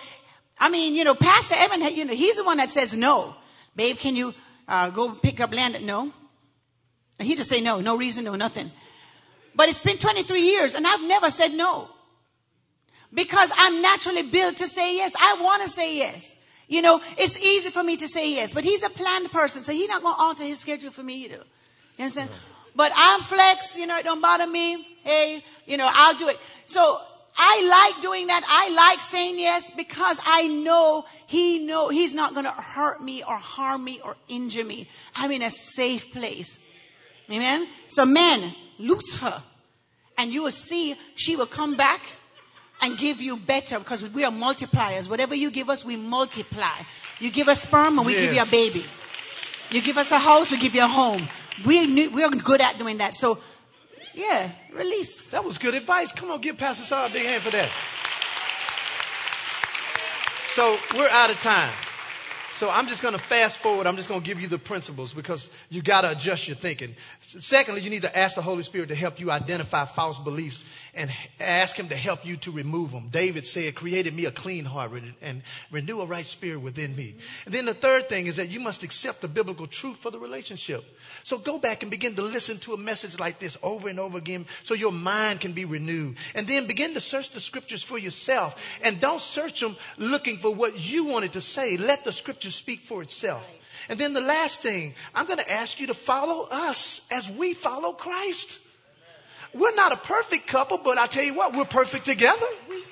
I 0.61 0.69
mean, 0.69 0.95
you 0.95 1.05
know, 1.05 1.15
Pastor 1.15 1.55
Evan, 1.57 1.81
you 1.97 2.05
know, 2.05 2.13
he's 2.13 2.37
the 2.37 2.45
one 2.45 2.59
that 2.59 2.69
says 2.69 2.95
no. 2.95 3.35
Babe, 3.77 3.97
can 3.97 4.15
you 4.15 4.35
uh, 4.69 4.91
go 4.91 5.09
pick 5.13 5.41
up 5.41 5.55
land? 5.55 5.87
No. 5.87 6.13
He 7.19 7.35
just 7.35 7.49
say 7.49 7.63
no, 7.63 7.81
no 7.81 7.97
reason, 7.97 8.27
no 8.27 8.35
nothing. 8.37 8.71
But 9.55 9.71
it's 9.71 9.81
been 9.81 9.97
23 9.97 10.43
years 10.43 10.75
and 10.75 10.87
I've 10.87 11.03
never 11.03 11.31
said 11.31 11.55
no. 11.55 11.89
Because 13.15 13.51
I'm 13.57 13.81
naturally 13.81 14.25
built 14.25 14.59
to 14.59 14.69
say 14.69 14.97
yes. 14.97 15.15
I 15.19 15.39
want 15.41 15.63
to 15.63 15.71
say 15.71 15.97
yes. 15.97 16.37
You 16.69 16.83
know, 16.83 17.01
it's 17.17 17.43
easy 17.43 17.71
for 17.71 17.83
me 17.83 17.97
to 17.97 18.07
say 18.07 18.35
yes, 18.35 18.53
but 18.53 18.65
he's 18.65 18.83
a 18.83 18.91
planned 18.91 19.31
person, 19.31 19.63
so 19.63 19.73
he's 19.73 19.89
not 19.89 20.03
going 20.03 20.15
to 20.15 20.21
alter 20.21 20.45
his 20.45 20.61
schedule 20.61 20.91
for 20.91 21.03
me 21.03 21.25
either. 21.25 21.43
You 21.97 22.05
understand? 22.05 22.29
But 22.77 22.93
I'm 22.95 23.23
flex, 23.23 23.79
you 23.79 23.87
know, 23.87 23.97
it 23.97 24.05
don't 24.05 24.21
bother 24.21 24.47
me. 24.47 24.87
Hey, 25.05 25.43
you 25.65 25.79
know, 25.79 25.89
I'll 25.91 26.17
do 26.17 26.29
it. 26.29 26.39
So 26.67 27.01
I 27.41 27.93
like 27.93 28.03
doing 28.03 28.27
that. 28.27 28.43
I 28.47 28.71
like 28.75 29.01
saying 29.01 29.39
yes 29.39 29.71
because 29.71 30.21
I 30.25 30.49
know 30.49 31.05
he 31.27 31.61
know 31.61 31.89
he's 31.89 32.13
not 32.13 32.35
going 32.35 32.47
to 32.47 32.51
hurt 32.51 33.01
me 33.01 33.23
or 33.23 33.37
harm 33.37 33.85
me 33.85 34.01
or 34.05 34.17
injure 34.29 34.65
me. 34.65 34.89
I'm 35.15 35.31
in 35.31 35.43
a 35.43 35.51
safe 35.51 36.13
place. 36.13 36.59
Amen. 37.31 37.69
So 37.89 38.05
men, 38.05 38.53
loose 38.79 39.17
her 39.17 39.43
and 40.17 40.33
you 40.33 40.43
will 40.43 40.51
see 40.51 40.97
she 41.15 41.37
will 41.37 41.47
come 41.47 41.77
back 41.77 42.01
and 42.81 42.99
give 42.99 43.21
you 43.21 43.37
better 43.37 43.79
because 43.79 44.09
we 44.09 44.25
are 44.25 44.33
multipliers. 44.33 45.09
Whatever 45.09 45.35
you 45.35 45.51
give 45.51 45.71
us, 45.71 45.85
we 45.85 45.97
multiply. 45.97 46.83
You 47.21 47.31
give 47.31 47.49
us 47.49 47.63
sperm 47.63 47.99
and 47.99 48.07
we 48.07 48.15
give 48.15 48.35
you 48.35 48.43
a 48.43 48.47
baby. 48.47 48.85
You 49.71 49.83
give 49.83 49.99
us 49.99 50.11
a 50.11 50.19
house, 50.19 50.51
we 50.51 50.59
give 50.59 50.75
you 50.75 50.85
a 50.85 50.89
home. 50.89 51.29
We, 51.67 52.09
we're 52.09 52.31
good 52.31 52.61
at 52.61 52.79
doing 52.79 52.99
that. 52.99 53.15
So, 53.15 53.39
yeah, 54.19 54.51
release. 54.73 55.31
That 55.31 55.45
was 55.45 55.59
good 55.59 55.75
advice. 55.75 56.11
Come 56.11 56.31
on, 56.33 56.41
give 56.41 56.59
Pastor 56.59 56.85
Sarah 56.85 57.07
a 57.07 57.11
big 57.11 57.25
hand 57.25 57.41
for 57.41 57.51
that. 57.51 57.71
So 60.55 60.77
we're 60.99 61.09
out 61.09 61.31
of 61.31 61.39
time. 61.39 61.73
So 62.57 62.69
I'm 62.69 62.89
just 62.89 63.01
going 63.01 63.13
to 63.13 63.21
fast 63.21 63.59
forward. 63.59 63.87
I'm 63.87 63.95
just 63.95 64.09
going 64.09 64.21
to 64.21 64.27
give 64.27 64.41
you 64.41 64.49
the 64.49 64.59
principles 64.59 65.15
because 65.15 65.49
you 65.71 65.81
got 65.81 66.01
to 66.01 66.11
adjust 66.11 66.49
your 66.49 66.57
thinking. 66.57 66.97
Secondly, 67.39 67.83
you 67.83 67.91
need 67.91 68.03
to 68.03 68.19
ask 68.19 68.35
the 68.35 68.43
Holy 68.43 68.65
Spirit 68.65 68.89
to 68.89 68.97
help 68.97 69.21
you 69.21 69.31
identify 69.31 69.85
false 69.85 70.19
beliefs 70.19 70.65
and 70.99 71.11
ask 71.39 71.77
him 71.77 71.89
to 71.89 71.97
help 71.97 72.27
you 72.27 72.37
to 72.39 72.51
remove 72.51 72.91
them. 72.91 73.09
David 73.11 73.47
said, 73.47 73.77
created 73.77 74.15
me 74.15 74.25
a 74.25 74.33
clean 74.33 74.65
heart 74.65 74.91
and 75.23 75.43
renew 75.71 76.01
a 76.01 76.07
right 76.07 76.25
spirit 76.25 76.59
within 76.59 76.95
me. 76.95 77.15
And 77.47 77.55
then 77.55 77.67
the 77.67 77.75
third 77.75 78.09
thing 78.09 78.27
is 78.27 78.37
that 78.37 78.49
you 78.49 78.59
must 78.59 78.83
accept 78.83 79.21
the 79.21 79.29
biblical 79.29 79.69
truth 79.69 79.99
for 79.99 80.11
the 80.11 80.19
relationship. 80.19 80.85
So 81.23 81.39
go 81.39 81.59
back 81.59 81.83
and 81.83 81.91
begin 81.91 82.17
to 82.17 82.23
listen 82.23 82.59
to 82.59 82.75
a 82.75 82.77
message 82.77 83.19
like 83.19 83.39
this 83.39 83.57
over 83.63 83.89
and 83.89 84.01
over 84.01 84.19
again 84.19 84.47
so 84.65 84.75
your 84.75 84.93
mind 84.93 85.41
can 85.41 85.53
be 85.53 85.65
renewed. 85.65 86.17
And 86.35 86.49
then 86.49 86.67
begin 86.67 86.95
to 86.95 87.01
search 87.01 87.31
the 87.31 87.41
scriptures 87.41 87.85
for 87.85 87.97
yourself. 87.97 88.61
And 88.83 89.01
don't 89.01 89.21
search 89.21 89.61
them 89.61 89.77
looking 89.99 90.39
for 90.39 90.53
what 90.53 90.81
you 90.81 91.05
wanted 91.05 91.35
to 91.35 91.41
say. 91.41 91.77
Let 91.77 92.05
the 92.05 92.13
scripture 92.13 92.51
speak 92.51 92.83
for 92.83 93.03
itself. 93.03 93.49
And 93.89 94.01
then 94.01 94.15
the 94.15 94.21
last 94.21 94.63
thing, 94.63 94.95
I'm 95.15 95.27
going 95.27 95.39
to 95.39 95.51
ask 95.51 95.79
you 95.79 95.87
to 95.87 95.95
follow 95.95 96.49
us 96.51 97.07
as 97.13 97.31
we 97.31 97.55
follow 97.55 97.93
Christ. 97.93 98.59
We're 99.55 99.75
not 99.75 99.93
a 99.93 99.97
perfect 99.97 100.47
couple, 100.47 100.79
but 100.79 100.99
I 100.99 101.07
tell 101.07 101.25
you 101.25 101.35
what, 101.35 101.57
we're 101.57 101.65
perfect 101.65 102.05
together. 102.05 102.47
We 102.69 102.77
are. 102.77 102.83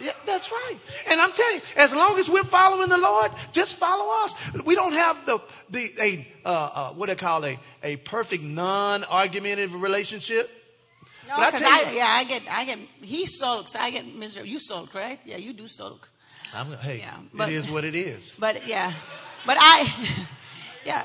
Yeah, 0.00 0.12
that's 0.26 0.50
right. 0.50 0.78
And 1.10 1.20
I'm 1.20 1.32
telling 1.32 1.56
you, 1.56 1.62
as 1.76 1.92
long 1.92 2.18
as 2.18 2.28
we're 2.28 2.44
following 2.44 2.88
the 2.88 2.98
Lord, 2.98 3.32
just 3.52 3.76
follow 3.76 4.24
us. 4.24 4.34
We 4.64 4.74
don't 4.74 4.92
have 4.92 5.26
the 5.26 5.38
the 5.70 5.92
a 6.00 6.28
uh, 6.44 6.48
uh, 6.48 6.92
what 6.92 7.06
do 7.06 7.14
they 7.14 7.18
call 7.18 7.44
a 7.44 7.58
a 7.82 7.96
perfect 7.96 8.42
non-argumentative 8.42 9.74
relationship. 9.80 10.50
No, 11.28 11.36
because 11.36 11.62
I, 11.62 11.84
I, 11.88 11.92
yeah, 11.92 12.06
I 12.08 12.24
get, 12.24 12.42
I 12.50 12.64
get, 12.64 12.78
he 13.00 13.26
sulks, 13.26 13.76
I 13.76 13.90
get 13.90 14.04
miserable. 14.06 14.48
You 14.48 14.58
sulk, 14.58 14.94
right? 14.94 15.20
Yeah, 15.24 15.36
you 15.36 15.52
do 15.52 15.68
sulk. 15.68 16.08
I'm, 16.54 16.72
hey, 16.72 16.98
yeah, 16.98 17.16
but, 17.32 17.48
it 17.48 17.54
is 17.54 17.70
what 17.70 17.84
it 17.84 17.94
is. 17.94 18.30
But 18.38 18.66
yeah, 18.66 18.92
but 19.46 19.56
I, 19.58 20.26
yeah. 20.84 21.04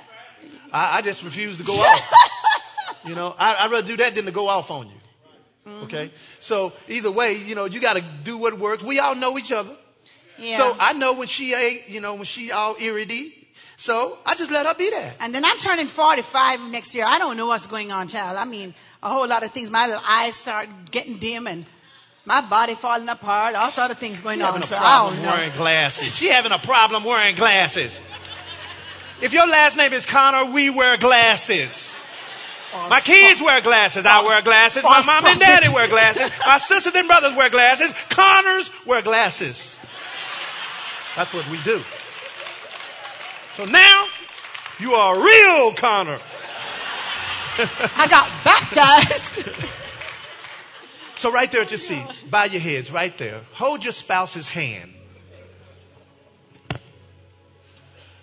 I, 0.74 0.98
I 0.98 1.02
just 1.02 1.24
refuse 1.24 1.58
to 1.58 1.64
go 1.64 1.74
off. 1.80 2.14
You 3.08 3.16
know, 3.16 3.36
I, 3.38 3.68
would 3.68 3.74
rather 3.74 3.88
do 3.88 3.98
that 3.98 4.16
than 4.16 4.26
to 4.26 4.32
go 4.32 4.48
off 4.48 4.72
on 4.72 4.88
you. 4.88 4.94
Mm-hmm. 5.68 5.84
Okay? 5.84 6.12
So 6.40 6.74
either 6.88 7.12
way, 7.12 7.38
you 7.38 7.56
know, 7.56 7.66
you 7.66 7.80
got 7.80 7.98
to 7.98 8.04
do 8.24 8.38
what 8.38 8.58
works. 8.58 8.84
We 8.84 9.00
all 9.00 9.16
know 9.16 9.38
each 9.38 9.52
other. 9.52 9.76
Yeah. 10.40 10.58
So 10.58 10.76
I 10.80 10.94
know 10.94 11.14
when 11.14 11.28
she 11.28 11.54
ate, 11.54 11.90
you 11.90 12.02
know, 12.02 12.16
when 12.16 12.26
she 12.26 12.52
all 12.52 12.76
irritated. 12.80 13.34
So 13.76 14.18
I 14.26 14.36
just 14.36 14.50
let 14.50 14.66
her 14.66 14.74
be 14.74 14.90
there. 14.90 15.14
And 15.20 15.34
then 15.34 15.46
I'm 15.46 15.60
turning 15.60 15.88
45 15.88 16.72
next 16.72 16.96
year. 16.96 17.06
I 17.06 17.20
don't 17.20 17.38
know 17.38 17.48
what's 17.48 17.68
going 17.68 17.92
on, 17.92 18.08
child. 18.08 18.38
I 18.38 18.46
mean, 18.46 18.74
a 19.04 19.10
whole 19.10 19.28
lot 19.28 19.44
of 19.44 19.52
things. 19.52 19.70
My 19.70 19.86
little 19.86 20.02
eyes 20.06 20.36
start 20.36 20.68
getting 20.90 21.18
dim 21.18 21.48
and 21.48 21.66
my 22.26 22.42
body 22.42 22.76
falling 22.76 23.08
apart. 23.08 23.56
All 23.56 23.70
sort 23.70 23.92
of 23.92 24.00
things 24.00 24.22
going 24.22 24.40
she 24.40 24.44
on. 24.44 24.48
Having 24.48 24.64
a 24.64 24.68
so 24.68 24.78
problem 24.78 25.22
wearing 25.22 25.52
glasses. 25.54 26.16
She 26.16 26.28
having 26.30 26.52
a 26.52 26.60
problem 26.60 27.04
wearing 27.04 27.36
glasses. 27.36 28.00
If 29.22 29.34
your 29.34 29.48
last 29.48 29.78
name 29.78 29.94
is 29.94 30.06
Connor, 30.06 30.52
we 30.52 30.70
wear 30.70 30.98
glasses. 30.98 31.96
My 32.74 33.00
kids 33.00 33.42
wear 33.42 33.62
glasses. 33.62 34.06
I 34.06 34.24
wear 34.24 34.42
glasses. 34.42 34.84
My 34.84 35.04
mom 35.06 35.26
and 35.26 35.40
daddy 35.40 35.70
wear 35.70 35.88
glasses. 35.88 36.30
My 36.46 36.58
sisters 36.58 36.94
and 36.96 37.08
brothers 37.08 37.36
wear 37.36 37.50
glasses. 37.50 37.94
Connors 38.10 38.70
wear 38.86 39.02
glasses. 39.02 39.78
That's 41.16 41.34
what 41.34 41.50
we 41.50 41.58
do. 41.64 41.82
So 43.56 43.66
now 43.66 44.08
you 44.80 44.94
are 44.94 45.16
a 45.16 45.20
real 45.20 45.74
Connor. 45.74 46.20
I 47.58 48.08
got 48.08 48.30
baptized. 48.44 49.50
so 51.16 51.32
right 51.32 51.52
there 51.52 51.62
at 51.62 51.72
your 51.72 51.80
seat, 51.80 52.06
bow 52.30 52.44
your 52.44 52.62
heads 52.62 52.92
right 52.92 53.18
there. 53.18 53.42
Hold 53.54 53.84
your 53.84 53.94
spouse's 53.94 54.48
hand. 54.48 54.94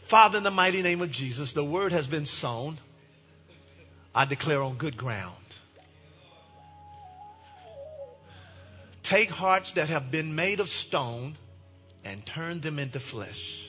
Father, 0.05 0.39
in 0.39 0.45
the 0.45 0.53
mighty 0.53 0.83
name 0.83 1.01
of 1.01 1.11
Jesus, 1.11 1.53
the 1.53 1.65
word 1.65 1.91
has 1.91 2.07
been 2.07 2.27
sown. 2.27 2.79
I 4.15 4.25
declare 4.25 4.63
on 4.63 4.77
good 4.77 4.97
ground. 4.97 5.35
Take 9.03 9.29
hearts 9.29 9.73
that 9.73 9.89
have 9.89 10.11
been 10.11 10.35
made 10.35 10.61
of 10.61 10.69
stone 10.69 11.37
and 12.05 12.25
turn 12.25 12.61
them 12.61 12.79
into 12.79 13.01
flesh. 13.01 13.69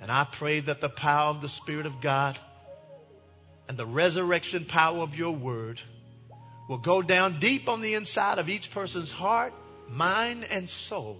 And 0.00 0.12
I 0.12 0.24
pray 0.24 0.60
that 0.60 0.80
the 0.80 0.88
power 0.88 1.30
of 1.30 1.42
the 1.42 1.48
Spirit 1.48 1.86
of 1.86 2.00
God 2.00 2.38
and 3.68 3.76
the 3.76 3.86
resurrection 3.86 4.64
power 4.64 5.00
of 5.00 5.16
your 5.16 5.32
word 5.32 5.80
will 6.68 6.78
go 6.78 7.02
down 7.02 7.40
deep 7.40 7.68
on 7.68 7.80
the 7.80 7.94
inside 7.94 8.38
of 8.38 8.48
each 8.48 8.70
person's 8.70 9.10
heart, 9.10 9.52
mind, 9.90 10.46
and 10.50 10.68
soul. 10.68 11.18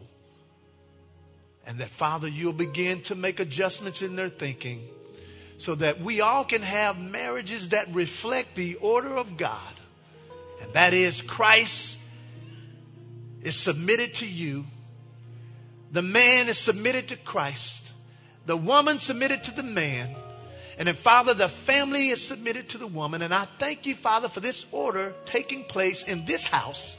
And 1.66 1.80
that, 1.80 1.90
Father, 1.90 2.28
you'll 2.28 2.52
begin 2.52 3.02
to 3.02 3.14
make 3.14 3.40
adjustments 3.40 4.00
in 4.02 4.16
their 4.16 4.28
thinking 4.28 4.86
so 5.58 5.74
that 5.74 6.00
we 6.00 6.20
all 6.20 6.44
can 6.44 6.62
have 6.62 6.98
marriages 6.98 7.70
that 7.70 7.94
reflect 7.94 8.54
the 8.54 8.76
order 8.76 9.14
of 9.14 9.36
God. 9.36 9.74
And 10.60 10.72
that 10.74 10.94
is 10.94 11.22
Christ 11.22 11.98
is 13.42 13.56
submitted 13.56 14.14
to 14.14 14.26
you. 14.26 14.64
The 15.92 16.02
man 16.02 16.48
is 16.48 16.58
submitted 16.58 17.08
to 17.08 17.16
Christ. 17.16 17.82
The 18.46 18.56
woman 18.56 18.98
submitted 18.98 19.44
to 19.44 19.54
the 19.54 19.62
man. 19.62 20.14
And 20.76 20.88
then, 20.88 20.96
Father, 20.96 21.34
the 21.34 21.48
family 21.48 22.08
is 22.08 22.26
submitted 22.26 22.70
to 22.70 22.78
the 22.78 22.86
woman. 22.86 23.22
And 23.22 23.32
I 23.32 23.44
thank 23.44 23.86
you, 23.86 23.94
Father, 23.94 24.28
for 24.28 24.40
this 24.40 24.66
order 24.72 25.14
taking 25.24 25.64
place 25.64 26.02
in 26.02 26.24
this 26.24 26.46
house 26.46 26.96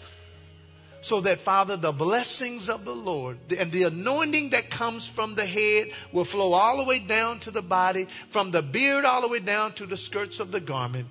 so 1.06 1.22
that, 1.22 1.40
Father, 1.40 1.78
the 1.78 1.92
blessings 1.92 2.68
of 2.68 2.84
the 2.84 2.96
Lord 2.96 3.38
and 3.56 3.72
the 3.72 3.84
anointing 3.84 4.50
that 4.50 4.72
comes 4.72 5.08
from 5.08 5.36
the 5.36 5.46
head 5.46 5.90
will 6.12 6.26
flow 6.26 6.54
all 6.54 6.78
the 6.78 6.84
way 6.84 6.98
down 6.98 7.40
to 7.42 7.52
the 7.52 7.62
body, 7.62 8.08
from 8.32 8.50
the 8.50 8.64
beard 8.64 9.06
all 9.06 9.22
the 9.22 9.28
way 9.28 9.38
down 9.38 9.74
to 9.74 9.86
the 9.86 9.98
skirts 9.98 10.40
of 10.40 10.52
the 10.52 10.60
garment. 10.60 11.08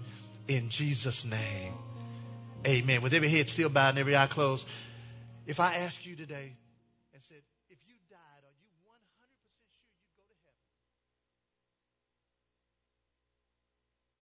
In 0.48 0.68
Jesus' 0.68 1.24
name. 1.24 1.74
Amen. 2.66 3.02
With 3.02 3.14
every 3.14 3.28
head 3.28 3.48
still 3.48 3.68
bowed 3.68 3.90
and 3.90 3.98
every 3.98 4.16
eye 4.16 4.26
closed, 4.26 4.66
if 5.46 5.60
I 5.60 5.76
ask 5.76 6.04
you 6.04 6.16
today 6.16 6.54